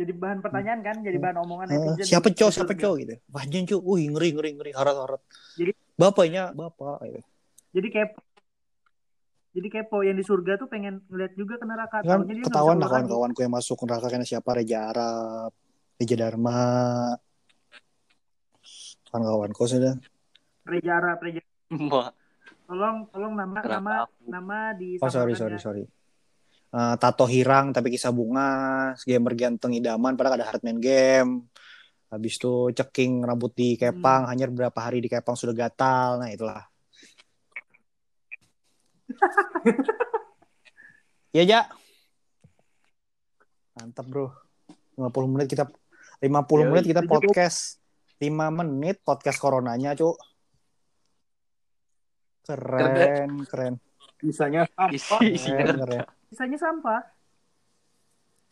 Jadi 0.01 0.17
bahan 0.17 0.41
pertanyaan 0.41 0.81
kan, 0.81 0.97
jadi 0.99 1.13
bahan 1.15 1.37
omongan 1.45 1.67
Eh, 1.67 1.77
netizen. 1.77 2.09
siapa 2.09 2.27
cowok, 2.27 2.49
sosial 2.49 2.65
siapa 2.65 2.73
cowok 2.73 2.95
gitu. 2.97 3.13
Wah, 3.29 3.41
anjing 3.45 3.63
cuy. 3.63 3.77
Wih, 3.77 4.05
ngeri, 4.09 4.29
ngeri, 4.33 4.49
ngeri. 4.57 4.71
Harat, 4.73 4.95
harat. 4.97 5.21
Jadi- 5.53 5.77
bapaknya, 5.93 6.43
bapak 6.51 6.97
gitu. 7.05 7.21
Jadi 7.71 7.87
kepo. 7.87 8.19
Jadi 9.51 9.67
kepo 9.69 9.97
yang 10.01 10.15
di 10.15 10.23
surga 10.23 10.57
tuh 10.57 10.65
pengen 10.65 11.05
ngeliat 11.05 11.35
juga 11.35 11.61
ke 11.61 11.65
neraka. 11.67 12.01
Kan 12.01 12.25
Taunya 12.25 12.41
ketahuan 12.41 12.79
lah 12.79 12.89
kawan-kawanku 12.89 13.39
yang 13.39 13.53
masuk 13.53 13.77
neraka 13.83 14.09
karena 14.09 14.25
siapa 14.25 14.49
Reja 14.57 14.89
Arab, 14.89 15.51
Reja 15.95 16.15
Dharma. 16.17 16.57
Kawan-kawanku 19.05 19.63
sudah. 19.67 19.93
Reja 20.63 20.91
Arab, 20.97 21.19
Reja. 21.21 21.41
Tolong, 22.65 23.11
tolong 23.11 23.33
nama, 23.35 23.59
Kenapa 23.59 23.75
nama, 23.77 23.93
aku? 24.07 24.13
nama 24.25 24.57
di. 24.73 24.95
Oh 24.97 25.11
sorry 25.11 25.35
sorry 25.35 25.59
sorry. 25.59 25.83
Eh, 26.71 26.95
tato 27.03 27.27
hirang 27.27 27.75
tapi 27.75 27.91
kisah 27.91 28.15
bunga, 28.15 28.95
gamer 29.03 29.35
ganteng 29.35 29.75
idaman 29.75 30.15
padahal 30.15 30.39
ada 30.39 30.47
Heartman 30.47 30.79
game. 30.79 31.51
Habis 32.07 32.39
itu 32.39 32.71
ceking 32.71 33.23
rambut 33.27 33.51
di 33.51 33.75
kepang, 33.75 34.27
hanya 34.31 34.47
berapa 34.47 34.79
hari 34.79 35.03
di 35.03 35.11
kepang 35.11 35.35
sudah 35.35 35.51
gatal. 35.51 36.19
Nah, 36.23 36.31
itulah. 36.31 36.63
Iya, 41.31 41.43
Ja. 41.47 41.61
Mantap, 43.79 44.03
Bro. 44.11 44.35
50 44.99 45.31
menit 45.31 45.47
kita 45.47 45.63
50 46.19 46.27
Yoi. 46.27 46.67
menit 46.67 46.85
kita 46.91 47.07
podcast. 47.07 47.79
5 48.19 48.27
menit 48.51 48.99
podcast 48.99 49.39
coronanya, 49.39 49.95
Cuk. 49.95 50.19
Keren, 52.43 53.47
keren. 53.47 53.79
Isi, 54.19 54.43
isinya 54.43 54.67
Keren, 55.71 55.79
keren. 55.79 56.03
Sisanya 56.31 56.55
sampah. 56.55 57.01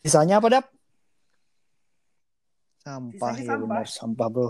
Sisanya 0.04 0.36
apa, 0.36 0.48
Dap? 0.52 0.66
Sampah, 2.80 3.32
Sisanya 3.32 3.40
ya 3.40 3.48
sampah. 3.50 3.66
benar, 3.66 3.86
sampah, 3.88 4.28
Bro. 4.28 4.48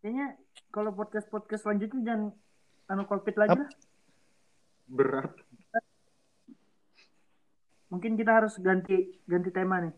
Kayaknya 0.00 0.26
kalau 0.70 0.90
podcast-podcast 0.92 1.62
selanjutnya 1.62 2.00
jangan 2.02 2.22
anu 2.86 3.02
covid 3.04 3.34
lagi 3.34 3.52
Ap- 3.52 3.60
lah. 3.60 3.70
berat. 4.86 5.32
Mungkin 7.88 8.14
kita 8.14 8.32
harus 8.38 8.54
ganti 8.58 8.96
ganti 9.26 9.50
tema 9.50 9.82
nih. 9.82 9.94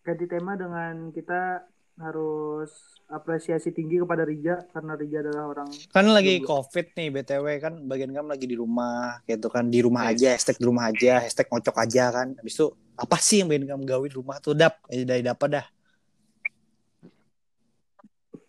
Ganti 0.00 0.24
tema 0.24 0.54
dengan 0.54 1.10
kita 1.10 1.66
harus 1.96 2.68
apresiasi 3.06 3.70
tinggi 3.70 3.96
kepada 3.96 4.20
Rija 4.20 4.68
karena 4.68 4.92
Rija 4.92 5.22
adalah 5.22 5.44
orang 5.48 5.68
Kan 5.88 6.04
lagi 6.06 6.38
Jomblo. 6.38 6.48
COVID 6.62 6.86
nih, 6.92 7.08
BTW 7.08 7.46
kan 7.56 7.74
bagian 7.82 8.10
kamu 8.10 8.28
lagi 8.28 8.44
di 8.44 8.52
rumah, 8.52 9.22
gitu 9.24 9.48
kan. 9.48 9.64
Di 9.66 9.80
rumah 9.80 10.04
Nice. 10.06 10.12
aja, 10.14 10.28
hashtag 10.34 10.56
di 10.56 10.66
rumah 10.66 10.84
aja, 10.86 11.12
hashtag 11.18 11.46
ngocok 11.46 11.76
aja 11.78 12.04
kan. 12.12 12.28
Habis 12.34 12.54
itu, 12.54 12.66
apa 12.94 13.16
sih 13.16 13.40
yang 13.40 13.48
bikin 13.48 13.64
kamu 13.66 13.84
gawe 13.84 14.04
di 14.04 14.14
rumah 14.14 14.36
tuh, 14.38 14.52
Dap? 14.52 14.76
Eh, 14.86 15.02
dari 15.02 15.22
dapat 15.22 15.48
dah. 15.50 15.66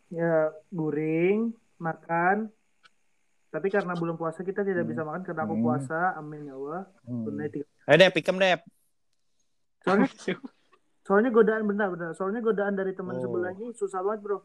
ya 0.07 0.49
guring, 0.67 1.51
makan. 1.77 2.47
Tapi 3.47 3.67
karena 3.67 3.91
belum 3.91 4.15
puasa 4.15 4.39
kita 4.39 4.63
tidak 4.63 4.83
Hmm. 4.83 4.91
bisa 4.91 5.01
makan 5.03 5.23
karena 5.23 5.43
aku 5.43 5.55
Hmm. 5.55 5.63
puasa. 5.63 6.15
Amin 6.15 6.47
ya 6.47 6.55
Allah. 6.55 6.83
Hmm. 7.03 7.23
Tunai 7.23 7.47
tiga- 7.47 7.67
Ayo, 7.83 7.95
Dep, 7.97 8.11
pikem, 8.13 8.35
Dep. 8.37 8.59
Soalnya 9.83 10.07
soalnya 11.07 11.31
godaan 11.31 11.63
benar 11.63 11.87
benar. 11.95 12.11
Soalnya 12.11 12.43
godaan 12.43 12.75
dari 12.75 12.91
teman 12.91 13.15
Oh. 13.15 13.23
sebelahnya 13.23 13.71
susah 13.73 14.03
banget, 14.03 14.19
Bro. 14.27 14.43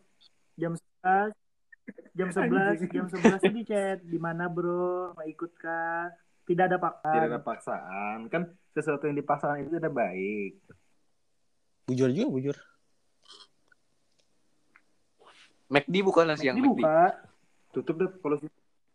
Jam 0.54 0.78
11 0.78 1.34
jam 2.14 2.28
11 2.36 2.86
jam 2.94 3.06
11 3.10 3.42
di 3.50 3.62
chat 3.66 3.98
di 4.06 4.14
mana 4.14 4.46
bro 4.46 5.10
mau 5.18 5.26
ikut 5.26 5.50
kah 5.58 6.14
tidak 6.46 6.70
ada 6.70 6.78
paksaan 6.78 7.14
Tidak 7.18 7.28
ada 7.34 7.40
paksaan. 7.42 8.16
Kan 8.30 8.42
sesuatu 8.70 9.10
yang 9.10 9.18
dipaksakan 9.18 9.66
itu 9.66 9.74
tidak 9.82 9.90
baik. 9.90 10.52
Bujur 11.90 12.08
juga, 12.14 12.28
bujur. 12.30 12.56
McD 15.72 15.94
bukan 16.04 16.24
lah 16.28 16.36
siang 16.38 16.60
McD. 16.60 16.84
Tutup 17.72 17.96
deh 17.96 18.10
kalau 18.20 18.36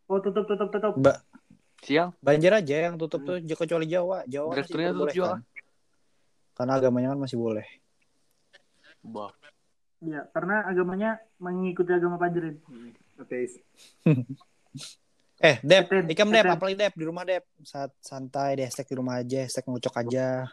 oh 0.07 0.19
tutup 0.21 0.45
tutup 0.45 0.69
tutup 0.69 0.93
Mbak, 0.95 1.17
Siang. 1.81 2.09
Banjir 2.21 2.53
aja 2.53 2.89
yang 2.89 2.95
tutup 2.95 3.21
tuh, 3.25 3.41
kecuali 3.41 3.89
Jawa. 3.89 4.21
Jawa 4.29 4.53
Drive-thru-nya 4.53 4.93
tutup 4.93 5.09
diperbolehkan. 5.09 5.56
Karena 6.57 6.81
agamanya 6.81 7.13
kan 7.13 7.21
masih 7.21 7.37
boleh. 7.37 7.67
Bah. 9.05 9.29
ya 9.97 10.25
karena 10.29 10.61
agamanya 10.65 11.17
mengikuti 11.41 11.89
agama 11.93 12.17
Panjerin 12.17 12.57
ateis. 13.21 13.61
Eh, 15.37 15.61
Dep, 15.61 15.85
ikam 16.09 16.33
Dep, 16.33 16.49
apalagi 16.49 16.73
Dep 16.73 16.97
di 16.97 17.05
rumah 17.05 17.21
Dep. 17.21 17.45
Saat 17.61 17.93
santai 18.01 18.57
di 18.57 18.65
hashtag 18.65 18.89
di 18.89 18.95
rumah 18.97 19.21
aja, 19.21 19.45
hashtag 19.45 19.69
ngocok 19.69 19.95
aja, 20.01 20.49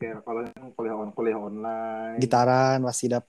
Kayak 0.00 0.24
kalau 0.24 0.40
yang 0.48 0.72
kuliah 0.72 0.96
on 0.96 1.10
kuliah 1.12 1.36
online. 1.36 2.16
gitaran 2.16 2.80
pasti 2.80 3.12
Dap. 3.12 3.28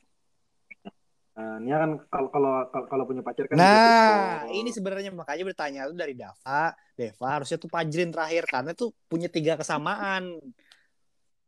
Nah, 1.42 1.58
ini 1.58 1.74
kan 1.74 1.92
kalau 2.14 2.30
kalau 2.30 2.54
kalau- 2.70 3.08
punya 3.10 3.26
pacar 3.26 3.50
kan 3.50 3.58
Nah, 3.58 4.46
ini 4.54 4.70
sebenarnya 4.70 5.10
makanya 5.10 5.42
bertanya 5.42 5.82
tuh 5.89 5.98
dari 5.98 6.14
Dava, 6.14 6.78
Deva 6.94 7.28
harusnya 7.34 7.58
tuh 7.58 7.66
Pajrin 7.66 8.14
terakhir 8.14 8.46
karena 8.46 8.72
tuh 8.78 8.94
punya 9.10 9.26
tiga 9.26 9.58
kesamaan. 9.58 10.38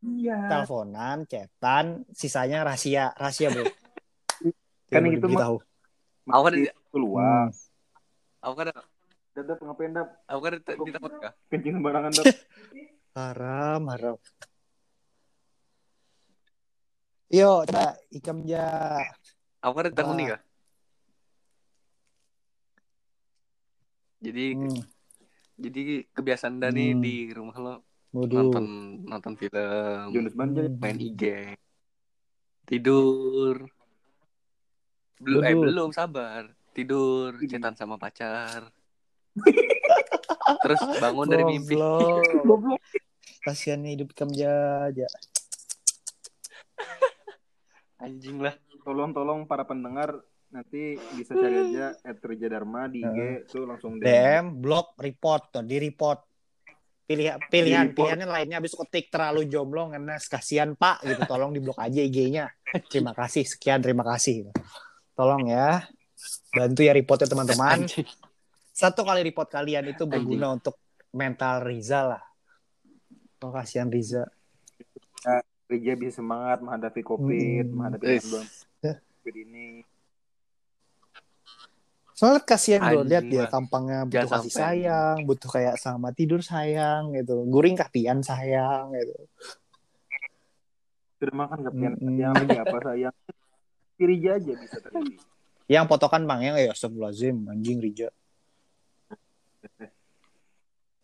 iya 0.02 0.50
Teleponan, 0.50 1.24
chatan, 1.30 2.02
sisanya 2.10 2.66
rahasia, 2.66 3.14
rahasia, 3.14 3.48
Bro. 3.54 3.64
Kan 4.92 5.00
Tidak 5.06 5.14
itu 5.16 5.26
mau 5.30 5.40
diberitahu. 5.40 5.56
Aku 6.28 6.44
ada 6.50 6.56
masih 6.58 6.72
keluar. 6.92 7.48
aku 8.44 8.54
kan 8.58 8.66
Dap, 9.34 9.44
dap, 9.50 9.58
ngapain 9.66 9.90
dap? 9.90 10.08
aku 10.30 10.40
kan 10.46 10.52
di 10.54 10.92
tempat 10.94 11.10
kah? 11.18 11.32
Kencing 11.50 11.74
sembarangan 11.80 12.10
dap. 12.12 12.26
Haram, 13.18 13.82
haram. 13.94 14.16
Yo, 17.30 17.62
coba 17.66 17.94
ikam 18.10 18.42
ja. 18.46 19.00
Kan 19.64 19.96
tahun 19.96 20.12
Wah. 20.12 20.18
nih 20.20 20.26
kah? 20.28 20.40
Jadi 24.24 24.46
Hmm, 24.56 24.80
jadi 25.56 25.82
kebiasaan 26.12 26.56
Dani 26.60 26.86
Hmm. 26.92 27.00
di 27.00 27.14
rumah 27.32 27.56
lo 27.56 27.74
waduh. 28.12 28.36
nonton 28.40 28.64
nonton 29.04 29.32
film. 29.36 30.08
Hmm. 30.12 30.76
main 30.80 30.96
IG, 30.96 31.22
tidur. 32.64 33.68
Belum 35.20 35.40
eh 35.44 35.54
belum 35.54 35.90
sabar. 35.92 36.48
Tidur, 36.74 37.38
cetan 37.46 37.76
sama 37.78 37.96
pacar. 37.96 38.68
Terus 40.64 40.80
bangun 40.98 41.26
dari 41.28 41.44
mimpi. 41.46 41.76
Kasihan 43.44 43.84
hidup 43.84 44.10
ikam 44.10 44.32
ja. 44.32 44.88
ja. 44.90 45.08
Anjing 48.00 48.40
lah. 48.40 48.56
Tolong 48.84 49.10
tolong 49.10 49.48
para 49.48 49.64
pendengar 49.64 50.20
nanti 50.52 50.94
bisa 51.16 51.34
cari 51.34 51.72
aja 51.72 51.96
@rija 52.04 52.46
Dharma 52.46 52.86
di 52.86 53.02
IG 53.02 53.48
tuh 53.48 53.64
langsung 53.64 53.98
DM. 53.98 54.04
DM, 54.06 54.44
blog, 54.60 54.94
report, 55.00 55.42
tuh, 55.50 55.64
di 55.64 55.80
report. 55.80 56.20
Pilihan 57.04 57.36
pilihan 57.52 57.92
Di-report. 57.92 57.96
pilihannya 58.16 58.28
lainnya 58.28 58.56
habis 58.64 58.72
ketik 58.72 59.12
terlalu 59.12 59.44
jomblo 59.44 59.92
karena 59.92 60.16
kasihan 60.16 60.72
Pak 60.72 61.04
gitu. 61.04 61.20
Tolong 61.28 61.52
di 61.52 61.60
blok 61.60 61.76
aja 61.76 62.00
IG-nya. 62.00 62.48
Terima 62.92 63.12
kasih, 63.12 63.44
sekian 63.44 63.84
terima 63.84 64.00
kasih. 64.04 64.48
Tolong 65.12 65.48
ya. 65.48 65.84
Bantu 66.48 66.80
ya 66.80 66.96
reportnya 66.96 67.28
teman-teman. 67.28 67.84
Anjing. 67.84 68.08
Satu 68.72 69.04
kali 69.04 69.20
report 69.20 69.52
kalian 69.52 69.84
itu 69.86 70.08
berguna 70.08 70.56
untuk 70.56 70.80
mental 71.12 71.60
Riza 71.62 72.16
lah. 72.16 72.22
Oh, 73.44 73.52
kasihan 73.52 73.92
Riza. 73.92 74.24
Rija 75.64 75.92
bisa 75.96 76.24
semangat 76.24 76.64
menghadapi 76.64 77.00
Covid, 77.00 77.68
Hmm. 77.68 77.74
menghadapi 77.76 78.04
Yes. 78.16 78.63
Covid 79.24 79.40
ini. 79.40 79.80
Soalnya 82.12 82.44
kasihan 82.44 82.84
Anjing 82.84 83.08
lihat 83.08 83.24
dia 83.24 83.44
tampangnya 83.48 84.04
butuh 84.04 84.20
Jangan 84.20 84.32
kasih 84.36 84.52
sampai. 84.52 84.62
sayang, 84.84 85.16
butuh 85.24 85.48
kayak 85.50 85.74
sama 85.80 86.08
tidur 86.12 86.44
sayang 86.44 87.16
gitu, 87.16 87.42
guring 87.48 87.72
kapian 87.74 88.20
sayang 88.20 88.92
gitu. 88.92 89.16
Sudah 91.18 91.34
makan 91.40 91.58
kapian 91.72 91.96
Mm-mm. 91.96 92.20
yang 92.20 92.36
lagi 92.36 92.54
apa 92.60 92.76
sayang? 92.84 93.16
Si 93.96 94.02
Rija 94.04 94.30
aja 94.36 94.52
bisa 94.60 94.76
terjadi. 94.78 95.16
Yang 95.72 95.84
potokan 95.88 96.22
bang 96.28 96.40
yang 96.44 96.56
ya 96.60 96.70
astagfirullahaladzim 96.76 97.36
anjing 97.48 97.80
Rija. 97.80 98.12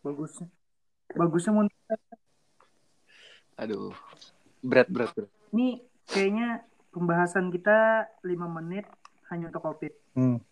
bagusnya 0.01 0.49
bagusnya 1.13 1.51
mau 1.53 1.65
Aduh. 3.57 3.93
Berat 4.61 4.87
berat 4.93 5.09
berat. 5.17 5.29
ini 5.53 5.81
kayaknya 6.05 6.61
pembahasan 6.91 7.49
kita 7.49 8.05
5 8.21 8.29
menit 8.51 8.85
hanya 9.27 9.47
untuk 9.47 9.63
covid 9.63 9.93
Hmm. 10.11 10.43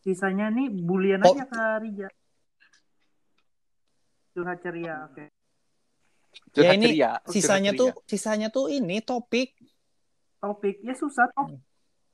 sisanya 0.00 0.48
nih 0.48 0.72
bulian 0.72 1.20
Oh. 1.20 1.30
aja 1.30 1.44
ke 1.44 1.62
Rija 1.82 2.08
curhat 4.32 4.58
ceria 4.58 5.04
oke 5.04 5.24
Ya 6.54 6.70
Curhat 6.70 6.76
ini 6.76 6.86
ceria. 6.92 7.10
Sisanya 7.24 7.72
tuh 7.72 7.90
sisanya 8.04 8.48
tuh 8.48 8.68
ini 8.68 9.00
topik 9.00 9.56
topik 10.38 10.80
ya 10.80 10.92
susah 10.92 11.26
topik 11.32 11.60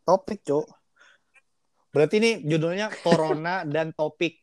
topik 0.02 0.38
cuk. 0.42 0.66
Berarti 1.90 2.14
ini 2.18 2.30
judulnya 2.42 2.88
Corona 3.00 3.62
dan 3.74 3.90
topik. 3.90 4.42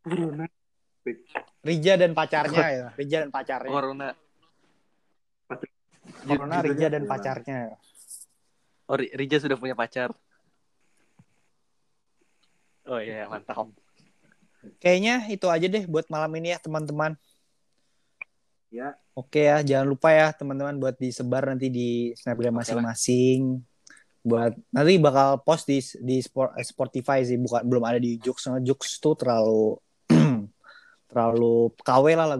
corona 0.00 0.44
Rija 1.60 1.94
dan 1.96 2.12
pacarnya 2.12 2.66
ya. 2.70 2.86
Rija 2.94 3.16
dan 3.24 3.30
pacarnya. 3.30 3.68
Corona. 3.68 4.08
Corona 6.24 6.60
Rija 6.60 6.88
dan 6.92 7.04
pacarnya. 7.08 7.76
Oh, 8.88 8.96
Ri- 8.96 9.12
Rija 9.16 9.40
sudah 9.40 9.56
punya 9.56 9.72
pacar. 9.72 10.12
Oh 12.84 13.00
iya, 13.00 13.24
mantap. 13.28 13.72
Kayaknya 14.80 15.28
itu 15.32 15.46
aja 15.48 15.66
deh 15.68 15.84
buat 15.88 16.08
malam 16.12 16.32
ini 16.36 16.52
ya 16.52 16.58
teman-teman. 16.60 17.16
Ya, 18.74 18.98
Oke 19.14 19.46
ya, 19.46 19.62
jangan 19.62 19.86
lupa 19.86 20.10
ya 20.10 20.34
teman-teman 20.34 20.74
buat 20.82 20.98
disebar 20.98 21.46
nanti 21.46 21.70
di 21.70 22.10
snapgram 22.18 22.58
masing-masing. 22.58 23.62
Buat 24.26 24.58
nanti 24.74 24.98
bakal 24.98 25.38
post 25.46 25.70
di 25.70 25.78
di 26.02 26.18
Spor- 26.18 26.50
eh, 26.58 26.66
Spotify 26.66 27.22
sih, 27.22 27.38
bukan 27.38 27.62
belum 27.62 27.84
ada 27.86 28.02
di 28.02 28.18
Jux. 28.18 28.50
Jux 28.66 28.98
tuh 28.98 29.14
terlalu 29.14 29.78
terlalu 31.14 31.70
KW 31.86 32.04
lah 32.18 32.26